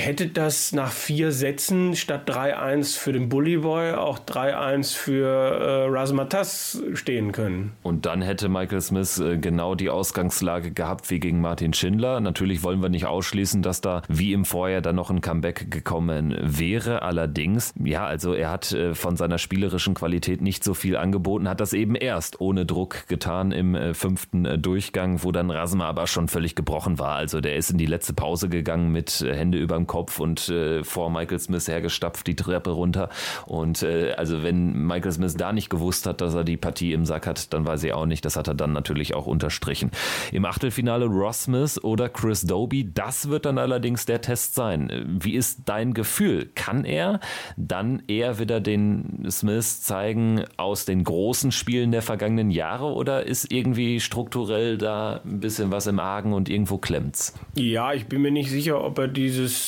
hätte 0.00 0.28
das 0.28 0.72
nach 0.72 0.90
vier 0.90 1.32
Sätzen 1.32 1.96
statt 1.96 2.28
3-1 2.28 2.98
für 2.98 3.12
den 3.12 3.28
Bully 3.28 3.58
Boy 3.58 3.92
auch 3.92 4.18
3-1 4.18 4.94
für 4.94 5.26
äh, 5.26 5.88
Razmatas 5.88 6.82
stehen 6.94 7.32
können. 7.32 7.72
Und 7.82 8.06
dann 8.06 8.22
hätte 8.22 8.48
Michael 8.48 8.80
Smith 8.80 9.18
äh, 9.18 9.38
genau 9.38 9.74
die 9.74 9.90
Ausgangslage 9.90 10.72
gehabt 10.72 11.10
wie 11.10 11.20
gegen 11.20 11.40
Martin 11.40 11.72
Schindler. 11.72 12.20
Natürlich 12.20 12.62
wollen 12.62 12.82
wir 12.82 12.88
nicht 12.88 13.06
ausschließen, 13.06 13.62
dass 13.62 13.80
da 13.80 14.02
wie 14.08 14.32
im 14.32 14.44
Vorjahr 14.44 14.80
dann 14.80 14.96
noch 14.96 15.10
ein 15.10 15.20
Comeback 15.20 15.70
gekommen 15.70 16.36
wäre. 16.40 17.02
Allerdings, 17.02 17.72
ja, 17.82 18.06
also 18.06 18.34
er 18.34 18.50
hat 18.50 18.72
äh, 18.72 18.94
von 18.94 19.16
seiner 19.16 19.38
spielerischen 19.38 19.94
Qualität 19.94 20.40
nicht 20.40 20.64
so 20.64 20.74
viel 20.74 20.96
angeboten, 20.96 21.48
hat 21.48 21.60
das 21.60 21.72
eben 21.72 21.94
erst 21.94 22.40
ohne 22.40 22.66
Druck 22.66 23.06
getan 23.08 23.52
im 23.52 23.74
äh, 23.74 23.94
fünften 23.94 24.44
äh, 24.44 24.58
Durchgang, 24.58 25.22
wo 25.22 25.32
dann 25.32 25.50
Rasma 25.50 25.86
aber 25.86 26.06
schon 26.06 26.28
völlig 26.28 26.54
gebrochen 26.54 26.98
war. 26.98 27.16
Also 27.16 27.40
der 27.40 27.56
ist 27.56 27.70
in 27.70 27.78
die 27.78 27.86
letzte 27.86 28.12
Pause 28.12 28.48
gegangen 28.48 28.90
mit 28.90 29.20
äh, 29.20 29.34
Hände 29.34 29.58
über 29.58 29.83
am 29.84 29.86
Kopf 29.86 30.18
und 30.18 30.48
äh, 30.48 30.82
vor 30.82 31.10
Michael 31.10 31.38
Smith 31.38 31.68
hergestapft 31.68 32.26
die 32.26 32.36
Treppe 32.36 32.70
runter. 32.70 33.10
Und 33.46 33.82
äh, 33.82 34.12
also 34.16 34.42
wenn 34.42 34.86
Michael 34.86 35.12
Smith 35.12 35.36
da 35.36 35.52
nicht 35.52 35.70
gewusst 35.70 36.06
hat, 36.06 36.20
dass 36.20 36.34
er 36.34 36.44
die 36.44 36.56
Partie 36.56 36.92
im 36.92 37.04
Sack 37.04 37.26
hat, 37.26 37.52
dann 37.52 37.66
weiß 37.66 37.84
ich 37.84 37.92
auch 37.92 38.06
nicht. 38.06 38.24
Das 38.24 38.36
hat 38.36 38.48
er 38.48 38.54
dann 38.54 38.72
natürlich 38.72 39.14
auch 39.14 39.26
unterstrichen. 39.26 39.90
Im 40.32 40.44
Achtelfinale 40.44 41.06
Ross 41.06 41.44
Smith 41.44 41.82
oder 41.82 42.08
Chris 42.08 42.42
Doby, 42.42 42.90
das 42.92 43.28
wird 43.28 43.44
dann 43.44 43.58
allerdings 43.58 44.06
der 44.06 44.20
Test 44.20 44.54
sein. 44.54 44.90
Wie 45.20 45.34
ist 45.34 45.62
dein 45.66 45.92
Gefühl? 45.92 46.50
Kann 46.54 46.84
er 46.84 47.20
dann 47.56 48.02
eher 48.08 48.38
wieder 48.38 48.60
den 48.60 49.26
Smith 49.30 49.82
zeigen 49.82 50.44
aus 50.56 50.84
den 50.84 51.04
großen 51.04 51.52
Spielen 51.52 51.92
der 51.92 52.02
vergangenen 52.02 52.50
Jahre 52.50 52.86
oder 52.86 53.26
ist 53.26 53.52
irgendwie 53.52 54.00
strukturell 54.00 54.78
da 54.78 55.20
ein 55.24 55.40
bisschen 55.40 55.70
was 55.70 55.86
im 55.86 55.98
Argen 55.98 56.32
und 56.32 56.48
irgendwo 56.48 56.78
klemmt's? 56.78 57.34
Ja, 57.54 57.92
ich 57.92 58.06
bin 58.06 58.22
mir 58.22 58.30
nicht 58.30 58.50
sicher, 58.50 58.82
ob 58.82 58.98
er 58.98 59.08
dieses 59.08 59.63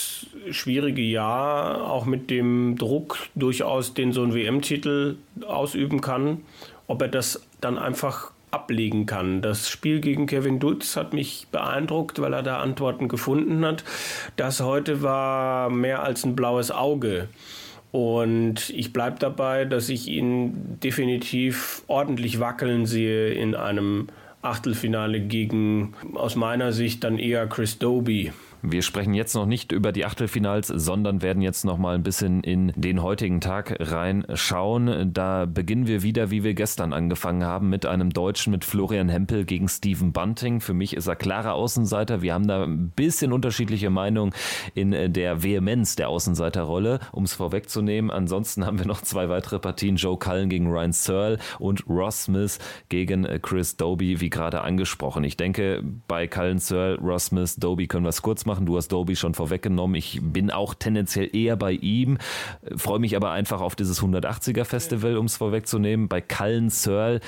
schwierige 0.50 1.02
Jahr 1.02 1.90
auch 1.90 2.06
mit 2.06 2.30
dem 2.30 2.76
Druck 2.76 3.18
durchaus 3.34 3.94
den 3.94 4.12
so 4.12 4.22
ein 4.22 4.34
WM-Titel 4.34 5.16
ausüben 5.46 6.00
kann, 6.00 6.42
ob 6.86 7.02
er 7.02 7.08
das 7.08 7.42
dann 7.60 7.78
einfach 7.78 8.32
ablegen 8.50 9.06
kann. 9.06 9.42
Das 9.42 9.68
Spiel 9.68 10.00
gegen 10.00 10.26
Kevin 10.26 10.58
Dutz 10.58 10.96
hat 10.96 11.12
mich 11.12 11.46
beeindruckt, 11.50 12.20
weil 12.20 12.32
er 12.32 12.42
da 12.42 12.60
Antworten 12.60 13.08
gefunden 13.08 13.64
hat. 13.64 13.84
Das 14.36 14.60
heute 14.60 15.02
war 15.02 15.68
mehr 15.68 16.02
als 16.02 16.24
ein 16.24 16.36
blaues 16.36 16.70
Auge. 16.70 17.28
Und 17.92 18.70
ich 18.70 18.92
bleibe 18.92 19.18
dabei, 19.18 19.64
dass 19.64 19.88
ich 19.88 20.08
ihn 20.08 20.78
definitiv 20.82 21.82
ordentlich 21.86 22.40
wackeln 22.40 22.86
sehe 22.86 23.32
in 23.32 23.54
einem 23.54 24.08
Achtelfinale 24.42 25.20
gegen 25.20 25.94
aus 26.14 26.36
meiner 26.36 26.72
Sicht 26.72 27.04
dann 27.04 27.18
eher 27.18 27.46
Chris 27.46 27.78
Doby. 27.78 28.32
Wir 28.62 28.82
sprechen 28.82 29.14
jetzt 29.14 29.34
noch 29.34 29.46
nicht 29.46 29.70
über 29.70 29.92
die 29.92 30.06
Achtelfinals, 30.06 30.68
sondern 30.68 31.22
werden 31.22 31.42
jetzt 31.42 31.64
noch 31.64 31.78
mal 31.78 31.94
ein 31.94 32.02
bisschen 32.02 32.42
in 32.42 32.72
den 32.74 33.02
heutigen 33.02 33.40
Tag 33.40 33.76
reinschauen. 33.78 35.12
Da 35.12 35.46
beginnen 35.46 35.86
wir 35.86 36.02
wieder, 36.02 36.30
wie 36.30 36.42
wir 36.42 36.54
gestern 36.54 36.92
angefangen 36.92 37.44
haben, 37.44 37.68
mit 37.68 37.86
einem 37.86 38.10
Deutschen 38.10 38.52
mit 38.52 38.64
Florian 38.64 39.08
Hempel 39.08 39.44
gegen 39.44 39.68
Steven 39.68 40.12
Bunting. 40.12 40.60
Für 40.60 40.74
mich 40.74 40.96
ist 40.96 41.06
er 41.06 41.16
klarer 41.16 41.54
Außenseiter. 41.54 42.22
Wir 42.22 42.32
haben 42.34 42.48
da 42.48 42.64
ein 42.64 42.90
bisschen 42.90 43.32
unterschiedliche 43.32 43.90
Meinungen 43.90 44.32
in 44.74 45.12
der 45.12 45.42
Vehemenz 45.42 45.96
der 45.96 46.08
Außenseiterrolle, 46.08 47.00
um 47.12 47.24
es 47.24 47.34
vorwegzunehmen. 47.34 48.10
Ansonsten 48.10 48.64
haben 48.64 48.78
wir 48.78 48.86
noch 48.86 49.02
zwei 49.02 49.28
weitere 49.28 49.58
Partien: 49.58 49.96
Joe 49.96 50.18
Cullen 50.18 50.48
gegen 50.48 50.70
Ryan 50.70 50.92
Searle 50.92 51.38
und 51.58 51.86
Ross 51.88 52.24
Smith 52.24 52.58
gegen 52.88 53.24
Chris 53.42 53.76
Doby, 53.76 54.20
wie 54.20 54.30
gerade 54.30 54.62
angesprochen. 54.62 55.24
Ich 55.24 55.36
denke, 55.36 55.82
bei 56.08 56.26
Cullen 56.26 56.58
Searle, 56.58 56.98
Ross 56.98 57.26
Smith, 57.26 57.56
Doby 57.56 57.86
können 57.86 58.04
wir 58.04 58.10
es 58.10 58.22
kurz 58.22 58.45
machen. 58.46 58.66
Du 58.66 58.76
hast 58.76 58.88
Doby 58.88 59.16
schon 59.16 59.34
vorweggenommen. 59.34 59.96
Ich 59.96 60.20
bin 60.22 60.50
auch 60.50 60.74
tendenziell 60.74 61.34
eher 61.34 61.56
bei 61.56 61.72
ihm, 61.72 62.18
freue 62.76 62.98
mich 62.98 63.16
aber 63.16 63.32
einfach 63.32 63.60
auf 63.60 63.76
dieses 63.76 64.00
180er 64.02 64.64
Festival, 64.64 65.16
um 65.16 65.26
es 65.26 65.36
vorwegzunehmen. 65.36 66.08
Bei 66.08 66.20
Cullen 66.20 66.70
Searle 66.70 67.20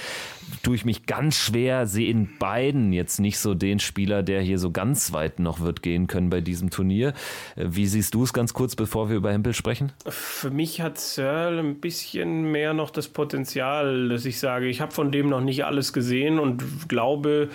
tue 0.62 0.74
ich 0.76 0.84
mich 0.84 1.06
ganz 1.06 1.36
schwer, 1.36 1.86
sehe 1.86 2.08
in 2.08 2.38
beiden 2.38 2.92
jetzt 2.92 3.18
nicht 3.18 3.38
so 3.38 3.54
den 3.54 3.78
Spieler, 3.78 4.22
der 4.22 4.40
hier 4.40 4.58
so 4.58 4.70
ganz 4.70 5.12
weit 5.12 5.40
noch 5.40 5.60
wird 5.60 5.82
gehen 5.82 6.06
können 6.06 6.30
bei 6.30 6.40
diesem 6.40 6.70
Turnier. 6.70 7.12
Wie 7.56 7.86
siehst 7.86 8.14
du 8.14 8.22
es 8.22 8.32
ganz 8.32 8.54
kurz, 8.54 8.76
bevor 8.76 9.08
wir 9.08 9.16
über 9.16 9.32
Hempel 9.32 9.54
sprechen? 9.54 9.92
Für 10.06 10.50
mich 10.50 10.80
hat 10.80 10.98
Searle 10.98 11.60
ein 11.60 11.80
bisschen 11.80 12.50
mehr 12.50 12.74
noch 12.74 12.90
das 12.90 13.08
Potenzial, 13.08 14.08
dass 14.08 14.24
ich 14.24 14.38
sage, 14.38 14.68
ich 14.68 14.80
habe 14.80 14.92
von 14.92 15.12
dem 15.12 15.28
noch 15.28 15.40
nicht 15.40 15.64
alles 15.64 15.92
gesehen 15.92 16.38
und 16.38 16.88
glaube, 16.88 17.48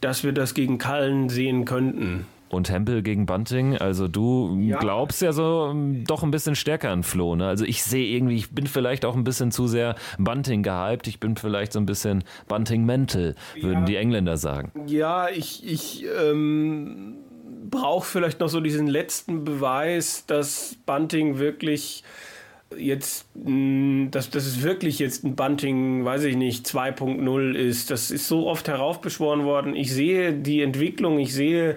dass 0.00 0.24
wir 0.24 0.32
das 0.32 0.54
gegen 0.54 0.78
Kallen 0.78 1.28
sehen 1.28 1.64
könnten 1.64 2.26
und 2.48 2.70
Hempel 2.70 3.02
gegen 3.02 3.26
Bunting. 3.26 3.76
Also 3.76 4.08
du 4.08 4.58
ja. 4.60 4.78
glaubst 4.78 5.22
ja 5.22 5.32
so 5.32 5.68
ähm, 5.70 6.04
doch 6.04 6.22
ein 6.22 6.30
bisschen 6.30 6.54
stärker 6.54 6.90
an 6.90 7.02
Flo. 7.02 7.36
Ne? 7.36 7.46
Also 7.46 7.64
ich 7.64 7.82
sehe 7.82 8.06
irgendwie, 8.14 8.36
ich 8.36 8.50
bin 8.50 8.66
vielleicht 8.66 9.04
auch 9.04 9.16
ein 9.16 9.24
bisschen 9.24 9.50
zu 9.50 9.66
sehr 9.66 9.96
Bunting 10.18 10.62
gehypt. 10.62 11.06
Ich 11.06 11.20
bin 11.20 11.36
vielleicht 11.36 11.72
so 11.72 11.80
ein 11.80 11.86
bisschen 11.86 12.24
Bunting 12.46 12.84
mental, 12.84 13.34
würden 13.60 13.80
ja. 13.80 13.84
die 13.84 13.96
Engländer 13.96 14.36
sagen. 14.36 14.72
Ja, 14.86 15.28
ich, 15.28 15.66
ich 15.66 16.04
ähm, 16.20 17.16
brauche 17.70 18.06
vielleicht 18.06 18.40
noch 18.40 18.48
so 18.48 18.60
diesen 18.60 18.86
letzten 18.86 19.44
Beweis, 19.44 20.24
dass 20.26 20.76
Bunting 20.86 21.38
wirklich 21.38 22.04
jetzt, 22.76 23.26
dass, 23.34 24.30
dass 24.30 24.46
es 24.46 24.62
wirklich 24.62 24.98
jetzt 24.98 25.24
ein 25.24 25.36
Bunting, 25.36 26.04
weiß 26.04 26.24
ich 26.24 26.36
nicht, 26.36 26.66
2.0 26.66 27.54
ist. 27.54 27.90
Das 27.90 28.10
ist 28.10 28.28
so 28.28 28.46
oft 28.46 28.68
heraufbeschworen 28.68 29.44
worden. 29.44 29.74
Ich 29.74 29.92
sehe 29.92 30.32
die 30.32 30.62
Entwicklung, 30.62 31.18
ich 31.18 31.32
sehe 31.32 31.76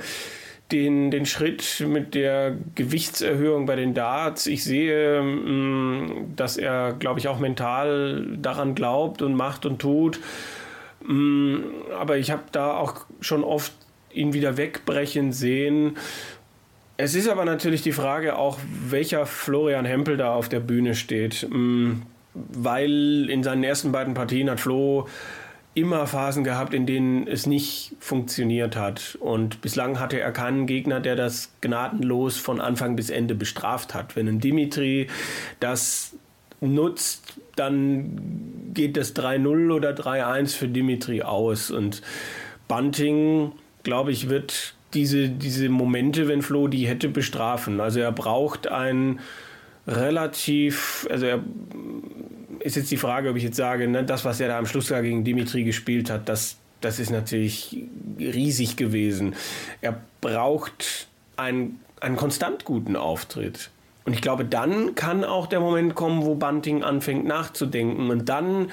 den, 0.72 1.12
den 1.12 1.26
Schritt 1.26 1.84
mit 1.88 2.16
der 2.16 2.56
Gewichtserhöhung 2.76 3.66
bei 3.66 3.76
den 3.76 3.94
Darts. 3.94 4.48
Ich 4.48 4.64
sehe, 4.64 5.22
mm, 5.22 6.36
dass 6.36 6.58
er, 6.58 6.94
glaube 6.94 7.20
ich, 7.20 7.28
auch 7.28 7.40
mental 7.40 8.38
daran 8.38 8.76
glaubt 8.76 9.22
und 9.22 9.36
macht 9.36 9.66
und 9.66 9.80
tut. 9.80 10.20
Mm, 11.06 11.58
aber 12.00 12.18
ich 12.18 12.32
habe 12.32 12.44
da 12.52 12.74
auch 12.74 13.06
schon 13.20 13.44
oft 13.44 13.74
ihn 14.14 14.34
wieder 14.34 14.58
wegbrechen 14.58 15.32
sehen. 15.32 15.98
Es 16.98 17.16
ist 17.16 17.28
aber 17.28 17.46
natürlich 17.46 17.82
die 17.82 17.94
Frage 17.94 18.38
auch, 18.38 18.60
welcher 18.88 19.26
Florian 19.26 19.86
Hempel 19.86 20.18
da 20.18 20.34
auf 20.34 20.50
der 20.50 20.60
Bühne 20.60 20.96
steht. 20.96 21.48
Mm, 21.50 22.04
weil 22.34 23.30
in 23.30 23.44
seinen 23.44 23.64
ersten 23.64 23.92
beiden 23.92 24.14
Partien 24.14 24.50
hat 24.50 24.60
Flo 24.60 25.08
immer 25.74 26.06
Phasen 26.06 26.44
gehabt, 26.44 26.74
in 26.74 26.86
denen 26.86 27.28
es 27.28 27.46
nicht 27.46 27.94
funktioniert 28.00 28.76
hat. 28.76 29.18
Und 29.20 29.62
bislang 29.62 30.00
hatte 30.00 30.20
er 30.20 30.32
keinen 30.32 30.66
Gegner, 30.66 31.00
der 31.00 31.16
das 31.16 31.52
gnadenlos 31.62 32.38
von 32.38 32.60
Anfang 32.60 32.96
bis 32.96 33.10
Ende 33.10 33.36
bestraft 33.36 33.94
hat. 33.94 34.16
Wenn 34.16 34.28
ein 34.28 34.40
Dimitri 34.40 35.08
das 35.60 36.16
nutzt, 36.60 37.36
dann 37.56 38.72
geht 38.74 38.98
das 38.98 39.16
3-0 39.16 39.74
oder 39.74 39.92
3-1 39.92 40.56
für 40.56 40.68
Dimitri 40.68 41.22
aus. 41.22 41.72
Und 41.72 42.02
Bunting, 42.68 43.54
glaube 43.84 44.12
ich, 44.12 44.30
wird 44.30 44.76
diese, 44.94 45.30
diese 45.30 45.70
Momente, 45.70 46.28
wenn 46.28 46.42
Flo 46.42 46.68
die 46.68 46.88
hätte, 46.88 47.08
bestrafen. 47.08 47.80
Also 47.80 48.02
er 48.02 48.12
braucht 48.12 48.68
ein 48.68 49.20
relativ, 49.88 51.08
also 51.10 51.26
er 51.26 51.40
ist 52.64 52.76
jetzt 52.76 52.92
die 52.92 52.98
Frage, 52.98 53.30
ob 53.30 53.36
ich 53.36 53.44
jetzt 53.44 53.58
sage, 53.58 53.88
ne, 53.88 54.04
das, 54.04 54.26
was 54.26 54.40
er 54.40 54.50
da 54.50 54.58
am 54.58 54.66
Schluss 54.66 54.90
gegen 54.90 55.24
Dimitri 55.24 55.64
gespielt 55.64 56.10
hat, 56.10 56.30
das, 56.30 56.58
das 56.80 57.00
ist 57.00 57.10
natürlich 57.10 57.86
riesig 58.20 58.76
gewesen. 58.78 59.36
Er 59.82 60.00
braucht 60.22 61.08
einen, 61.38 61.80
einen 62.00 62.16
konstant 62.16 62.66
guten 62.66 62.96
Auftritt. 62.96 63.70
Und 64.06 64.14
ich 64.14 64.22
glaube, 64.22 64.46
dann 64.46 64.96
kann 64.96 65.24
auch 65.24 65.48
der 65.48 65.60
Moment 65.60 65.96
kommen, 65.96 66.24
wo 66.24 66.36
Bunting 66.36 66.84
anfängt 66.84 67.26
nachzudenken. 67.26 68.10
Und 68.10 68.30
dann 68.30 68.72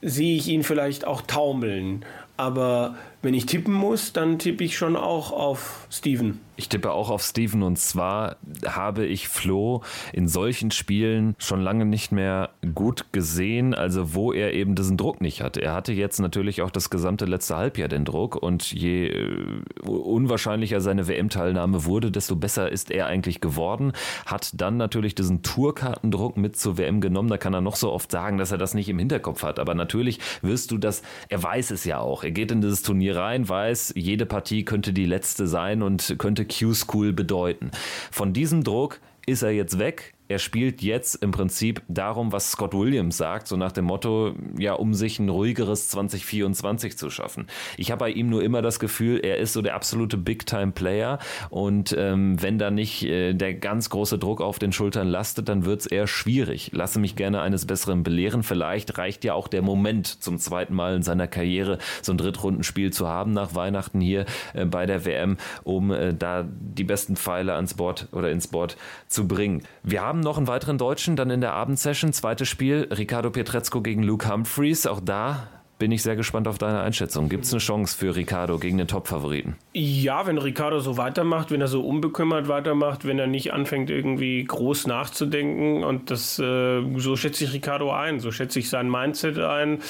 sehe 0.00 0.36
ich 0.36 0.48
ihn 0.48 0.64
vielleicht 0.64 1.06
auch 1.06 1.22
taumeln. 1.22 2.04
Aber 2.36 2.96
wenn 3.22 3.34
ich 3.34 3.46
tippen 3.46 3.72
muss, 3.72 4.12
dann 4.12 4.38
tippe 4.38 4.64
ich 4.64 4.76
schon 4.76 4.96
auch 4.96 5.32
auf 5.32 5.86
Steven. 5.90 6.40
Ich 6.56 6.68
tippe 6.68 6.92
auch 6.92 7.08
auf 7.08 7.22
Steven 7.22 7.62
und 7.62 7.78
zwar 7.78 8.36
habe 8.66 9.06
ich 9.06 9.28
Flo 9.28 9.82
in 10.12 10.28
solchen 10.28 10.70
Spielen 10.70 11.34
schon 11.38 11.60
lange 11.60 11.86
nicht 11.86 12.12
mehr 12.12 12.50
gut 12.74 13.06
gesehen, 13.12 13.74
also 13.74 14.14
wo 14.14 14.32
er 14.32 14.52
eben 14.52 14.74
diesen 14.74 14.96
Druck 14.96 15.22
nicht 15.22 15.40
hatte. 15.40 15.62
Er 15.62 15.72
hatte 15.72 15.92
jetzt 15.92 16.20
natürlich 16.20 16.60
auch 16.60 16.70
das 16.70 16.90
gesamte 16.90 17.24
letzte 17.24 17.56
Halbjahr 17.56 17.88
den 17.88 18.04
Druck 18.04 18.36
und 18.36 18.70
je 18.70 19.08
äh, 19.08 19.36
unwahrscheinlicher 19.82 20.80
seine 20.80 21.08
WM-Teilnahme 21.08 21.86
wurde, 21.86 22.10
desto 22.10 22.36
besser 22.36 22.70
ist 22.70 22.90
er 22.90 23.06
eigentlich 23.06 23.40
geworden. 23.40 23.92
Hat 24.26 24.60
dann 24.60 24.76
natürlich 24.76 25.14
diesen 25.14 25.42
Tourkartendruck 25.42 26.36
mit 26.36 26.56
zur 26.56 26.76
WM 26.76 27.00
genommen. 27.00 27.30
Da 27.30 27.38
kann 27.38 27.54
er 27.54 27.60
noch 27.62 27.76
so 27.76 27.90
oft 27.90 28.10
sagen, 28.10 28.36
dass 28.36 28.52
er 28.52 28.58
das 28.58 28.74
nicht 28.74 28.88
im 28.88 28.98
Hinterkopf 28.98 29.42
hat. 29.42 29.58
Aber 29.58 29.74
natürlich 29.74 30.20
wirst 30.42 30.70
du 30.70 30.78
das, 30.78 31.02
er 31.28 31.42
weiß 31.42 31.70
es 31.70 31.84
ja 31.84 31.98
auch. 31.98 32.24
Er 32.24 32.30
geht 32.30 32.52
in 32.52 32.60
dieses 32.60 32.82
Turnier 32.82 33.11
rein, 33.12 33.48
weiß, 33.48 33.94
jede 33.96 34.26
Partie 34.26 34.64
könnte 34.64 34.92
die 34.92 35.06
letzte 35.06 35.46
sein 35.46 35.82
und 35.82 36.16
könnte 36.18 36.44
Q-School 36.44 37.12
bedeuten. 37.12 37.70
Von 38.10 38.32
diesem 38.32 38.64
Druck 38.64 39.00
ist 39.26 39.42
er 39.42 39.50
jetzt 39.50 39.78
weg 39.78 40.14
er 40.32 40.38
spielt 40.38 40.80
jetzt 40.80 41.16
im 41.16 41.30
Prinzip 41.30 41.82
darum, 41.88 42.32
was 42.32 42.52
Scott 42.52 42.72
Williams 42.72 43.18
sagt, 43.18 43.48
so 43.48 43.58
nach 43.58 43.70
dem 43.70 43.84
Motto, 43.84 44.34
ja, 44.58 44.72
um 44.72 44.94
sich 44.94 45.18
ein 45.18 45.28
ruhigeres 45.28 45.88
2024 45.90 46.96
zu 46.96 47.10
schaffen. 47.10 47.48
Ich 47.76 47.90
habe 47.90 48.00
bei 48.00 48.10
ihm 48.10 48.30
nur 48.30 48.42
immer 48.42 48.62
das 48.62 48.80
Gefühl, 48.80 49.20
er 49.22 49.36
ist 49.36 49.52
so 49.52 49.60
der 49.60 49.74
absolute 49.74 50.16
Big-Time-Player 50.16 51.18
und 51.50 51.94
ähm, 51.98 52.40
wenn 52.42 52.56
da 52.56 52.70
nicht 52.70 53.02
äh, 53.02 53.34
der 53.34 53.52
ganz 53.52 53.90
große 53.90 54.18
Druck 54.18 54.40
auf 54.40 54.58
den 54.58 54.72
Schultern 54.72 55.06
lastet, 55.06 55.50
dann 55.50 55.66
wird 55.66 55.82
es 55.82 55.86
eher 55.86 56.06
schwierig. 56.06 56.70
Lasse 56.72 56.98
mich 56.98 57.14
gerne 57.14 57.42
eines 57.42 57.66
Besseren 57.66 58.02
belehren. 58.02 58.42
Vielleicht 58.42 58.96
reicht 58.96 59.24
ja 59.24 59.34
auch 59.34 59.48
der 59.48 59.60
Moment 59.60 60.06
zum 60.22 60.38
zweiten 60.38 60.72
Mal 60.72 60.96
in 60.96 61.02
seiner 61.02 61.26
Karriere, 61.26 61.76
so 62.00 62.12
ein 62.12 62.16
Drittrundenspiel 62.16 62.90
zu 62.90 63.06
haben 63.06 63.34
nach 63.34 63.54
Weihnachten 63.54 64.00
hier 64.00 64.24
äh, 64.54 64.64
bei 64.64 64.86
der 64.86 65.04
WM, 65.04 65.36
um 65.62 65.90
äh, 65.90 66.14
da 66.14 66.42
die 66.48 66.84
besten 66.84 67.16
Pfeile 67.16 67.52
ans 67.52 67.74
Board 67.74 68.08
oder 68.12 68.30
ins 68.30 68.48
Board 68.48 68.78
zu 69.08 69.28
bringen. 69.28 69.62
Wir 69.82 70.00
haben 70.00 70.21
noch 70.22 70.38
einen 70.38 70.46
weiteren 70.46 70.78
Deutschen 70.78 71.16
dann 71.16 71.30
in 71.30 71.40
der 71.40 71.52
Abendsession. 71.52 72.12
Zweites 72.12 72.48
Spiel, 72.48 72.88
Ricardo 72.90 73.30
Pietrezco 73.30 73.82
gegen 73.82 74.02
Luke 74.02 74.28
Humphreys. 74.28 74.86
Auch 74.86 75.00
da 75.00 75.48
bin 75.82 75.90
ich 75.90 76.04
sehr 76.04 76.14
gespannt 76.14 76.46
auf 76.46 76.58
deine 76.58 76.80
Einschätzung. 76.80 77.28
Gibt 77.28 77.42
es 77.42 77.52
eine 77.52 77.58
Chance 77.58 77.98
für 77.98 78.14
Ricardo 78.14 78.60
gegen 78.60 78.78
den 78.78 78.86
Top-Favoriten? 78.86 79.56
Ja, 79.72 80.28
wenn 80.28 80.38
Ricardo 80.38 80.78
so 80.78 80.96
weitermacht, 80.96 81.50
wenn 81.50 81.60
er 81.60 81.66
so 81.66 81.84
unbekümmert 81.84 82.46
weitermacht, 82.46 83.04
wenn 83.04 83.18
er 83.18 83.26
nicht 83.26 83.52
anfängt, 83.52 83.90
irgendwie 83.90 84.44
groß 84.44 84.86
nachzudenken. 84.86 85.82
Und 85.82 86.12
das, 86.12 86.38
äh, 86.38 86.82
so 86.98 87.16
schätze 87.16 87.42
ich 87.42 87.52
Ricardo 87.52 87.90
ein, 87.90 88.20
so 88.20 88.30
schätze 88.30 88.60
ich 88.60 88.70
sein 88.70 88.88
Mindset 88.88 89.40
ein. 89.40 89.80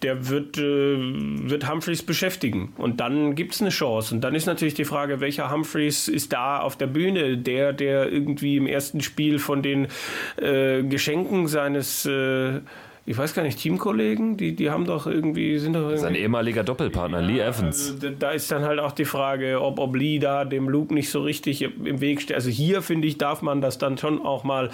Der 0.00 0.30
wird, 0.30 0.56
äh, 0.56 0.62
wird 0.62 1.70
Humphreys 1.70 2.02
beschäftigen. 2.02 2.72
Und 2.78 3.00
dann 3.00 3.34
gibt 3.34 3.52
es 3.52 3.60
eine 3.60 3.68
Chance. 3.68 4.14
Und 4.14 4.22
dann 4.22 4.34
ist 4.34 4.46
natürlich 4.46 4.72
die 4.72 4.86
Frage, 4.86 5.20
welcher 5.20 5.50
Humphreys 5.52 6.08
ist 6.08 6.32
da 6.32 6.60
auf 6.60 6.76
der 6.76 6.86
Bühne? 6.86 7.36
Der, 7.36 7.74
der 7.74 8.10
irgendwie 8.10 8.56
im 8.56 8.66
ersten 8.66 9.02
Spiel 9.02 9.38
von 9.38 9.60
den 9.60 9.88
äh, 10.38 10.82
Geschenken 10.82 11.46
seines 11.46 12.06
äh, 12.06 12.60
ich 13.08 13.16
weiß 13.16 13.34
gar 13.34 13.44
nicht, 13.44 13.60
Teamkollegen, 13.60 14.36
die, 14.36 14.56
die 14.56 14.68
haben 14.68 14.84
doch 14.84 15.06
irgendwie, 15.06 15.58
sind 15.58 15.74
doch 15.74 15.82
irgendwie. 15.82 15.98
Sein 15.98 16.14
ehemaliger 16.16 16.64
Doppelpartner, 16.64 17.20
ja, 17.20 17.26
Lee 17.26 17.40
Evans. 17.40 17.92
Also 17.92 18.10
da 18.10 18.32
ist 18.32 18.50
dann 18.50 18.64
halt 18.64 18.80
auch 18.80 18.90
die 18.90 19.04
Frage, 19.04 19.62
ob, 19.62 19.78
ob 19.78 19.94
Lee 19.94 20.18
da 20.18 20.44
dem 20.44 20.68
Luke 20.68 20.92
nicht 20.92 21.08
so 21.10 21.22
richtig 21.22 21.62
im 21.62 22.00
Weg 22.00 22.20
steht. 22.20 22.34
Also 22.34 22.50
hier, 22.50 22.82
finde 22.82 23.06
ich, 23.06 23.16
darf 23.16 23.42
man 23.42 23.60
das 23.60 23.78
dann 23.78 23.96
schon 23.96 24.20
auch 24.20 24.42
mal 24.42 24.70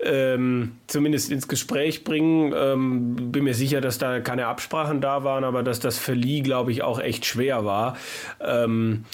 ähm, 0.00 0.72
zumindest 0.86 1.32
ins 1.32 1.48
Gespräch 1.48 2.04
bringen. 2.04 2.52
Ähm, 2.54 3.32
bin 3.32 3.44
mir 3.44 3.54
sicher, 3.54 3.80
dass 3.80 3.96
da 3.96 4.20
keine 4.20 4.48
Absprachen 4.48 5.00
da 5.00 5.24
waren, 5.24 5.42
aber 5.42 5.62
dass 5.62 5.80
das 5.80 5.96
für 5.98 6.12
Lee, 6.12 6.42
glaube 6.42 6.72
ich, 6.72 6.82
auch 6.82 7.00
echt 7.00 7.24
schwer 7.24 7.64
war. 7.64 7.96
Ähm, 8.40 9.04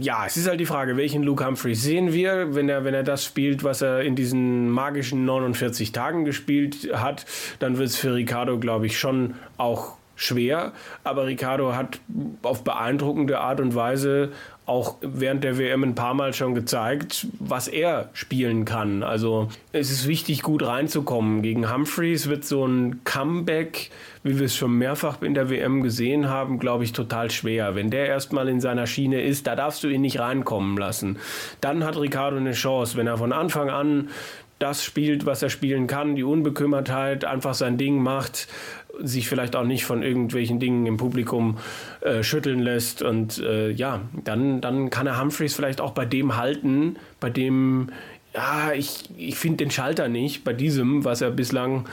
ja, 0.00 0.24
es 0.26 0.36
ist 0.36 0.48
halt 0.48 0.60
die 0.60 0.66
Frage, 0.66 0.96
welchen 0.96 1.22
Luke 1.22 1.44
Humphreys 1.44 1.82
sehen 1.82 2.12
wir, 2.12 2.54
wenn 2.54 2.68
er, 2.68 2.84
wenn 2.84 2.94
er 2.94 3.02
das 3.02 3.24
spielt, 3.24 3.62
was 3.62 3.82
er 3.82 4.00
in 4.02 4.16
diesen 4.16 4.70
magischen 4.70 5.24
49 5.24 5.92
Tagen 5.92 6.24
gespielt 6.24 6.88
hat, 6.94 7.26
dann 7.58 7.76
wird 7.76 7.88
es 7.88 7.96
für 7.96 8.14
Ricardo, 8.14 8.58
glaube 8.58 8.86
ich, 8.86 8.98
schon 8.98 9.34
auch 9.58 9.96
schwer. 10.16 10.72
Aber 11.02 11.26
Ricardo 11.26 11.74
hat 11.74 12.00
auf 12.42 12.64
beeindruckende 12.64 13.40
Art 13.40 13.60
und 13.60 13.74
Weise 13.74 14.32
auch 14.66 14.96
während 15.02 15.44
der 15.44 15.58
WM 15.58 15.82
ein 15.82 15.94
paar 15.94 16.14
Mal 16.14 16.32
schon 16.32 16.54
gezeigt, 16.54 17.26
was 17.38 17.68
er 17.68 18.08
spielen 18.14 18.64
kann. 18.64 19.02
Also 19.02 19.48
es 19.72 19.90
ist 19.90 20.08
wichtig, 20.08 20.42
gut 20.42 20.64
reinzukommen. 20.64 21.42
Gegen 21.42 21.70
Humphreys 21.70 22.28
wird 22.28 22.44
so 22.44 22.66
ein 22.66 23.04
Comeback, 23.04 23.90
wie 24.22 24.38
wir 24.38 24.46
es 24.46 24.56
schon 24.56 24.78
mehrfach 24.78 25.20
in 25.20 25.34
der 25.34 25.50
WM 25.50 25.82
gesehen 25.82 26.30
haben, 26.30 26.58
glaube 26.58 26.84
ich, 26.84 26.92
total 26.92 27.30
schwer. 27.30 27.74
Wenn 27.74 27.90
der 27.90 28.06
erstmal 28.06 28.48
in 28.48 28.60
seiner 28.60 28.86
Schiene 28.86 29.20
ist, 29.20 29.46
da 29.46 29.54
darfst 29.54 29.84
du 29.84 29.88
ihn 29.88 30.00
nicht 30.00 30.18
reinkommen 30.18 30.78
lassen. 30.78 31.18
Dann 31.60 31.84
hat 31.84 32.00
Ricardo 32.00 32.38
eine 32.38 32.52
Chance, 32.52 32.96
wenn 32.96 33.06
er 33.06 33.18
von 33.18 33.34
Anfang 33.34 33.68
an 33.68 34.08
das 34.58 34.84
spielt, 34.84 35.26
was 35.26 35.42
er 35.42 35.50
spielen 35.50 35.86
kann, 35.86 36.16
die 36.16 36.22
Unbekümmertheit, 36.22 37.24
einfach 37.24 37.54
sein 37.54 37.76
Ding 37.76 38.02
macht, 38.02 38.48
sich 39.00 39.28
vielleicht 39.28 39.56
auch 39.56 39.64
nicht 39.64 39.84
von 39.84 40.02
irgendwelchen 40.02 40.60
Dingen 40.60 40.86
im 40.86 40.96
Publikum 40.96 41.58
äh, 42.00 42.22
schütteln 42.22 42.60
lässt. 42.60 43.02
Und 43.02 43.38
äh, 43.38 43.70
ja, 43.70 44.02
dann, 44.24 44.60
dann 44.60 44.90
kann 44.90 45.06
er 45.06 45.20
Humphreys 45.20 45.54
vielleicht 45.54 45.80
auch 45.80 45.92
bei 45.92 46.04
dem 46.04 46.36
halten, 46.36 46.96
bei 47.20 47.30
dem, 47.30 47.90
ja, 48.34 48.72
ich, 48.72 49.10
ich 49.16 49.36
finde 49.36 49.58
den 49.58 49.70
Schalter 49.70 50.08
nicht, 50.08 50.44
bei 50.44 50.52
diesem, 50.52 51.04
was 51.04 51.20
er 51.20 51.30
bislang 51.30 51.88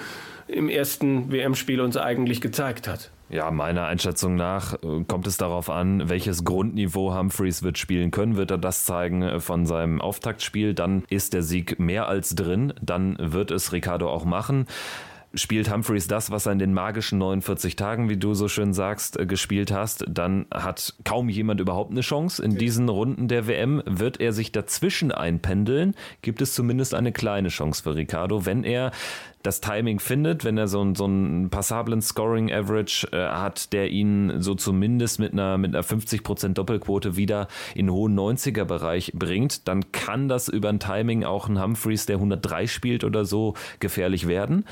im 0.47 0.69
ersten 0.69 1.31
WM-Spiel 1.31 1.81
uns 1.81 1.97
eigentlich 1.97 2.41
gezeigt 2.41 2.87
hat. 2.87 3.09
Ja, 3.31 3.49
meiner 3.49 3.85
Einschätzung 3.85 4.35
nach 4.35 4.73
äh, 4.73 5.05
kommt 5.07 5.25
es 5.25 5.37
darauf 5.37 5.69
an, 5.69 6.09
welches 6.09 6.43
Grundniveau 6.43 7.15
Humphreys 7.15 7.63
wird 7.63 7.77
spielen 7.77 8.11
können. 8.11 8.35
Wird 8.35 8.51
er 8.51 8.57
das 8.57 8.83
zeigen 8.83 9.21
äh, 9.21 9.39
von 9.39 9.65
seinem 9.65 10.01
Auftaktspiel, 10.01 10.73
dann 10.73 11.05
ist 11.09 11.33
der 11.33 11.41
Sieg 11.41 11.79
mehr 11.79 12.09
als 12.09 12.35
drin. 12.35 12.73
Dann 12.81 13.15
wird 13.17 13.51
es 13.51 13.71
Ricardo 13.71 14.09
auch 14.09 14.25
machen 14.25 14.65
spielt 15.33 15.71
Humphreys 15.71 16.07
das, 16.07 16.31
was 16.31 16.45
er 16.45 16.51
in 16.51 16.59
den 16.59 16.73
magischen 16.73 17.19
49 17.19 17.75
Tagen, 17.75 18.09
wie 18.09 18.17
du 18.17 18.33
so 18.33 18.47
schön 18.47 18.73
sagst, 18.73 19.19
äh, 19.19 19.25
gespielt 19.25 19.71
hast, 19.71 20.03
dann 20.07 20.45
hat 20.51 20.95
kaum 21.03 21.29
jemand 21.29 21.61
überhaupt 21.61 21.91
eine 21.91 22.01
Chance. 22.01 22.43
In 22.43 22.57
diesen 22.57 22.89
Runden 22.89 23.27
der 23.27 23.47
WM 23.47 23.81
wird 23.85 24.19
er 24.19 24.33
sich 24.33 24.51
dazwischen 24.51 25.11
einpendeln, 25.11 25.95
gibt 26.21 26.41
es 26.41 26.53
zumindest 26.53 26.93
eine 26.93 27.11
kleine 27.11 27.49
Chance 27.49 27.83
für 27.83 27.95
Ricardo, 27.95 28.45
wenn 28.45 28.63
er 28.63 28.91
das 29.43 29.61
Timing 29.61 29.99
findet, 29.99 30.43
wenn 30.43 30.57
er 30.57 30.67
so, 30.67 30.81
einen, 30.81 30.95
so 30.95 31.05
einen 31.05 31.49
passablen 31.49 32.01
Scoring 32.01 32.51
Average 32.51 33.07
äh, 33.11 33.17
hat, 33.17 33.73
der 33.73 33.89
ihn 33.89 34.41
so 34.41 34.55
zumindest 34.55 35.19
mit 35.19 35.33
einer, 35.33 35.57
mit 35.57 35.75
einer 35.75 35.83
50% 35.83 36.53
Doppelquote 36.53 37.15
wieder 37.15 37.47
in 37.75 37.87
den 37.87 37.93
hohen 37.93 38.17
90er 38.17 38.65
Bereich 38.65 39.11
bringt, 39.15 39.67
dann 39.67 39.91
kann 39.91 40.27
das 40.27 40.47
über 40.47 40.69
ein 40.69 40.79
Timing 40.79 41.23
auch 41.23 41.47
ein 41.47 41.61
Humphreys, 41.61 42.05
der 42.05 42.17
103 42.17 42.67
spielt 42.67 43.03
oder 43.03 43.25
so, 43.25 43.55
gefährlich 43.79 44.27
werden. 44.27 44.65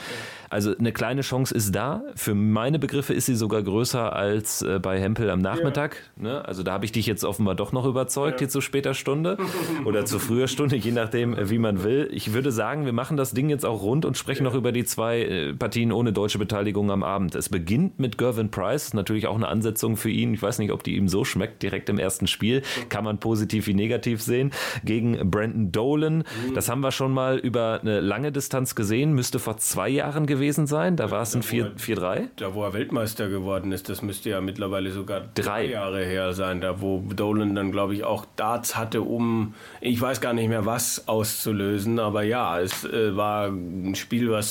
Also 0.50 0.76
eine 0.76 0.92
kleine 0.92 1.22
Chance 1.22 1.54
ist 1.54 1.76
da. 1.76 2.04
Für 2.16 2.34
meine 2.34 2.80
Begriffe 2.80 3.14
ist 3.14 3.28
sie 3.28 3.36
sogar 3.36 3.62
größer 3.62 4.16
als 4.16 4.62
äh, 4.62 4.80
bei 4.80 5.00
Hempel 5.00 5.30
am 5.30 5.40
Nachmittag. 5.40 5.98
Ja. 6.18 6.24
Ne? 6.24 6.46
Also 6.46 6.64
da 6.64 6.74
habe 6.74 6.86
ich 6.86 6.92
dich 6.92 7.06
jetzt 7.06 7.24
offenbar 7.24 7.56
doch 7.56 7.72
noch 7.72 7.86
überzeugt, 7.86 8.36
ja. 8.36 8.40
hier 8.40 8.50
zu 8.50 8.62
später 8.62 8.94
Stunde 8.94 9.38
oder 9.86 10.06
zu 10.06 10.18
früher 10.18 10.48
Stunde, 10.48 10.76
je 10.76 10.92
nachdem, 10.92 11.36
äh, 11.36 11.50
wie 11.50 11.60
man 11.60 11.84
will. 11.84 12.10
Ich 12.12 12.34
würde 12.34 12.52
sagen, 12.52 12.86
wir 12.86 12.94
machen 12.94 13.16
das 13.16 13.34
Ding 13.34 13.50
jetzt 13.50 13.66
auch 13.66 13.84
rund 13.84 14.06
und 14.06 14.18
sprechen 14.18 14.44
ja. 14.44 14.50
noch 14.50 14.56
über 14.56 14.59
die 14.62 14.84
zwei 14.86 15.22
äh, 15.22 15.54
Partien 15.54 15.92
ohne 15.92 16.14
deutsche 16.14 16.38
Beteiligung 16.38 16.92
am 16.92 17.04
Abend. 17.04 17.36
Es 17.36 17.50
beginnt 17.50 18.00
mit 18.00 18.18
Gervin 18.18 18.52
Price, 18.52 18.94
natürlich 18.94 19.28
auch 19.28 19.36
eine 19.36 19.48
Ansetzung 19.48 19.98
für 19.98 20.10
ihn. 20.10 20.34
Ich 20.34 20.42
weiß 20.42 20.60
nicht, 20.60 20.72
ob 20.72 20.84
die 20.84 20.96
ihm 20.96 21.08
so 21.08 21.26
schmeckt, 21.26 21.64
direkt 21.64 21.90
im 21.90 22.00
ersten 22.00 22.28
Spiel. 22.28 22.62
Kann 22.90 23.04
man 23.04 23.20
positiv 23.20 23.68
wie 23.68 23.74
negativ 23.74 24.22
sehen. 24.22 24.52
Gegen 24.84 25.30
Brandon 25.30 25.72
Dolan. 25.72 26.24
Das 26.56 26.70
haben 26.70 26.82
wir 26.82 26.92
schon 26.92 27.14
mal 27.14 27.38
über 27.38 27.80
eine 27.82 28.00
lange 28.00 28.32
Distanz 28.32 28.76
gesehen. 28.76 29.14
Müsste 29.14 29.40
vor 29.40 29.58
zwei 29.58 29.90
Jahren 29.90 30.26
gewesen 30.26 30.68
sein. 30.68 30.96
Da 30.96 31.12
war 31.12 31.22
es 31.22 31.36
ein 31.36 31.42
4-3. 31.42 32.28
Da, 32.36 32.54
wo 32.54 32.64
er 32.64 32.74
Weltmeister 32.74 33.30
geworden 33.30 33.72
ist, 33.72 33.90
das 33.90 34.02
müsste 34.02 34.30
ja 34.30 34.42
mittlerweile 34.42 34.92
sogar 34.92 35.22
drei 35.36 35.66
Jahre 35.66 36.04
her 36.04 36.34
sein. 36.34 36.62
Da, 36.62 36.82
wo 36.82 37.04
Dolan 37.16 37.56
dann, 37.56 37.72
glaube 37.72 37.94
ich, 37.94 38.04
auch 38.04 38.26
Darts 38.36 38.76
hatte, 38.76 39.02
um, 39.02 39.54
ich 39.82 40.00
weiß 40.00 40.22
gar 40.22 40.34
nicht 40.34 40.50
mehr 40.50 40.66
was 40.66 41.08
auszulösen. 41.08 42.00
Aber 42.00 42.24
ja, 42.24 42.60
es 42.60 42.84
äh, 42.86 43.16
war 43.16 43.48
ein 43.48 43.96
Spiel, 43.96 44.32
was 44.32 44.49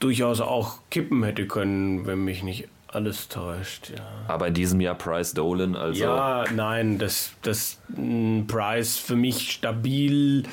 durchaus 0.00 0.40
auch 0.40 0.78
kippen 0.90 1.22
hätte 1.24 1.46
können, 1.46 2.06
wenn 2.06 2.24
mich 2.24 2.42
nicht 2.42 2.68
alles 2.90 3.28
täuscht, 3.28 3.90
ja. 3.90 4.02
Aber 4.28 4.48
in 4.48 4.54
diesem 4.54 4.80
Jahr 4.80 4.94
Price 4.94 5.34
Dolan, 5.34 5.76
also. 5.76 6.02
Ja, 6.02 6.44
nein, 6.54 6.98
das, 6.98 7.32
das 7.42 7.78
Price 8.46 8.96
für 8.96 9.14
mich 9.14 9.52
stabil, 9.52 10.44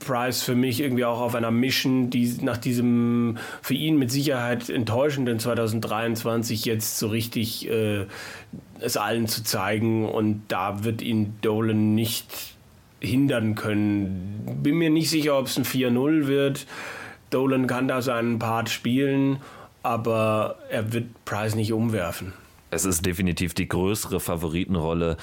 Price 0.00 0.42
für 0.42 0.54
mich 0.54 0.80
irgendwie 0.80 1.06
auch 1.06 1.20
auf 1.20 1.34
einer 1.34 1.50
Mission, 1.50 2.10
die 2.10 2.36
nach 2.42 2.58
diesem 2.58 3.38
für 3.62 3.74
ihn 3.74 3.98
mit 3.98 4.10
Sicherheit 4.10 4.68
enttäuschenden 4.68 5.38
2023 5.38 6.66
jetzt 6.66 6.98
so 6.98 7.08
richtig 7.08 7.70
äh, 7.70 8.04
es 8.80 8.98
allen 8.98 9.26
zu 9.26 9.42
zeigen 9.42 10.06
und 10.06 10.42
da 10.48 10.84
wird 10.84 11.00
ihn 11.00 11.36
Dolan 11.40 11.94
nicht 11.94 12.26
hindern 13.00 13.54
können. 13.54 14.60
Bin 14.62 14.76
mir 14.76 14.90
nicht 14.90 15.08
sicher, 15.08 15.38
ob 15.38 15.46
es 15.46 15.56
ein 15.56 15.64
4-0 15.64 16.26
wird. 16.26 16.66
Dolan 17.34 17.66
kann 17.66 17.88
da 17.88 18.00
seinen 18.00 18.38
Part 18.38 18.70
spielen 18.70 19.40
aber 19.84 20.56
er 20.70 20.92
wird 20.92 21.24
Price 21.24 21.54
nicht 21.54 21.72
umwerfen. 21.72 22.32
Es 22.70 22.84
ist 22.84 23.06
definitiv 23.06 23.54
die 23.54 23.68
größere 23.68 24.18
Favoritenrolle 24.18 25.16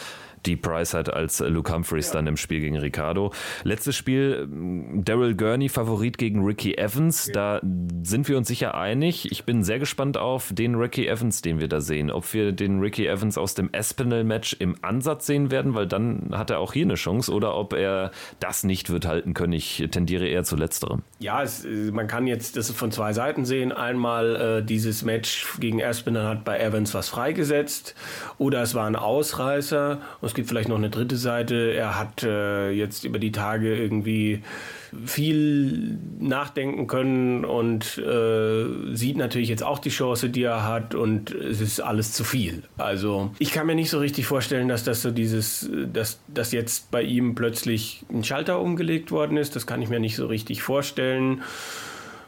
die 0.46 0.56
Price 0.56 0.94
hat 0.94 1.12
als 1.12 1.39
Luke 1.39 1.72
Humphreys 1.74 2.08
ja. 2.08 2.14
dann 2.14 2.28
im 2.28 2.38
Spiel 2.38 2.60
gegen 2.60 2.78
Ricardo. 2.78 3.32
Letztes 3.64 3.96
Spiel, 3.96 4.48
Daryl 4.96 5.36
Gurney 5.36 5.70
Favorit 5.70 6.18
gegen 6.18 6.44
Ricky 6.44 6.76
Evans. 6.76 7.28
Ja. 7.28 7.60
Da 7.60 7.62
sind 8.04 8.28
wir 8.28 8.38
uns 8.38 8.48
sicher 8.48 8.76
einig. 8.76 9.32
Ich 9.32 9.44
bin 9.44 9.64
sehr 9.64 9.80
gespannt 9.80 10.18
auf 10.18 10.52
den 10.54 10.76
Ricky 10.76 11.08
Evans, 11.08 11.42
den 11.42 11.60
wir 11.60 11.68
da 11.68 11.82
sehen. 11.82 12.12
Ob 12.12 12.34
wir 12.34 12.52
den 12.52 12.80
Ricky 12.80 13.08
Evans 13.08 13.38
aus 13.38 13.54
dem 13.54 13.70
Espinel-Match 13.72 14.56
im 14.60 14.76
Ansatz 14.82 15.28
sehen 15.28 15.52
werden, 15.52 15.76
weil 15.76 15.88
dann 15.88 16.30
hat 16.32 16.50
er 16.50 16.60
auch 16.60 16.74
hier 16.74 16.86
eine 16.86 16.96
Chance, 16.96 17.32
oder 17.32 17.56
ob 17.56 17.74
er 17.74 18.12
das 18.39 18.64
nicht 18.64 18.89
wird 18.89 19.06
halten 19.06 19.34
können. 19.34 19.54
Ich 19.54 19.86
tendiere 19.92 20.28
eher 20.28 20.44
zu 20.44 20.56
letzterem. 20.56 21.04
Ja, 21.20 21.44
es, 21.44 21.66
man 21.92 22.08
kann 22.08 22.28
jetzt 22.28 22.58
das 22.58 22.72
von 22.72 22.92
zwei 22.92 23.14
Seiten 23.14 23.46
sehen. 23.46 23.72
Einmal 23.72 24.60
äh, 24.62 24.66
dieses 24.66 25.04
Match 25.04 25.48
gegen 25.60 25.80
Espinel 25.80 26.28
hat 26.28 26.44
bei 26.44 26.60
Evans 26.60 26.94
was 26.94 27.10
freigesetzt 27.10 27.96
oder 28.38 28.62
es 28.62 28.74
war 28.74 28.88
ein 28.88 28.96
Ausreißer. 28.96 30.02
Und 30.20 30.31
es 30.32 30.36
gibt 30.36 30.48
vielleicht 30.48 30.70
noch 30.70 30.78
eine 30.78 30.90
dritte 30.90 31.18
Seite. 31.18 31.74
Er 31.74 32.00
hat 32.00 32.24
äh, 32.24 32.72
jetzt 32.72 33.04
über 33.04 33.20
die 33.20 33.34
Tage 33.34 33.76
irgendwie 33.76 34.44
viel 35.06 35.98
nachdenken 36.20 36.88
können 36.88 37.44
und 37.44 37.98
äh, 37.98 38.96
sieht 38.96 39.18
natürlich 39.18 39.50
jetzt 39.50 39.62
auch 39.62 39.80
die 39.80 39.90
Chance, 39.90 40.30
die 40.30 40.44
er 40.44 40.66
hat 40.66 40.96
und 40.96 41.32
es 41.32 41.60
ist 41.60 41.82
alles 41.82 42.14
zu 42.14 42.24
viel. 42.24 42.64
Also 42.78 43.32
ich 43.40 43.52
kann 43.52 43.68
mir 43.68 43.76
nicht 43.76 43.90
so 43.90 44.00
richtig 44.00 44.26
vorstellen, 44.26 44.70
dass 44.70 44.86
das 44.86 45.02
so 45.02 45.12
dieses, 45.12 45.70
dass, 45.92 46.22
dass 46.30 46.54
jetzt 46.54 46.92
bei 46.92 47.04
ihm 47.04 47.36
plötzlich 47.36 48.06
ein 48.10 48.24
Schalter 48.24 48.62
umgelegt 48.62 49.12
worden 49.12 49.36
ist. 49.36 49.58
Das 49.58 49.68
kann 49.68 49.82
ich 49.82 49.90
mir 49.90 50.00
nicht 50.00 50.16
so 50.16 50.28
richtig 50.28 50.64
vorstellen. 50.64 51.42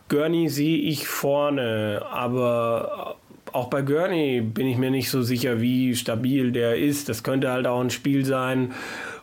Gurney 0.10 0.50
sehe 0.50 0.78
ich 0.78 1.08
vorne, 1.08 2.02
aber 2.12 3.16
auch 3.52 3.70
bei 3.70 3.82
Gurney 3.82 4.42
bin 4.42 4.68
ich 4.68 4.78
mir 4.78 4.92
nicht 4.92 5.10
so 5.10 5.22
sicher, 5.22 5.62
wie 5.62 5.96
stabil 5.96 6.52
der 6.52 6.78
ist. 6.78 7.10
Das 7.10 7.24
könnte 7.24 7.52
halt 7.52 7.68
auch 7.68 7.82
ein 7.82 7.90
Spiel 7.90 8.26
sein, 8.26 8.74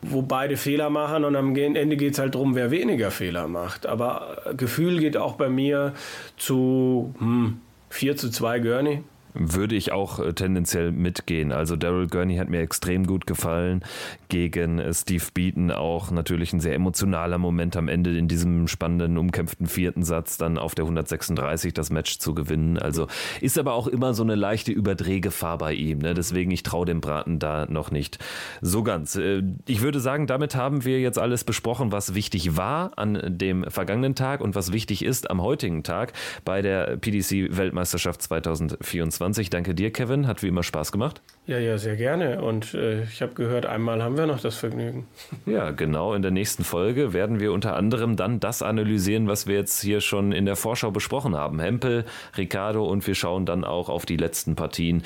wo 0.03 0.23
beide 0.23 0.57
Fehler 0.57 0.91
machen 0.91 1.25
und 1.25 1.37
am 1.37 1.55
Ende 1.57 1.97
geht 1.97 2.13
es 2.13 2.19
halt 2.19 2.35
darum, 2.35 2.55
wer 2.55 2.71
weniger 2.71 3.11
Fehler 3.11 3.49
macht. 3.49 3.87
Aber 3.87 4.55
Gefühl 4.57 4.99
geht 4.99 5.17
auch 5.17 5.35
bei 5.35 5.49
mir 5.49 5.95
zu 6.37 7.15
hm, 7.19 7.61
4 7.91 8.17
zu 8.17 8.31
2 8.31 8.61
Gurney. 8.61 9.03
Würde 9.33 9.77
ich 9.77 9.93
auch 9.93 10.19
äh, 10.19 10.33
tendenziell 10.33 10.91
mitgehen. 10.91 11.53
Also 11.53 11.77
Daryl 11.77 12.09
Gurney 12.09 12.37
hat 12.37 12.49
mir 12.49 12.61
extrem 12.61 13.07
gut 13.07 13.27
gefallen. 13.27 13.85
Gegen 14.29 14.81
äh, 14.81 14.93
Steve 14.93 15.25
Beaton 15.33 15.71
auch 15.71 16.11
natürlich 16.11 16.53
ein 16.53 16.59
sehr 16.59 16.75
emotionaler 16.75 17.39
Moment 17.39 17.77
am 17.77 17.87
Ende 17.87 18.17
in 18.17 18.27
diesem 18.27 18.67
spannenden, 18.67 19.19
umkämpften 19.19 19.69
vierten 19.69 20.03
Satz 20.03 20.37
dann 20.37 20.59
auf 20.59 20.75
der 20.75 20.85
136 20.85 21.73
das 21.75 21.91
Match 21.91 22.19
zu 22.19 22.35
gewinnen. 22.35 22.77
Also 22.77 23.07
ist 23.41 23.57
aber 23.57 23.75
auch 23.75 23.87
immer 23.87 24.15
so 24.15 24.25
eine 24.25 24.35
leichte 24.35 24.73
Überdrehgefahr 24.73 25.59
bei 25.59 25.75
ihm. 25.75 25.99
Ne? 25.99 26.15
Deswegen, 26.15 26.51
ich 26.51 26.65
traue 26.65 26.87
dem 26.87 27.01
Braten 27.01 27.39
da 27.39 27.67
noch 27.69 27.93
nicht 27.93 28.19
so 28.61 28.83
ganz. 28.83 29.15
Äh, 29.15 29.43
ich 29.67 29.81
würde 29.81 30.01
sagen, 30.01 30.27
damit 30.27 30.57
haben 30.57 30.85
wir 30.85 31.01
jetzt 31.01 31.19
alles 31.19 31.45
besprochen, 31.45 31.93
was 31.93 32.15
wichtig 32.15 32.57
war 32.57 32.99
an 32.99 33.21
dem 33.25 33.65
vergangenen 33.71 34.17
Tag 34.17 34.41
und 34.41 34.57
was 34.57 34.73
wichtig 34.73 35.05
ist 35.05 35.31
am 35.31 35.41
heutigen 35.41 35.85
Tag 35.85 36.15
bei 36.45 36.63
der 36.63 36.97
PDC 36.97 37.57
Weltmeisterschaft 37.57 38.23
2024. 38.23 39.20
2020. 39.21 39.51
Danke 39.51 39.75
dir, 39.75 39.93
Kevin. 39.93 40.27
Hat 40.27 40.43
wie 40.43 40.49
immer 40.49 40.63
Spaß 40.63 40.93
gemacht. 40.93 41.21
Ja, 41.47 41.59
ja, 41.59 41.77
sehr 41.79 41.97
gerne. 41.97 42.41
Und 42.43 42.75
äh, 42.75 43.03
ich 43.03 43.21
habe 43.21 43.35
gehört, 43.35 43.67
einmal 43.67 44.03
haben 44.03 44.17
wir 44.17 44.27
noch 44.27 44.41
das 44.41 44.57
Vergnügen. 44.57 45.07
Ja, 45.47 45.71
genau. 45.71 46.15
In 46.15 46.23
der 46.23 46.31
nächsten 46.31 46.65
Folge 46.65 47.13
werden 47.13 47.41
wir 47.41 47.53
unter 47.53 47.75
anderem 47.75 48.15
dann 48.15 48.41
das 48.41 48.63
analysieren, 48.63 49.27
was 49.27 49.47
wir 49.47 49.57
jetzt 49.57 49.81
hier 49.81 50.01
schon 50.01 50.33
in 50.33 50.45
der 50.45 50.55
Vorschau 50.55 50.91
besprochen 50.91 51.35
haben. 51.35 51.59
Hempel, 51.59 52.05
Ricardo 52.37 52.85
und 52.85 53.05
wir 53.07 53.15
schauen 53.15 53.47
dann 53.47 53.65
auch 53.65 53.89
auf 53.89 54.07
die 54.07 54.17
letzten 54.17 54.55
Partien 54.55 55.03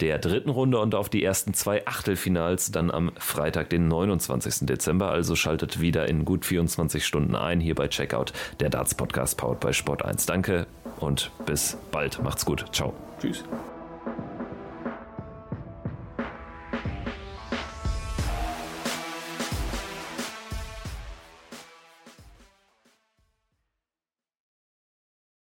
der 0.00 0.18
dritten 0.18 0.50
Runde 0.50 0.78
und 0.78 0.94
auf 0.94 1.08
die 1.08 1.24
ersten 1.24 1.52
zwei 1.52 1.84
Achtelfinals 1.86 2.70
dann 2.70 2.90
am 2.90 3.10
Freitag, 3.18 3.70
den 3.70 3.88
29. 3.88 4.66
Dezember. 4.66 5.10
Also 5.10 5.34
schaltet 5.34 5.80
wieder 5.80 6.08
in 6.08 6.24
gut 6.24 6.44
24 6.44 7.04
Stunden 7.04 7.34
ein 7.34 7.60
hier 7.60 7.74
bei 7.74 7.88
Checkout, 7.88 8.32
der 8.60 8.70
Darts 8.70 8.94
Podcast 8.94 9.36
powered 9.36 9.60
bei 9.60 9.72
Sport 9.72 10.04
1. 10.04 10.26
Danke 10.26 10.66
und 11.00 11.32
bis 11.44 11.76
bald. 11.90 12.22
Macht's 12.22 12.44
gut. 12.44 12.64
Ciao. 12.72 13.07
Tschüss. 13.20 13.42